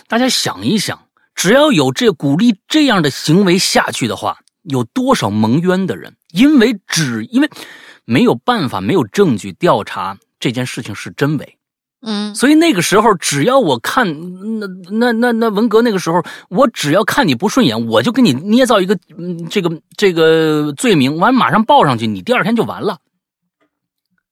[0.08, 1.06] 大家想一想，
[1.36, 6.16] 只要有这鼓励这样的行为下去的话，有多少蒙冤的人？
[6.32, 7.48] 因为只因为
[8.04, 11.58] 没有办法，没有证据调查这件事情是真伪，
[12.02, 14.06] 嗯所以那个时候，只要我看
[14.60, 22.98] 那那那那文革那个时候，我只要看你不顺眼，我就给你捏造一个嗯这个这个罪名，完马上报上去，你第二天就完了。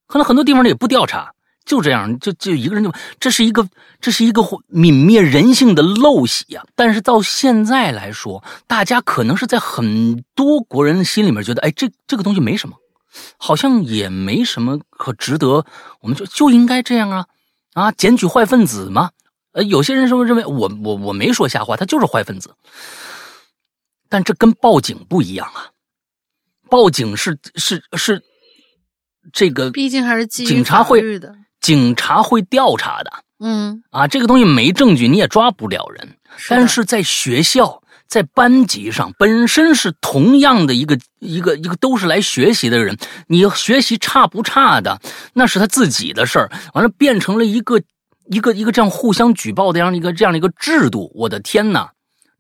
[0.07, 1.33] 可能很多地方也不调查，
[1.65, 3.69] 就这样，就就一个人就，这是一个
[4.01, 6.65] 这是一个泯灭人性的陋习啊！
[6.77, 12.77] 但是到现在来说，大家可能是在很多国人心里面觉得，哎，这这个东西没什么，
[13.37, 15.65] 好像也没什么可值得，
[16.01, 17.27] 我们就就应该这样啊
[17.75, 19.11] 啊，检举坏分子嘛。
[19.53, 22.55] 呃，有些人是不是认为我我我没说瞎话，他就是坏分子，
[24.09, 25.71] 但这跟报警不一样啊，
[26.69, 28.23] 报警是是是
[29.33, 31.35] 这个毕竟还是警察会的。
[31.59, 33.11] 警察会调查的，
[33.41, 36.17] 嗯，啊，这个东西没证据你也抓不了人。
[36.37, 42.97] 是但是在学校，在班级上，本身是同样的一个一个一个都是来学习的人，
[43.27, 45.01] 你学习差不差的，
[45.35, 46.51] 那是他自己的事儿。
[46.75, 47.81] 完了，变成了一个
[48.31, 51.11] 一个一个这样互相举报的这样一个这样的一个制度。
[51.15, 51.91] 我的天哪，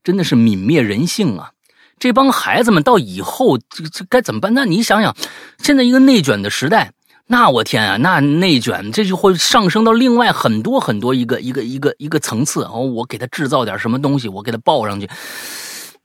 [0.02, 1.50] 真的是泯灭人性啊！
[1.98, 4.52] 这帮孩子们到以后这这该怎么办？
[4.54, 5.16] 那你想想，
[5.58, 6.92] 现在一个内卷的时代。
[7.28, 12.80] 那我天啊，那内卷这就会上升到另外很多很多一个一个一个一个层次哦。
[12.80, 15.10] 我给他制造点什么东西，我给他报上去，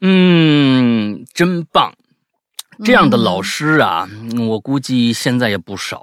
[0.01, 1.93] 嗯，真棒。
[2.83, 6.01] 这样的老师啊，我估计现在也不少，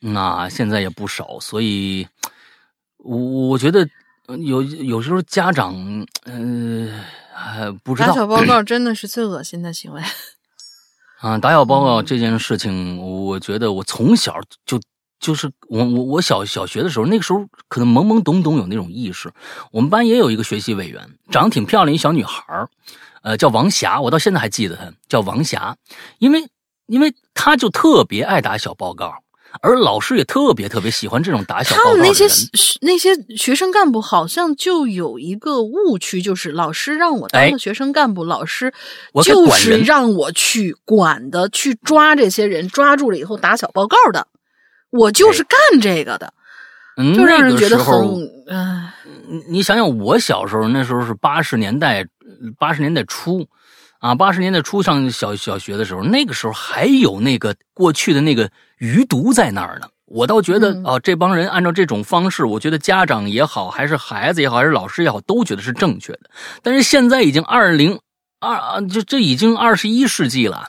[0.00, 2.08] 那现在也不少，所以，
[2.96, 3.18] 我
[3.48, 3.86] 我觉得
[4.38, 5.74] 有有时候家长，
[6.24, 10.00] 呃，不知道打小报告真的是最恶心的行为。
[11.24, 14.78] 啊，打小报告这件事情，我觉得我从小就
[15.18, 19.32] 就是我我我小小学的时候，那个时候可能懵懵懂懂有那种意识。
[19.72, 22.68] 我们班也有一个学习委员，长得挺漂亮一小女孩儿，
[23.22, 25.74] 呃，叫王霞，我到现在还记得她叫王霞，
[26.18, 26.46] 因为
[26.84, 29.14] 因为她就特别爱打小报告，
[29.62, 31.98] 而老师也特别特别喜欢这种打小报告的人。
[31.98, 38.72] 他们那些学那些学生干部好像就有一个误区，就是老师让我当哎了学生干部，老师
[39.22, 44.26] 就是让我去管的，去抓这些人，抓住了以后打小报告的，
[44.90, 46.34] 我就是干这个的，
[46.96, 47.94] 嗯就让人觉得很，
[48.48, 48.94] 唉，
[49.28, 52.04] 你你想想，我小时候那时候是八十年代，
[52.58, 53.46] 八十年代初，
[54.04, 59.88] 啊，八十年代初上小小学的时候，那个时候还有那个过去的那个余毒在那儿呢。
[60.04, 66.28] 我倒觉得嗯啊，这帮人按照这种方式，我觉得家长也好，还是孩子也好，还是老师也好，都觉得是正确的。
[66.62, 67.98] 但是现在已经二零
[68.40, 70.68] 二啊，这这已经二十一世纪了。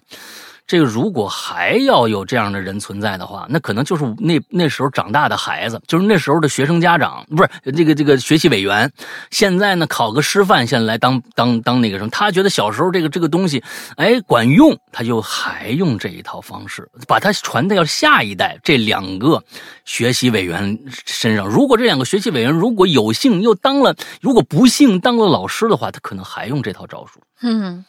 [0.67, 8.91] 这个如果还要有这样的人存在的话，那可能就是那那时候长大的孩子，就是那时候的学生家长，不是这个这个学习委员。
[9.29, 13.63] 现在呢，考个师范，现在来当当当那个什么，他觉得小时候这个这个东西，
[13.95, 19.43] 哎，管用，他就还用这一套方式，把它传到下一代这两个
[19.85, 21.47] 学习委员身上。
[21.47, 27.19] 如果这两个学习委员如果有幸又当了，如果不幸当了老师的话，他可能还用这套招数。
[27.41, 27.83] 嗯，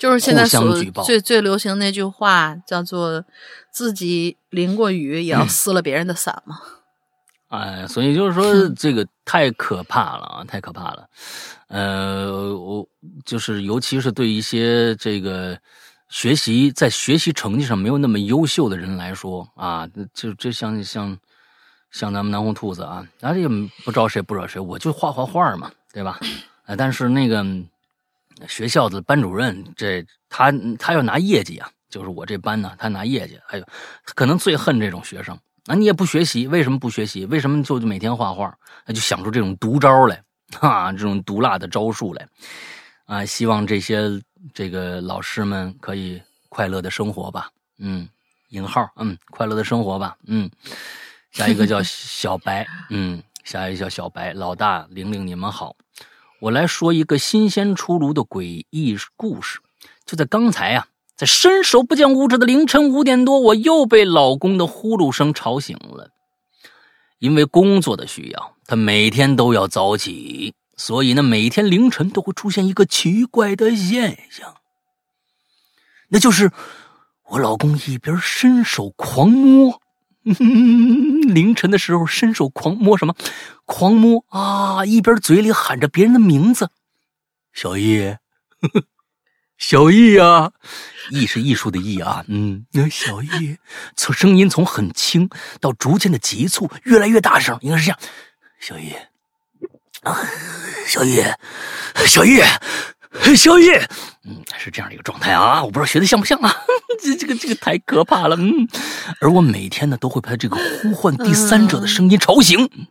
[0.00, 0.46] 就是现在
[1.04, 3.22] 最最流行那句话叫做
[3.70, 6.58] “自己淋过雨也要撕了别人的伞”嘛。
[7.48, 11.06] 哎，所以就是说，这个太可怕了啊，太可怕了。
[11.68, 12.88] 呃，我
[13.26, 15.58] 就是尤其是对一些这个
[16.08, 21.18] 学习在学习成绩上没有那么优秀的人来说啊，就就像像
[21.90, 23.46] 像咱们南红兔子啊，咱也
[23.84, 26.18] 不招谁不惹谁，我就画画画嘛，对吧？
[26.64, 27.44] 哎，但是那个
[28.48, 33.66] 学校的班主任，这他他要拿业绩啊，就是我这班呢，他拿业绩，哎呦，
[34.14, 35.38] 可能最恨这种学生。
[35.66, 37.26] 啊，你也不学习，为什么不学习？
[37.26, 38.52] 为什么就每天画画？
[38.86, 40.22] 那就想出这种毒招来，
[40.58, 42.26] 哈、这种毒辣的招数来，
[43.04, 43.24] 啊！
[43.24, 44.20] 希望这些
[44.54, 48.08] 这个老师们可以快乐的生活吧，嗯，
[48.48, 50.50] 引号，嗯，快乐的生活吧，嗯。
[51.30, 55.76] 下一个叫小白，嗯，下一个叫小白，老大玲玲，你们好，
[56.40, 59.60] 我来说一个新鲜出炉的诡异故事，
[60.06, 60.86] 就在刚才啊。
[61.14, 66.08] 在伸手不见五指的凌晨五点多，我又被老公的呼噜声吵醒了。
[67.18, 74.54] 因为工作的需要，他每天都要早起，所以呢，每天凌晨都会出现一个奇怪的现象，
[76.08, 76.50] 那就是
[77.26, 79.79] 我老公一边伸手狂摸，
[81.34, 83.14] 凌晨的时候伸手狂摸什么？
[83.64, 84.84] 狂摸啊！
[84.84, 86.70] 一边嘴里喊着别人的名字，
[87.52, 88.16] 小易。
[89.56, 90.52] 小易呀，
[91.10, 93.58] 艺是艺术的艺啊，嗯，那小易，
[93.94, 95.28] 从声音从很轻
[95.60, 97.98] 到逐渐的急促，越来越大声，应该是这样，
[98.58, 98.92] 小易，
[100.02, 100.16] 啊，
[100.88, 101.22] 小易，
[102.06, 102.40] 小易，
[103.36, 103.88] 宵夜，
[104.24, 106.54] 嗯，是这样的一个状态啊，我不知道学的像不像啊，
[107.02, 108.68] 这这个这个太可怕了，嗯，
[109.20, 112.88] 而我每天呢都会被这个呼唤第三者的声音吵醒。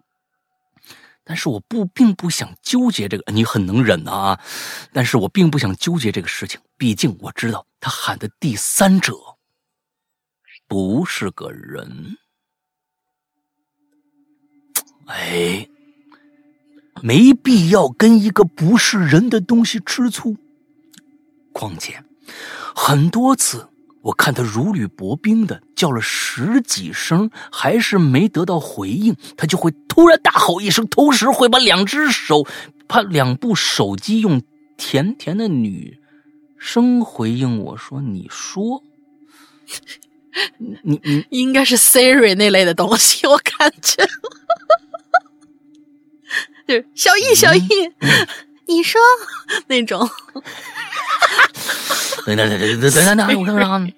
[1.24, 4.40] 但是我不并不想纠结这个，你很能忍啊，
[4.91, 9.14] 但是我并不想纠结这个事情，毕竟我知道他喊的第三者
[10.68, 12.18] 不是个人。
[15.06, 15.68] 哎，
[17.01, 20.38] 没必要跟一个不是人的东西吃醋。
[21.51, 22.03] 况且，
[22.76, 23.67] 很多次
[24.01, 32.45] 我看他如履薄冰的叫了十几声，还是没得到回应，他就会突然大吼一声，同时会把两只手，
[32.88, 34.41] 把两部手机用
[34.77, 35.99] 甜甜的女
[36.57, 38.84] 声回应我说：“你说，
[40.59, 44.07] 你你应该是 Siri 那类的东西，我感觉。
[46.70, 47.68] 就是小易小易，
[48.70, 49.02] 你说
[49.66, 50.08] 那种，
[52.28, 53.94] 等等等等等等等，我看看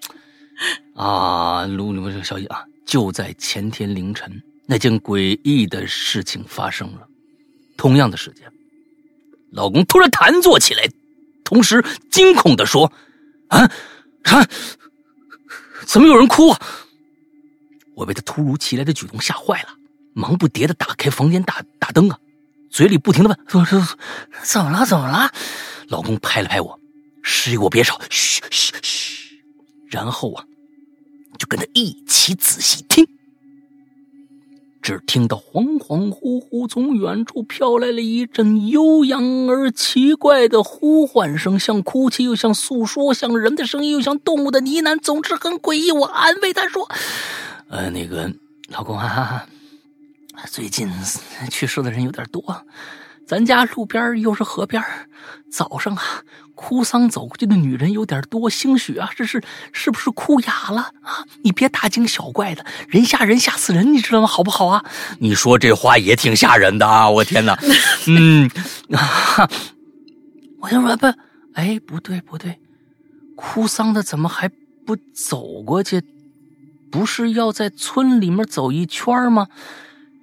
[0.95, 7.05] 啊，啊，卢卢这个小易啊，就在前天凌晨，那件诡异的事情发生了。
[7.75, 8.49] 同样的时间，
[9.51, 10.87] 老公突然弹坐起来，
[11.43, 12.89] 同时惊恐的说
[13.49, 13.69] ：“啊，
[14.23, 14.47] 啊，
[15.85, 16.61] 怎么有人哭啊？”
[17.95, 19.75] 我被他突如其来的举动吓坏了，
[20.13, 22.17] 忙不迭的打开房间大大灯啊，
[22.71, 23.85] 嘴里不停的问：“说说
[24.43, 24.85] 怎么了？
[24.85, 25.31] 怎么了？”
[25.89, 26.79] 老公拍了拍我，
[27.21, 29.41] 示意我别吵，嘘嘘嘘，
[29.89, 30.45] 然后啊，
[31.37, 33.05] 就跟他一起仔细听。
[34.81, 45.91] 只听到恍恍惚惚从远处飘来了一阵悠扬而奇怪的呼唤声，像哭泣，又像诉说，像人的声音，又像动物的呢喃，总之很诡异。
[45.91, 46.89] 我安慰他说
[47.69, 48.33] ：“呃，那个
[48.69, 49.45] 老公啊，
[50.47, 50.91] 最近
[51.49, 52.65] 去世的人有点多，
[53.27, 54.83] 咱家路边又是河边，
[55.51, 56.03] 早上啊。”
[56.53, 59.41] 哭丧走过去的女人有点多，兴许啊，这是
[59.71, 61.25] 是不是哭哑了啊？
[61.41, 64.27] 你别大惊小怪的，人吓人吓死人，你知道吗？
[64.27, 64.85] 好不好啊？
[65.17, 67.09] 你说这话也挺吓人的啊！
[67.09, 67.57] 我天哪，
[68.05, 68.47] 嗯，
[70.59, 71.07] 我就说不，
[71.55, 72.59] 哎，不对不对，
[73.35, 74.47] 哭丧的怎么还
[74.85, 76.03] 不走过去？
[76.91, 79.47] 不是要在村里面走一圈吗？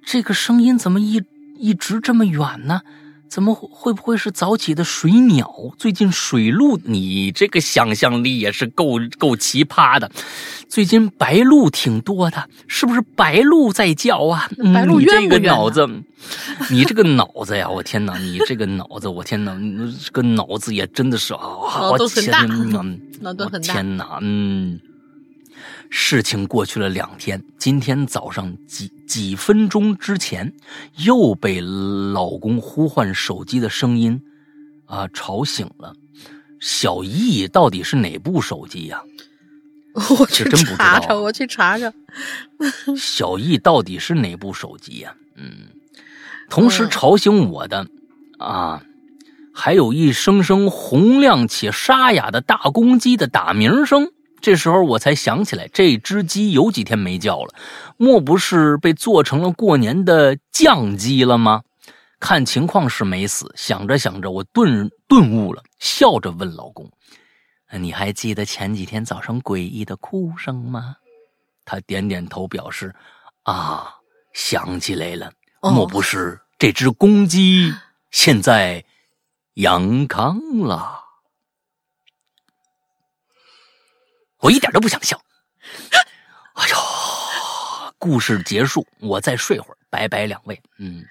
[0.05, 1.23] 这个声音怎么一
[1.57, 2.81] 一直这么远呢？
[3.29, 5.47] 怎么会不会是早起的水鸟？
[5.77, 10.09] 最近水鹿，你这个想象力也是够够奇葩的。
[10.67, 14.49] 最近白鹭挺多的，是不是白鹭在叫啊？
[14.73, 15.87] 白鹭这个脑子，
[16.71, 18.17] 你这个脑子呀，我天哪！
[18.17, 19.55] 你这个脑子，我天哪！
[20.03, 21.41] 这个脑子也真的是啊，
[21.81, 22.41] 脑洞很大，
[23.21, 23.73] 脑洞很大。
[23.73, 24.79] 天哪，嗯。
[25.89, 30.53] 事情过去了两天，今天早上几几分钟之前，
[30.97, 34.21] 又被老公呼唤手机的声音，
[34.85, 35.93] 啊，吵醒了。
[36.59, 39.01] 小易到底是哪部手机呀？
[40.19, 41.91] 我去查查，我去查查。
[42.95, 45.15] 小易到底是哪部手机呀？
[45.35, 45.69] 嗯，
[46.49, 47.87] 同时吵醒我的，
[48.37, 48.83] 啊，
[49.53, 54.11] 还有一声声洪亮且沙哑的大公鸡的打鸣声。
[54.41, 57.53] 这时候我才想起来，这只鸡有几天没叫了，
[57.97, 61.63] 莫不是被做成了过年的酱鸡了吗？
[62.19, 63.51] 看情况是没死。
[63.55, 66.91] 想着想着，我顿顿悟了，笑着问老公
[67.79, 70.95] ：“你还记得前几天早上诡异的哭声吗？”
[71.63, 72.93] 他点点头，表示
[73.43, 73.87] ：“啊，
[74.33, 77.73] 想起来了，莫不是这只公鸡
[78.11, 78.83] 现在
[79.53, 81.03] 阳康了？”
[84.39, 85.19] 我一点都不想笑。
[86.53, 86.75] 哎呦，
[87.97, 90.61] 故事结束，我再睡会儿，拜拜两位。
[90.77, 91.05] 嗯，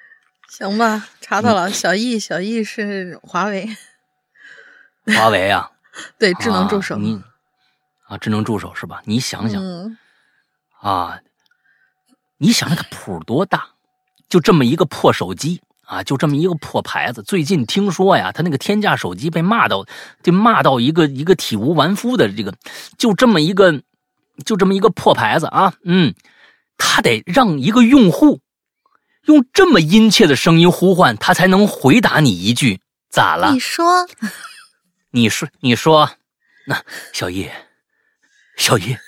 [0.48, 3.68] 行吧，查到了，小易，小易是华为。
[5.16, 5.70] 华为啊？
[6.18, 6.96] 对，智能助手。
[6.96, 7.22] 你
[8.06, 9.02] 啊，智能助手是吧？
[9.04, 9.62] 你想想
[10.80, 11.20] 啊，
[12.38, 13.68] 你想想它谱多大？
[14.28, 15.62] 就这么一个破手机。
[15.88, 17.22] 啊，就这么一个破牌子。
[17.22, 19.86] 最近听说呀，他那个天价手机被骂到，
[20.22, 22.52] 就骂到一个一个体无完肤的这个，
[22.98, 23.80] 就这么一个，
[24.44, 25.72] 就这么一个破牌子啊。
[25.84, 26.14] 嗯，
[26.76, 28.40] 他得让一个用户
[29.24, 33.52] 用这么殷切的声音呼唤，他才能回答你一句咋了？
[33.52, 34.06] 你说，
[35.10, 36.10] 你说，你说，
[36.66, 36.82] 那
[37.14, 37.50] 小叶，
[38.58, 39.00] 小叶，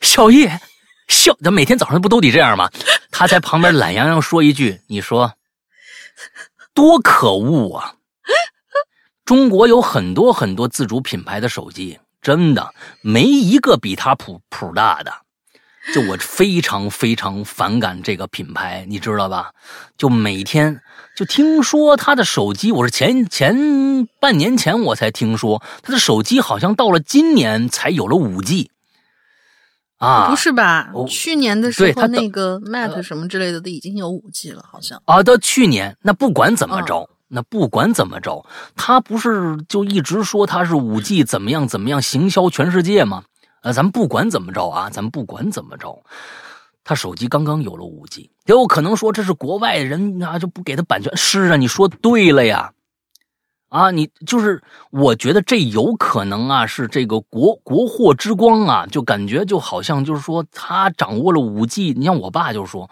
[0.00, 0.60] 小叶，
[1.06, 2.68] 小，他每天早上不都得这样吗？
[3.12, 5.37] 他在旁边懒洋洋说一句，你说。
[6.74, 7.94] 多可恶啊！
[9.24, 15.12] 中国有很多很多自主品牌的手机，真的没一个比它谱谱大的。
[15.94, 19.52] 就我非常非常反感这个品牌，你知道吧？
[19.96, 20.82] 就每天
[21.16, 28.70] 就听说他的手机，我是前前半年前我才听说他的手机好像到了今年才有了五 G。
[29.98, 30.90] 啊，不是吧？
[31.08, 35.22] 去年的时候，那个 Mate 什么之类的都已经有五 G 了，好像啊。
[35.22, 38.46] 到去年，那不管怎么着，那不管怎么着，
[38.76, 43.24] 他不是就一直说他是五 G 怎么样怎么样行销全世界吗？
[43.62, 46.00] 呃，咱们不管怎么着啊，咱们不管怎么着，
[46.84, 51.14] 他手机刚刚有了五 G，也有可能说这是国外人啊，就不给他版权。
[51.16, 52.72] 是啊，你说对了呀。
[53.68, 61.92] 啊，你就是我觉得这有可能啊，是这个国国货之光啊，就感觉就好像就是说他掌握了五 G。
[61.94, 62.88] 你像我爸就说，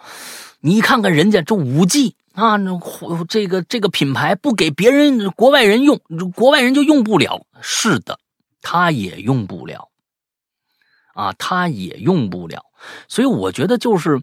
[0.59, 2.79] 你看看人家这五 G 啊，那
[3.27, 5.99] 这个这个品牌不给别人国外人用，
[6.35, 7.41] 国外人就用不了。
[7.59, 8.19] 是的，
[8.61, 9.89] 他也用不了，
[11.15, 12.63] 啊，他也用不了。
[13.07, 14.21] 所以我觉得就是，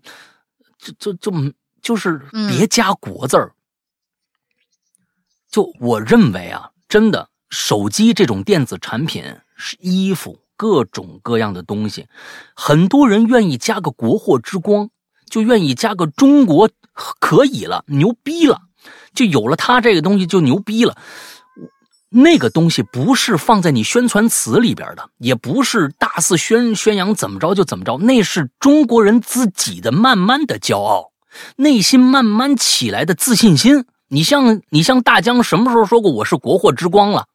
[0.78, 1.52] 就就就
[1.82, 3.52] 就是别加国字儿。
[5.54, 9.22] 就我认为啊，真的手机这种电子产品、
[9.54, 12.08] 是衣服各种各样的东西，
[12.56, 14.90] 很多人愿意加个国货之光，
[15.30, 16.68] 就愿意加个中国
[17.20, 18.62] 可以了，牛逼了，
[19.14, 20.96] 就有了它这个东西就牛逼了。
[22.08, 31.12] 那个东西不是放在你宣传词里边的，也不是大肆宣宣扬怎么着就怎么着，那是中国人自己的慢慢的骄傲，
[31.58, 33.84] 内心慢慢起来的自信心。
[34.14, 37.26] 你像你像大江什么时候说过我是国货之光了？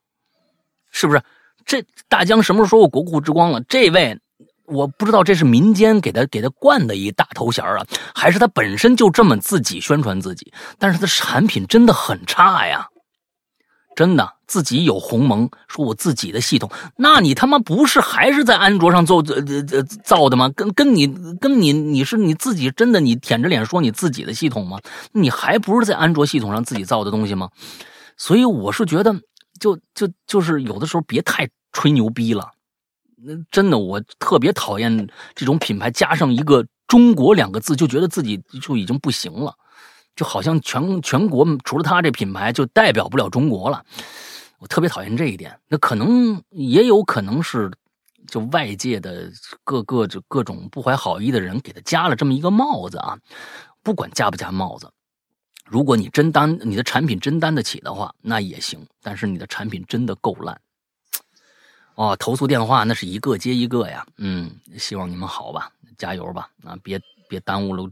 [0.91, 1.22] 是不是？
[1.65, 3.61] 这大江什么时候说过国货之光了？
[3.68, 4.18] 这位
[4.64, 7.85] 我不知道这是民间给他给他冠的一大头衔啊，
[8.15, 10.53] 还是他本身就这么自己宣传自己？
[10.77, 12.88] 但是他产品真的很差呀。
[13.93, 19.35] 真的自己有鸿蒙，说我自己的系统，那你他妈不是还是在安卓上做呃
[19.71, 20.49] 呃造的吗？
[20.55, 21.05] 跟跟你
[21.39, 24.80] 跟你你是你自己真的你舔着脸说你自己的系统吗？
[25.11, 27.49] 你还不是在安卓系统上自己造的东西吗？
[28.17, 29.13] 所以我是觉得，
[29.59, 32.49] 就就就是有的时候别太吹牛逼了。
[33.21, 39.53] 那真的我特别讨厌这种品牌加上一个“中国”两个字，就觉得自己就已经不行了。
[40.15, 43.85] 就好像全全国除了他这品牌就代表不了中国了，
[44.60, 45.60] 我特别讨厌这一点。
[45.68, 47.72] 那可能也有可能是，
[48.27, 49.31] 就外界的
[49.64, 53.18] 各个就各种不怀好意的人给他加了这么一个帽子啊。
[53.81, 54.91] 不管加不加帽子，
[55.65, 58.86] 如果你真担你的产品真担得起的话，那也行。
[59.02, 60.61] 但是你的产品真的够烂，
[61.95, 64.06] 哦，投诉电话那是一个接一个呀。
[64.18, 67.02] 嗯，希望你们好吧，加油吧，啊，别。
[67.30, 67.88] 别耽误了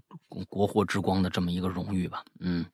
[0.49, 2.65] 国货之光的这么一个荣誉吧，嗯，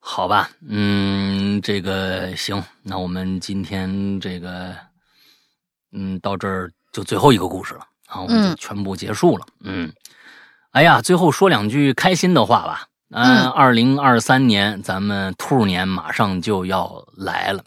[0.00, 4.74] 好吧，嗯，这个行，那我们今天这个，
[5.92, 9.92] 嗯，到这儿就最后一个故事了，啊，我们就全部结束了，嗯，
[10.70, 17.64] 哎呀，最后说两句开心的话吧，嗯，二零二三年咱们兔年马上就要来了，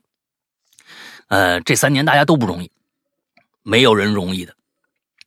[1.27, 2.71] 呃，这三年大家都不容易，
[3.63, 4.55] 没有人容易的，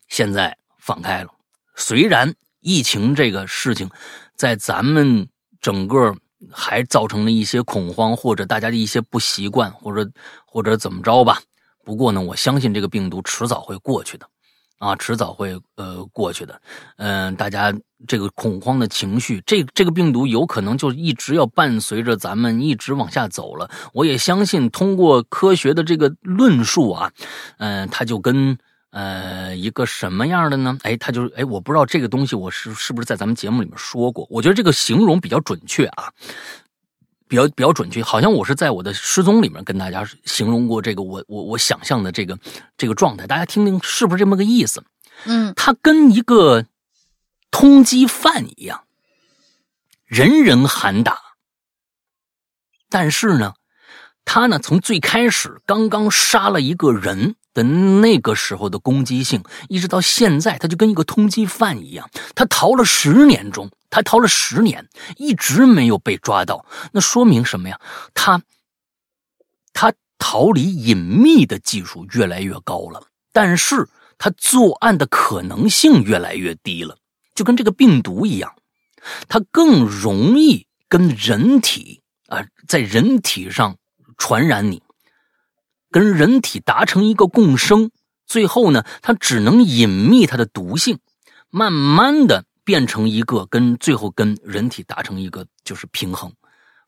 [0.09, 1.31] 现在放开了，
[1.77, 2.35] 虽然。
[2.67, 3.91] 疫情这个事情，
[4.37, 5.29] 在咱们
[5.61, 6.17] 整个
[6.51, 10.11] 还造成了一些恐慌，或者大家的一些不习惯，或者
[10.47, 11.41] 或者怎么着吧。
[11.85, 14.27] 不过呢，我相信这个病毒迟早会过去的，
[14.79, 16.61] 啊，迟早会呃过去的。
[16.97, 17.75] 嗯，大家
[18.07, 23.71] 这个恐慌的情绪，这这个病毒有可能就一直要伴随着咱们一直往下走了。
[23.93, 27.13] 我也相信，通过科学的这个论述啊，
[27.59, 28.59] 嗯，它就跟。
[28.95, 30.79] 呃，一个什么样的呢？
[30.85, 34.25] 哎，他就是哎，我不知道这个东西我是是不是在咱们节目里面说过？
[34.31, 36.13] 我觉得这个形容比较准确啊，
[37.27, 42.39] 比较比较准确，好像我是在我的失踪里面跟大家形容过这个我我我想象的这个
[42.77, 44.85] 这个状态，大家听听是不是这么个意思？
[45.25, 46.65] 嗯，他跟一个
[47.51, 48.85] 通缉犯一样，
[50.07, 51.19] 人人喊打，
[52.89, 53.55] 但是呢，
[54.25, 57.35] 他呢从最开始刚刚杀了一个人。
[57.55, 62.11] 的那个时候的攻击性，一直到现在，他就跟一个通缉犯一样。
[62.35, 64.87] 他逃了十年中，他逃了十年，
[65.17, 66.67] 一直没有被抓到。
[66.93, 67.81] 那说明什么呀？
[68.13, 68.43] 他
[69.73, 76.99] 他逃离隐秘的技术越来越高了，但是他作案的可能性越来越低了。
[77.35, 78.55] 就跟这个病毒一样，
[79.27, 83.77] 它更容易跟人体啊，在人体上
[84.17, 84.84] 传染你。
[85.95, 87.93] 跟人体达成一个共生，
[88.27, 90.99] 最后呢，它只能隐秘它的毒性，
[91.51, 96.33] 慢慢的变成一个跟最后跟人体达成一个就是平衡。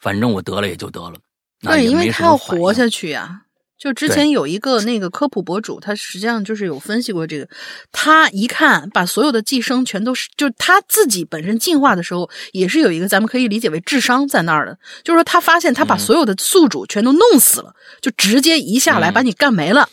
[0.00, 1.16] 反正我得了也就得了，
[1.60, 3.42] 对，因为它要活下去呀。
[3.78, 7.48] 就之前有一个那个科普博主，他实际上就是有分析过这个。
[7.92, 14.78] 他一看，把所有的寄生全都是，就他自己本身进化的时候，也是有一个咱们可以理解为智商在那儿的。
[15.04, 19.88] 就是说，他发现他把所有的宿主全都弄死了，就直接一下来把你干没了。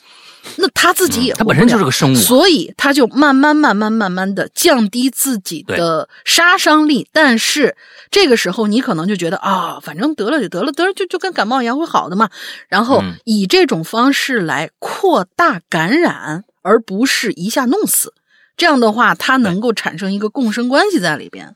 [0.58, 7.08] 那他自己也，他本身就是个生物，所以他就慢慢、慢慢、慢慢的降低自己的杀伤力。
[7.12, 7.78] 但是
[8.12, 12.30] 这个时候，你可能就觉得啊，反正得了就得了，得了就就跟感冒一样会好的嘛。
[12.68, 18.14] 然后以这种方式来扩大感染，而不是一下弄死。
[18.58, 21.56] 这样的话，它能够产生一个共生关系在里边。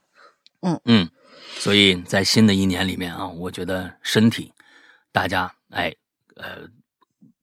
[0.62, 1.10] 嗯嗯，
[1.60, 4.52] 所以在新的一年里面啊，我觉得身体
[5.12, 5.94] 大家哎
[6.36, 6.68] 呃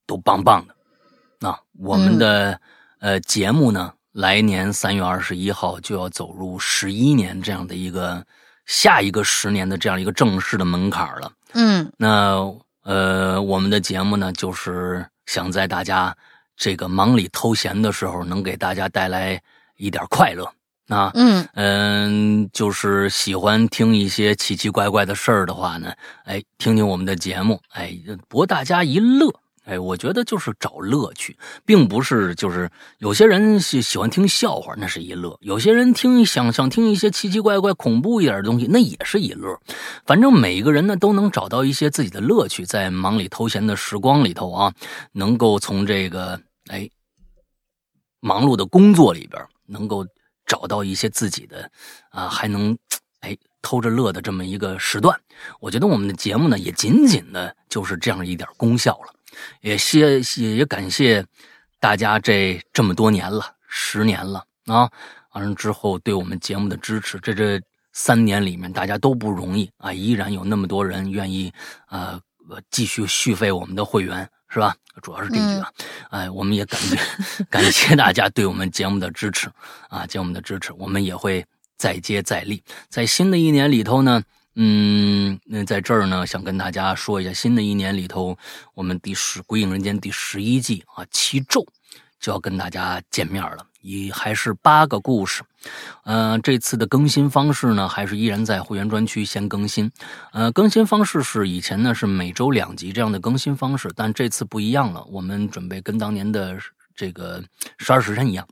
[0.07, 0.74] 都棒棒的。
[1.79, 2.61] 那我们的
[3.01, 8.25] 呃节目呢，来年三月二十一号就要走入十一年这样的一个
[8.67, 11.33] 下一个十年的这样一个正式的门槛了。
[11.53, 12.41] 嗯，那
[12.83, 16.17] 呃我们的节目呢，就是想在大家
[16.57, 19.41] 这个忙里偷闲的时候，能给大家带来
[19.77, 20.45] 一点快乐
[20.89, 25.93] 啊，嗯嗯，就是喜欢听一些奇奇怪怪的事儿的话呢，
[26.25, 27.93] 哎，听听我们的节目，哎，
[28.29, 29.29] 博大家一乐。
[29.65, 39.59] 哎，我觉得就是找乐趣，并不是就是有些人喜喜欢听笑话，那是一乐；有些人听想想听一些奇奇怪怪、恐怖一点的东西，那也是一乐。
[40.05, 44.75] 反正每一个人呢都能找到一些自己的乐趣，在忙里偷闲的时光里头啊，
[45.13, 46.87] 能够从这个哎
[48.21, 50.07] 忙碌的工作里边，能够
[50.45, 51.71] 找到一些自己的
[52.11, 52.77] 啊，还能
[53.21, 55.19] 哎偷着乐的这么一个时段。
[55.59, 59.14] 我觉得我们的节目呢，也仅仅的就是这样一点功效了。
[59.61, 61.25] 也谢也也感谢
[61.81, 64.91] 大家这这么多年了，十年了啊！
[65.33, 67.61] 完了之后对我们节目的支持，这这
[67.93, 71.53] 三年里面大家都不容易啊，依然有那么多人愿意
[71.89, 72.21] 呃
[72.71, 74.75] 继续续费我们的会员，是吧？
[75.03, 75.71] 主要是这句啊，
[76.11, 76.97] 哎，我们也感觉
[77.51, 79.51] 感谢大家对我们节目的支持
[79.89, 81.45] 啊，节目的支持，我们也会
[81.77, 84.23] 再接再厉，在新的一年里头呢。
[84.57, 88.39] 嗯，那在这儿呢，想跟大家说一下，新的一年里头，
[88.75, 91.67] 我们第十《鬼影人间》第十一季啊，七咒
[92.21, 95.43] 就要跟大家见面了，也还是八个故事。
[96.05, 99.91] 嗯，这次的更新方式呢，还是依然在会员专区先更新。
[100.33, 106.57] 呃，更新方式是以前呢是每周两集这样的更新方式，但这次不一样了，我们准备跟当年的
[106.95, 107.43] 这个
[107.79, 108.47] 十二时辰一样，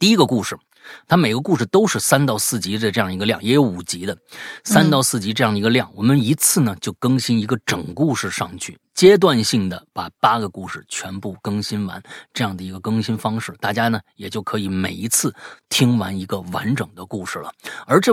[0.00, 0.58] 第一个故事。
[1.06, 4.16] 它每个故事都是三到四集的这样一个量，也有五集的，
[4.64, 5.90] 三到四集这样一个量。
[5.94, 12.02] 我们一次呢就更新一个整故事上去，阶段性的把八个故事全部更新完，
[12.32, 15.34] 这样的一个更新方式，大家呢也就可以每一次
[15.68, 17.52] 听完一个完整的故事了。
[17.86, 18.12] 而这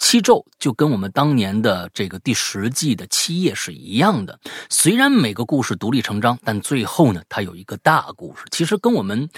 [0.00, 4.38] 七咒就跟我们当年的这个第十季的七夜是一样的，
[4.70, 9.28] 虽然每个故事独立成章，但最后呢它有一个大故事，其实跟我们。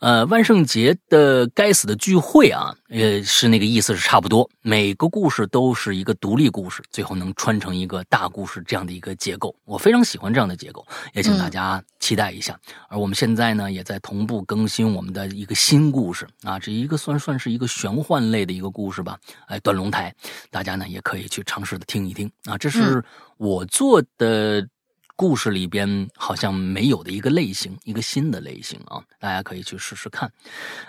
[0.00, 4.48] 呃，万圣节的该死的聚会啊，呃，是那个意思是差不多。
[4.62, 12.56] 每个故事都是一个独立故事，最后能穿成一个大故事这样的一个结构，我非常喜欢这样的结构，也请大家期待一下。
[12.88, 19.18] 而我们现在呢，也在同步更新我们的一个新故事啊，这一个算算是一个玄幻类的一个故事吧。
[19.48, 20.14] 哎，断龙台，
[20.48, 23.02] 大家呢也可以去尝试的听一听啊，这是
[23.36, 24.64] 我做的。
[25.18, 30.32] 故事里边好像没有的一个类型，一个新的类型啊，大家可以去试试看。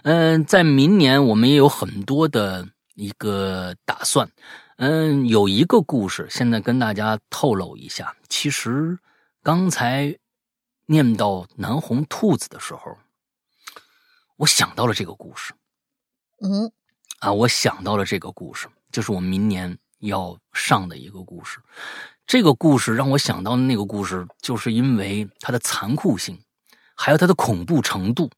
[0.04, 4.30] 嗯，在明年我们也有很多的一个打算。
[4.78, 8.16] 嗯，有一个故事，现在跟大家透露一下。
[8.30, 9.00] 其实
[9.42, 10.16] 刚才
[10.86, 12.96] 念到南红兔子的时候，
[14.38, 15.56] 我想到了这个故事。
[16.42, 16.72] 嗯，
[17.18, 21.58] 啊，我想到了这个故事，就是我明年要上的一个故事。
[22.30, 26.38] 这个故事让我想到的那个故事，就是因为它的残酷性，
[26.96, 28.30] 还有它的恐怖程度，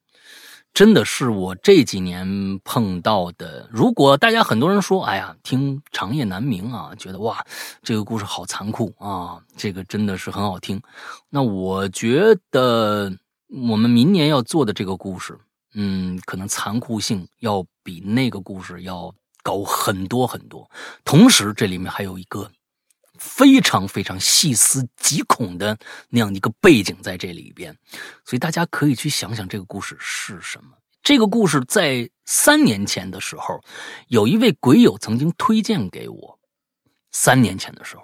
[0.74, 3.68] 真的是我这几年碰到的。
[3.70, 7.46] 如果大家很多人说，哎呀，听长夜难明啊，觉得哇，
[7.84, 10.82] 这个故事好残酷啊，这个真的是很好听。
[11.30, 13.12] 那我觉得
[13.50, 15.38] 我们明年要做的这个故事，
[15.74, 19.14] 嗯，可能残酷性要比那个故事要
[19.44, 20.72] 高很多很多。
[21.04, 22.50] 同时，这里面还有一个。
[23.22, 25.78] 非常非常细思极恐的
[26.10, 27.72] 那样一个背景在这里边，
[28.26, 30.72] 所以大家可以去想想这个故事是什么。
[31.04, 33.64] 这个故事在三年前的时候，
[34.08, 36.40] 有一位鬼友曾经推荐给我。
[37.12, 38.04] 三年前的时候，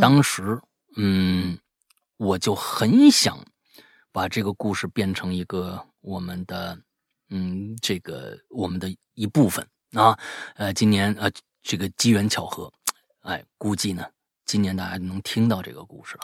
[0.00, 0.60] 当时
[0.96, 1.58] 嗯，
[2.16, 3.44] 我就很想
[4.12, 6.78] 把这个故事变成一个我们的
[7.30, 10.16] 嗯，这个我们的一部分啊。
[10.54, 11.28] 呃，今年呃，
[11.64, 12.72] 这个机缘巧合，
[13.22, 14.06] 哎，估计呢。
[14.52, 16.20] 今年大家能听到这个故事了，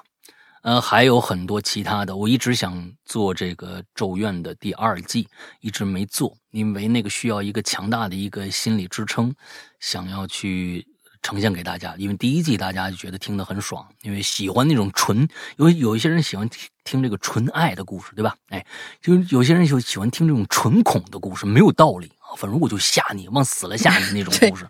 [0.60, 2.14] 呃，还有很多其他的。
[2.14, 5.26] 我一直想做这个《咒怨》的第二季，
[5.62, 9.34] 一直没做，因为那个需要一个强大的一个心理支撑，
[9.80, 10.86] 想要去
[11.22, 11.94] 呈现给大家。
[11.96, 15.26] 因为第一季大家就觉得听得很爽，因为喜欢那种纯，
[15.56, 18.36] 有有一些人喜欢听听这个纯爱的故事，对吧？
[18.50, 18.66] 哎，
[19.00, 24.68] 就有些人就喜欢听这种纯恐的故事，没有道理啊，反正我就吓你，往死了吓你那种 故事。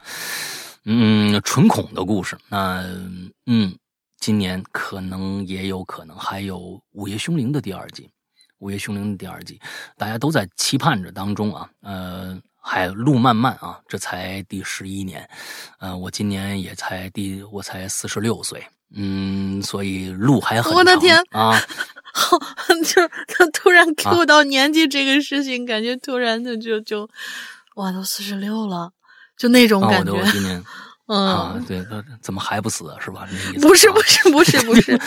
[0.91, 2.35] 嗯，纯恐的故事。
[2.49, 2.83] 那
[3.45, 3.77] 嗯，
[4.19, 6.59] 今年可能也有可能还有
[6.93, 8.05] 《午夜凶铃》的第二季，
[8.57, 9.61] 《午夜凶铃》的第二季，
[9.99, 11.69] 大家都在期盼着当中啊。
[11.83, 15.29] 呃，还路漫漫啊，这才第十一年。
[15.79, 18.67] 呃，我今年也才第，我才四十六岁。
[18.95, 20.73] 嗯，所以路还很长。
[20.73, 21.53] 我的天啊！
[22.15, 22.39] 好，
[22.83, 27.11] 就他突然 Q 到年纪这个事情，感觉突然的就就，
[27.75, 28.93] 哇，都四十六了。
[29.39, 30.57] 就那种感觉，我今年，
[31.07, 33.27] 啊嗯，，对，呃怎么还不死是吧？
[33.63, 34.99] 不是啊不是不是不是，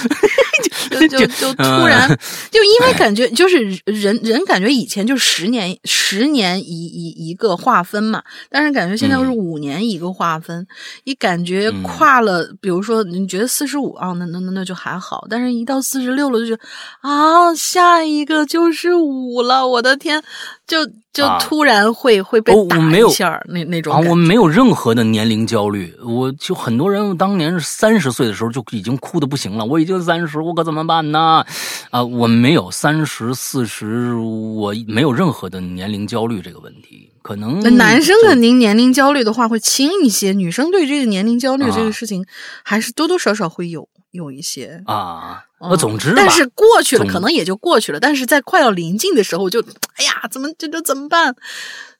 [0.90, 2.18] 就就就突然嗯
[2.49, 9.36] 就因为感觉就是人人感觉以前就十年十年一一一个划分嘛，但是感觉现在又是嗯。
[9.38, 10.66] 五年一个划分，
[11.03, 11.84] 一感觉嗯。
[11.84, 16.64] 跨了，比如说你觉得四十五啊，那那那那就还好，但是一到四十六了就觉得
[17.02, 20.24] 啊，下一个就是五了，我的天，
[20.72, 23.99] 就就啊突然会会被打没有一下儿那那种啊。
[24.10, 31.45] 我没有任何的年龄焦虑，我就很多人当年是三十岁的时候就已经哭的不行了，我已经三十，我可怎么办呢？
[31.89, 42.26] 啊，我没有三十四十，我没有任何的年龄焦虑这个问题，可能那男生肯定年龄焦虑的话会轻一些，女生对这个年龄焦虑这啊个事情
[42.64, 44.82] 还是多多少少会有有一些。
[44.86, 48.00] 啊，嗯呃，总之，但是过去了，可能也就过去了。
[48.00, 49.62] 但是在快要临近的时候就，
[49.96, 51.36] 哎呀，怎么这这怎么办？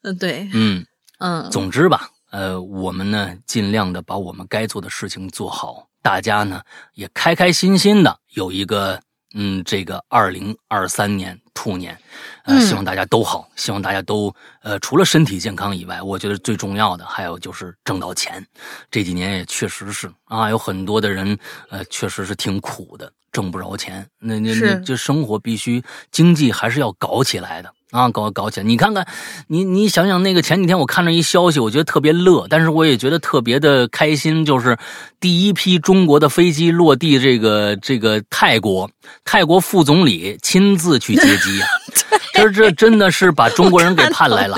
[0.04, 0.86] 嗯，对，嗯，
[1.20, 6.62] 嗯，总之吧，呃，我们呢尽量的把我们该做的事情做好，大家呢
[6.94, 9.00] 也开开心心的有一个
[9.34, 11.98] 嗯，这个二零二三年兔年，
[12.44, 18.45] 呃，嗯希望大家都好，希望大家都呃，除了身体健康以外，我觉得最重要的还有就是挣到钱。
[18.90, 21.38] 这几年也确实是啊，有很多的人
[21.70, 24.06] 呃，确实是挺苦的，挣不着钱。
[24.20, 27.74] 那那那是这生活必须经济还是要搞起来的。
[27.91, 28.65] 啊，搞搞起来！
[28.65, 29.05] 你看看，
[29.47, 34.77] 你你想想，那个前几天我看着一消息，我觉得特别乐，但是我也觉得特别的开心，就是
[35.19, 38.89] 第一批中国的飞机落地这个这个泰国，
[39.26, 41.68] 泰国副总理亲自去接机 呀、
[42.34, 44.55] 这这真的是把中国人给盼来了。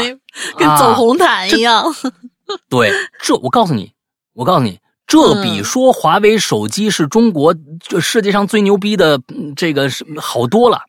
[0.58, 1.86] 跟走红毯一样。
[2.70, 2.92] 对，
[3.22, 3.92] 这我告诉你，
[4.34, 10.82] 我告诉你，这比嗯说华为手机是中国这世界上最牛逼的嗯这个是好多了。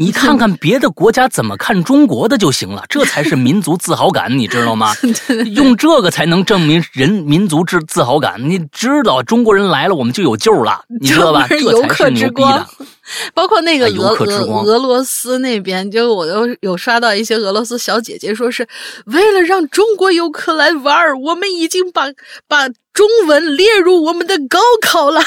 [0.00, 4.94] 你 看看别的国家怎么看中国的就行了，这才是民族自豪感，你知道吗？
[5.54, 8.48] 用这个才能证明人民族自自豪感。
[8.48, 11.46] 你知道中国人来了，我们就有救了，你知道吧？
[11.50, 12.66] 这才游客之是牛逼的光。
[13.32, 18.68] 包括那个俄客俄俄罗斯那边，就我都有刷到一些俄罗斯小姐姐说，是
[19.06, 22.04] 为了让中国游客来玩儿，我们已经把
[22.46, 25.20] 把中文列入我们的高考了，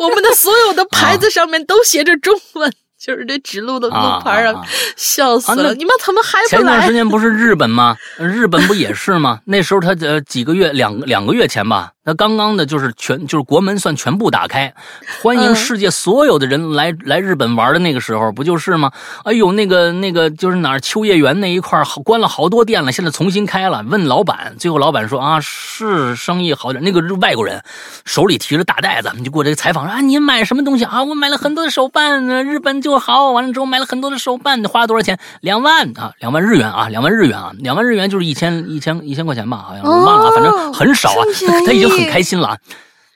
[0.00, 2.72] 我们的所有的牌子上面都写着中文。
[2.98, 4.66] 就是这指路的路啊牌上，啊啊
[4.96, 5.72] 笑死了！
[5.74, 6.92] 你们怎么还不来前段时？
[6.92, 7.96] 间不是日本吗？
[8.18, 9.40] 日本不也是吗？
[9.44, 14.72] 那时候他呃几个月两两个月前吧，他刚刚的就是全就是国门算全部打开，
[15.20, 18.90] 欢迎嗯世界所有的人来、来日本玩的那个时候，不就是吗？
[19.24, 23.84] 哎呦，那个那个就是哪儿秋叶原那一块关了好多店了，现在重新开了。
[23.90, 26.82] 问老板，最后老板说啊是生意好点。
[26.82, 27.62] 那个外国人
[28.06, 31.04] 手里提着大袋子，你就过这个采访说啊您买什么东西啊？
[31.04, 33.32] 我买了很多的手办，呃日本就好。
[33.32, 35.18] 完了之后买了很多的手办，花了多少钱？
[35.42, 41.22] 两万啊，两万日元啊，两万日元啊，两万日元就是一千一千一千块钱吧，好像我忘了啊，反正很少啊。
[41.66, 42.58] 他已经很开心了，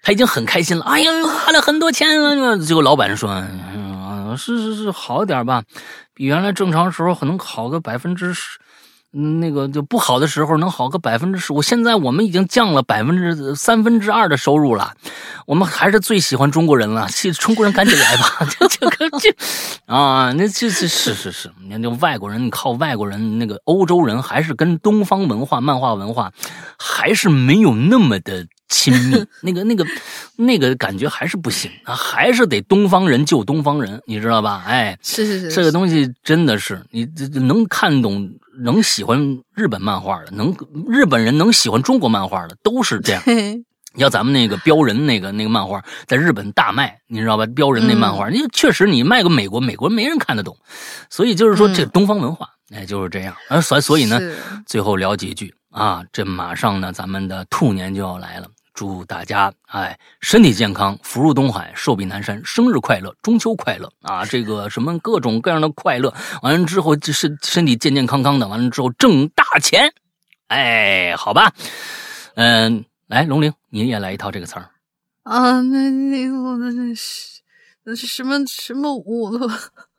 [0.03, 0.85] 他已经很开心了。
[0.85, 2.09] 哎呀，花了很多钱！
[2.61, 5.63] 结果老板说，嗯，是是是，好点吧，
[6.15, 8.59] 比原来正常时候可能好个百分之十。
[9.15, 14.95] 那个就不好的时候能好个百分之十，我现在我们已经降了百分之三分之二的收入了，
[15.47, 17.07] 我们还是最喜欢中国人了，
[17.39, 19.29] 中国人赶紧来吧，这这个这
[19.85, 26.33] 啊，那这这是是是，你看这外国人，你靠外国人那个欧洲人还是跟东方文化、漫画文化
[26.79, 29.87] 还是没有那么的亲密， 那个那个
[30.37, 34.65] 那个感觉还是不行啊，还是得东方人救东方人，你知道吧？
[34.67, 38.29] 哎，是是是，这个东西真的是你这这能看懂、
[38.65, 40.57] 能喜欢日本漫画的，能
[40.89, 43.23] 日本人能喜欢中国漫画的，都是这样。
[43.27, 43.63] 嘿
[43.97, 47.45] 要咱们那个标人那个那个漫画在日本大卖，你知道吧？
[47.55, 50.57] 标人那漫画，你、确实你卖个美国，美国人没人看得懂，
[51.11, 53.37] 所以就是说这嗯东方文化，哎，就是这样。
[53.51, 54.19] 啊所所以呢，
[54.65, 58.47] 最后聊几句啊，这马上呢，咱们的兔年就要来了。
[58.75, 64.25] 祝大家哎身体健康，福如东海，寿比南山，生日快乐，中秋快乐啊！
[64.25, 66.13] 这个什么各种各样的快乐，
[66.43, 69.93] 完了之后就是身体健健康康的，完了之后挣大钱，
[70.49, 71.53] 哎，好吧，
[72.35, 74.71] 嗯，来龙玲，你也来一套这个词儿。
[75.25, 77.41] 啊，那那个那那是
[77.85, 79.31] 那是什么什么五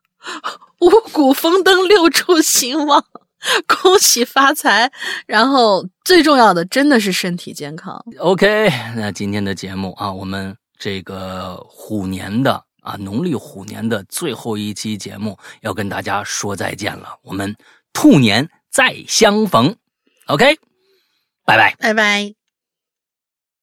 [0.80, 3.06] 五谷丰登六畜兴旺，
[3.68, 4.92] 恭喜发财，
[5.26, 8.04] 然后最重要的真的是身体健康。
[8.20, 17.56] OK，那今天的节目啊，我们这个虎年的啊农历虎年的最后一期节目要跟大家说再见了，我们
[17.92, 19.76] 兔年再相逢。
[20.28, 20.58] OK，
[21.46, 21.76] 拜拜。
[21.80, 22.43] 拜拜。